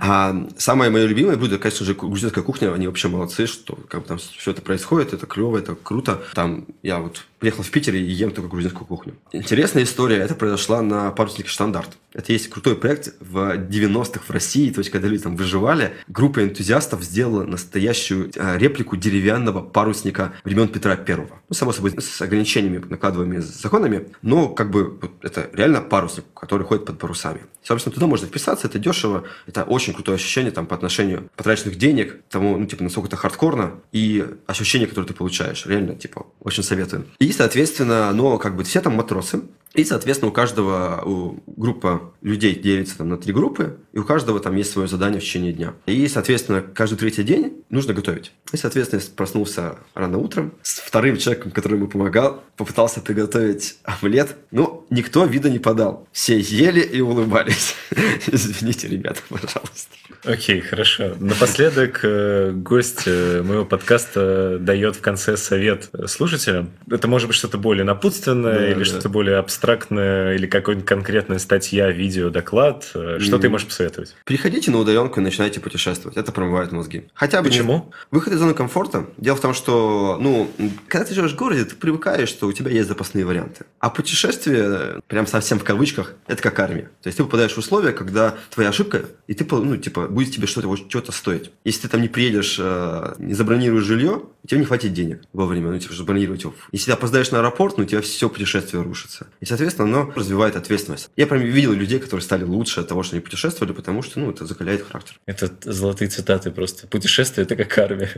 А 0.00 0.48
самое 0.58 0.90
мое 0.90 1.06
любимое 1.06 1.36
блюдо, 1.36 1.58
конечно 1.58 1.84
же, 1.84 1.94
грузинская 1.94 2.44
кухня. 2.44 2.72
Они 2.72 2.86
вообще 2.86 3.08
молодцы, 3.08 3.46
что 3.46 3.74
как 3.88 4.02
бы 4.02 4.08
там 4.08 4.18
все 4.18 4.50
это 4.50 4.62
происходит, 4.62 5.12
это 5.12 5.26
клево, 5.26 5.58
это 5.58 5.74
круто. 5.74 6.22
Там 6.34 6.66
я 6.82 6.98
вот 6.98 7.24
приехал 7.38 7.62
в 7.62 7.70
Питер 7.70 7.94
и 7.94 8.02
ем 8.02 8.30
только 8.30 8.48
грузинскую 8.48 8.86
кухню. 8.86 9.14
Интересная 9.32 9.84
история, 9.84 10.16
это 10.16 10.34
произошла 10.34 10.82
на 10.82 11.10
паруснике 11.10 11.48
«Штандарт». 11.48 11.96
Это 12.14 12.32
есть 12.32 12.48
крутой 12.48 12.76
проект 12.76 13.14
в 13.20 13.56
90-х 13.56 14.20
в 14.26 14.30
России, 14.30 14.70
то 14.70 14.78
есть, 14.78 14.90
когда 14.90 15.06
люди 15.06 15.24
там 15.24 15.36
выживали, 15.36 15.92
группа 16.08 16.42
энтузиастов 16.42 17.02
сделала 17.02 17.44
настоящую 17.44 18.30
а, 18.36 18.56
реплику 18.56 18.96
деревянного 18.96 19.60
парусника 19.60 20.32
времен 20.44 20.68
Петра 20.68 20.96
Первого. 20.96 21.40
Ну, 21.48 21.54
само 21.54 21.72
собой, 21.72 21.92
с 22.00 22.22
ограничениями, 22.22 22.82
накладываемыми 22.88 23.40
законами, 23.40 24.08
но 24.22 24.48
как 24.48 24.70
бы 24.70 24.98
это 25.26 25.50
реально 25.52 25.80
парусник, 25.80 26.24
который 26.34 26.64
ходит 26.64 26.86
под 26.86 26.98
парусами. 26.98 27.42
Собственно, 27.66 27.94
туда 27.94 28.06
можно 28.06 28.28
вписаться, 28.28 28.68
это 28.68 28.78
дешево, 28.78 29.24
это 29.48 29.64
очень 29.64 29.92
крутое 29.92 30.14
ощущение 30.14 30.52
там 30.52 30.66
по 30.66 30.76
отношению 30.76 31.28
потраченных 31.34 31.76
денег, 31.76 32.20
тому, 32.28 32.56
ну, 32.56 32.66
типа, 32.66 32.84
насколько 32.84 33.08
это 33.08 33.16
хардкорно, 33.16 33.80
и 33.90 34.24
ощущение, 34.46 34.86
которое 34.86 35.08
ты 35.08 35.14
получаешь. 35.14 35.66
Реально, 35.66 35.96
типа, 35.96 36.26
очень 36.38 36.62
советую. 36.62 37.06
И, 37.18 37.32
соответственно, 37.32 38.12
ну, 38.12 38.38
как 38.38 38.54
бы 38.54 38.62
все 38.62 38.80
там 38.80 38.94
матросы, 38.94 39.42
и, 39.76 39.84
соответственно, 39.84 40.30
у 40.30 40.32
каждого 40.32 41.02
у 41.04 41.42
группа 41.46 42.14
людей 42.22 42.54
делится 42.54 42.96
там 42.96 43.10
на 43.10 43.18
три 43.18 43.34
группы, 43.34 43.76
и 43.92 43.98
у 43.98 44.04
каждого 44.04 44.40
там 44.40 44.56
есть 44.56 44.70
свое 44.70 44.88
задание 44.88 45.20
в 45.20 45.24
течение 45.24 45.52
дня. 45.52 45.74
И, 45.84 46.08
соответственно, 46.08 46.62
каждый 46.62 46.96
третий 46.96 47.24
день 47.24 47.62
нужно 47.68 47.92
готовить. 47.92 48.32
И, 48.52 48.56
соответственно, 48.56 49.02
я 49.02 49.08
проснулся 49.14 49.76
рано 49.94 50.16
утром 50.16 50.52
с 50.62 50.78
вторым 50.78 51.18
человеком, 51.18 51.50
который 51.50 51.74
ему 51.74 51.88
помогал, 51.88 52.42
попытался 52.56 53.00
приготовить 53.02 53.76
омлет. 53.82 54.36
Но 54.50 54.86
никто 54.88 55.26
вида 55.26 55.50
не 55.50 55.58
подал. 55.58 56.08
Все 56.10 56.38
ели 56.38 56.80
и 56.80 57.02
улыбались. 57.02 57.55
Извините, 58.26 58.88
ребята, 58.88 59.20
пожалуйста. 59.28 59.96
Окей, 60.24 60.60
хорошо. 60.60 61.14
Напоследок 61.20 62.00
э, 62.02 62.50
гость 62.52 63.02
э, 63.06 63.42
моего 63.42 63.64
подкаста 63.64 64.58
дает 64.58 64.96
в 64.96 65.00
конце 65.00 65.36
совет 65.36 65.88
слушателям. 66.06 66.70
Это 66.90 67.06
может 67.06 67.28
быть 67.28 67.36
что-то 67.36 67.58
более 67.58 67.84
напутственное 67.84 68.58
да, 68.58 68.70
или 68.70 68.78
да. 68.80 68.84
что-то 68.84 69.08
более 69.08 69.36
абстрактное, 69.36 70.34
или 70.34 70.46
какая-нибудь 70.46 70.86
конкретная 70.86 71.38
статья, 71.38 71.90
видео, 71.90 72.30
доклад. 72.30 72.90
Э, 72.94 73.18
что 73.20 73.36
mm. 73.36 73.40
ты 73.40 73.48
можешь 73.48 73.68
посоветовать? 73.68 74.16
Приходите 74.24 74.70
на 74.70 74.78
удаленку 74.78 75.20
и 75.20 75.22
начинайте 75.22 75.60
путешествовать. 75.60 76.16
Это 76.16 76.32
промывает 76.32 76.72
мозги. 76.72 77.08
Хотя 77.14 77.40
бы 77.42 77.48
Почему? 77.48 77.92
Выход 78.10 78.32
из 78.32 78.38
зоны 78.38 78.54
комфорта. 78.54 79.06
Дело 79.18 79.36
в 79.36 79.40
том, 79.40 79.54
что, 79.54 80.18
ну, 80.20 80.50
когда 80.88 81.04
ты 81.04 81.14
живешь 81.14 81.32
в 81.32 81.36
городе, 81.36 81.64
ты 81.64 81.76
привыкаешь, 81.76 82.28
что 82.28 82.46
у 82.48 82.52
тебя 82.52 82.70
есть 82.70 82.88
запасные 82.88 83.24
варианты. 83.24 83.64
А 83.78 83.90
путешествие, 83.90 85.00
прям 85.06 85.26
совсем 85.26 85.60
в 85.60 85.64
кавычках, 85.64 86.14
это 86.26 86.42
как 86.42 86.58
армия. 86.58 86.90
То 87.02 87.08
есть 87.08 87.18
ты 87.18 87.24
попадаешь 87.24 87.45
в 87.52 87.58
условия, 87.58 87.92
когда 87.92 88.36
твоя 88.50 88.70
ошибка, 88.70 89.06
и 89.26 89.34
ты, 89.34 89.46
ну, 89.50 89.76
типа, 89.76 90.08
будет 90.08 90.34
тебе 90.34 90.46
что-то 90.46 90.74
что 90.76 91.12
стоить. 91.12 91.50
Если 91.64 91.82
ты 91.82 91.88
там 91.88 92.02
не 92.02 92.08
приедешь, 92.08 92.56
э, 92.58 93.14
не 93.18 93.34
забронируешь 93.34 93.84
жилье, 93.84 94.22
тебе 94.46 94.60
не 94.60 94.66
хватит 94.66 94.92
денег 94.92 95.22
во 95.32 95.46
время, 95.46 95.70
ну, 95.70 95.78
типа, 95.78 95.94
забронировать 95.94 96.42
его. 96.42 96.54
Если 96.72 96.86
ты 96.86 96.92
опоздаешь 96.92 97.30
на 97.30 97.38
аэропорт, 97.38 97.78
ну, 97.78 97.84
у 97.84 97.86
тебя 97.86 98.00
все 98.00 98.28
путешествие 98.28 98.82
рушится. 98.82 99.26
И, 99.40 99.44
соответственно, 99.46 99.88
оно 99.88 100.12
развивает 100.14 100.56
ответственность. 100.56 101.10
Я 101.16 101.26
прям 101.26 101.42
видел 101.42 101.72
людей, 101.72 101.98
которые 101.98 102.22
стали 102.22 102.44
лучше 102.44 102.80
от 102.80 102.88
того, 102.88 103.02
что 103.02 103.16
они 103.16 103.22
путешествовали, 103.22 103.72
потому 103.72 104.02
что, 104.02 104.20
ну, 104.20 104.30
это 104.30 104.46
закаляет 104.46 104.86
характер. 104.86 105.18
Это 105.26 105.50
золотые 105.64 106.08
цитаты 106.08 106.50
просто. 106.50 106.86
Путешествие– 106.86 107.44
это 107.46 107.56
как 107.56 107.78
армия. 107.78 108.10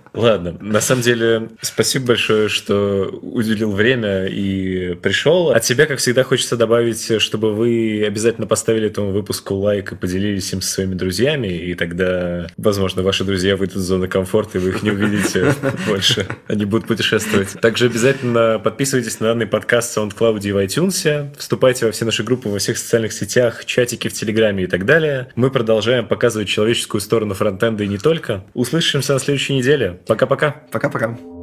Ладно, 0.12 0.56
на 0.60 0.80
самом 0.80 1.02
деле, 1.02 1.50
спасибо 1.60 2.08
большое, 2.08 2.48
что 2.48 3.08
уделил 3.22 3.72
время 3.72 4.26
и 4.26 4.94
пришел. 4.94 5.50
От 5.50 5.64
себя, 5.64 5.86
как 5.86 5.98
всегда, 5.98 6.24
хочется 6.24 6.56
добавить, 6.56 7.20
чтобы 7.20 7.54
вы 7.54 8.04
обязательно 8.06 8.46
поставили 8.46 8.88
этому 8.88 9.12
выпуску 9.12 9.54
лайк 9.54 9.92
и 9.92 9.96
поделились 9.96 10.52
им 10.52 10.60
со 10.62 10.72
своими 10.74 10.94
друзьями, 10.94 11.48
и 11.48 11.74
тогда, 11.74 12.48
возможно, 12.56 13.02
ваши 13.02 13.24
друзья 13.24 13.56
выйдут 13.70 13.76
из 13.76 13.82
зоны 13.82 14.08
комфорта, 14.08 14.58
и 14.58 14.60
вы 14.60 14.70
их 14.70 14.82
не 14.82 14.90
увидите 14.90 15.54
больше. 15.86 16.26
Они 16.48 16.64
будут 16.64 16.86
путешествовать. 16.86 17.52
Также 17.60 17.86
обязательно 17.86 18.60
подписывайтесь 18.62 19.20
на 19.20 19.28
данный 19.28 19.46
подкаст 19.46 19.94
в 19.94 19.98
SoundCloud 19.98 20.40
и 20.42 20.52
в 20.52 20.58
iTunes, 20.58 21.36
вступайте 21.36 21.86
во 21.86 21.92
все 21.92 22.04
наши 22.04 22.22
группы 22.22 22.48
во 22.48 22.58
всех 22.58 22.78
социальных 22.78 23.12
сетях, 23.12 23.64
чатики 23.64 24.08
в 24.08 24.12
Телеграме 24.12 24.64
и 24.64 24.66
так 24.66 24.84
далее. 24.84 25.28
Мы 25.36 25.50
продолжаем 25.50 26.06
показывать 26.06 26.48
человеческую 26.48 27.00
сторону 27.00 27.34
фронтенда 27.34 27.84
и 27.84 27.88
не 27.88 27.98
только. 27.98 28.44
Услышимся 28.54 29.14
на 29.14 29.18
следующей 29.18 29.54
неделе. 29.54 30.00
Пока-пока. 30.06 30.56
Пока-пока. 30.70 31.39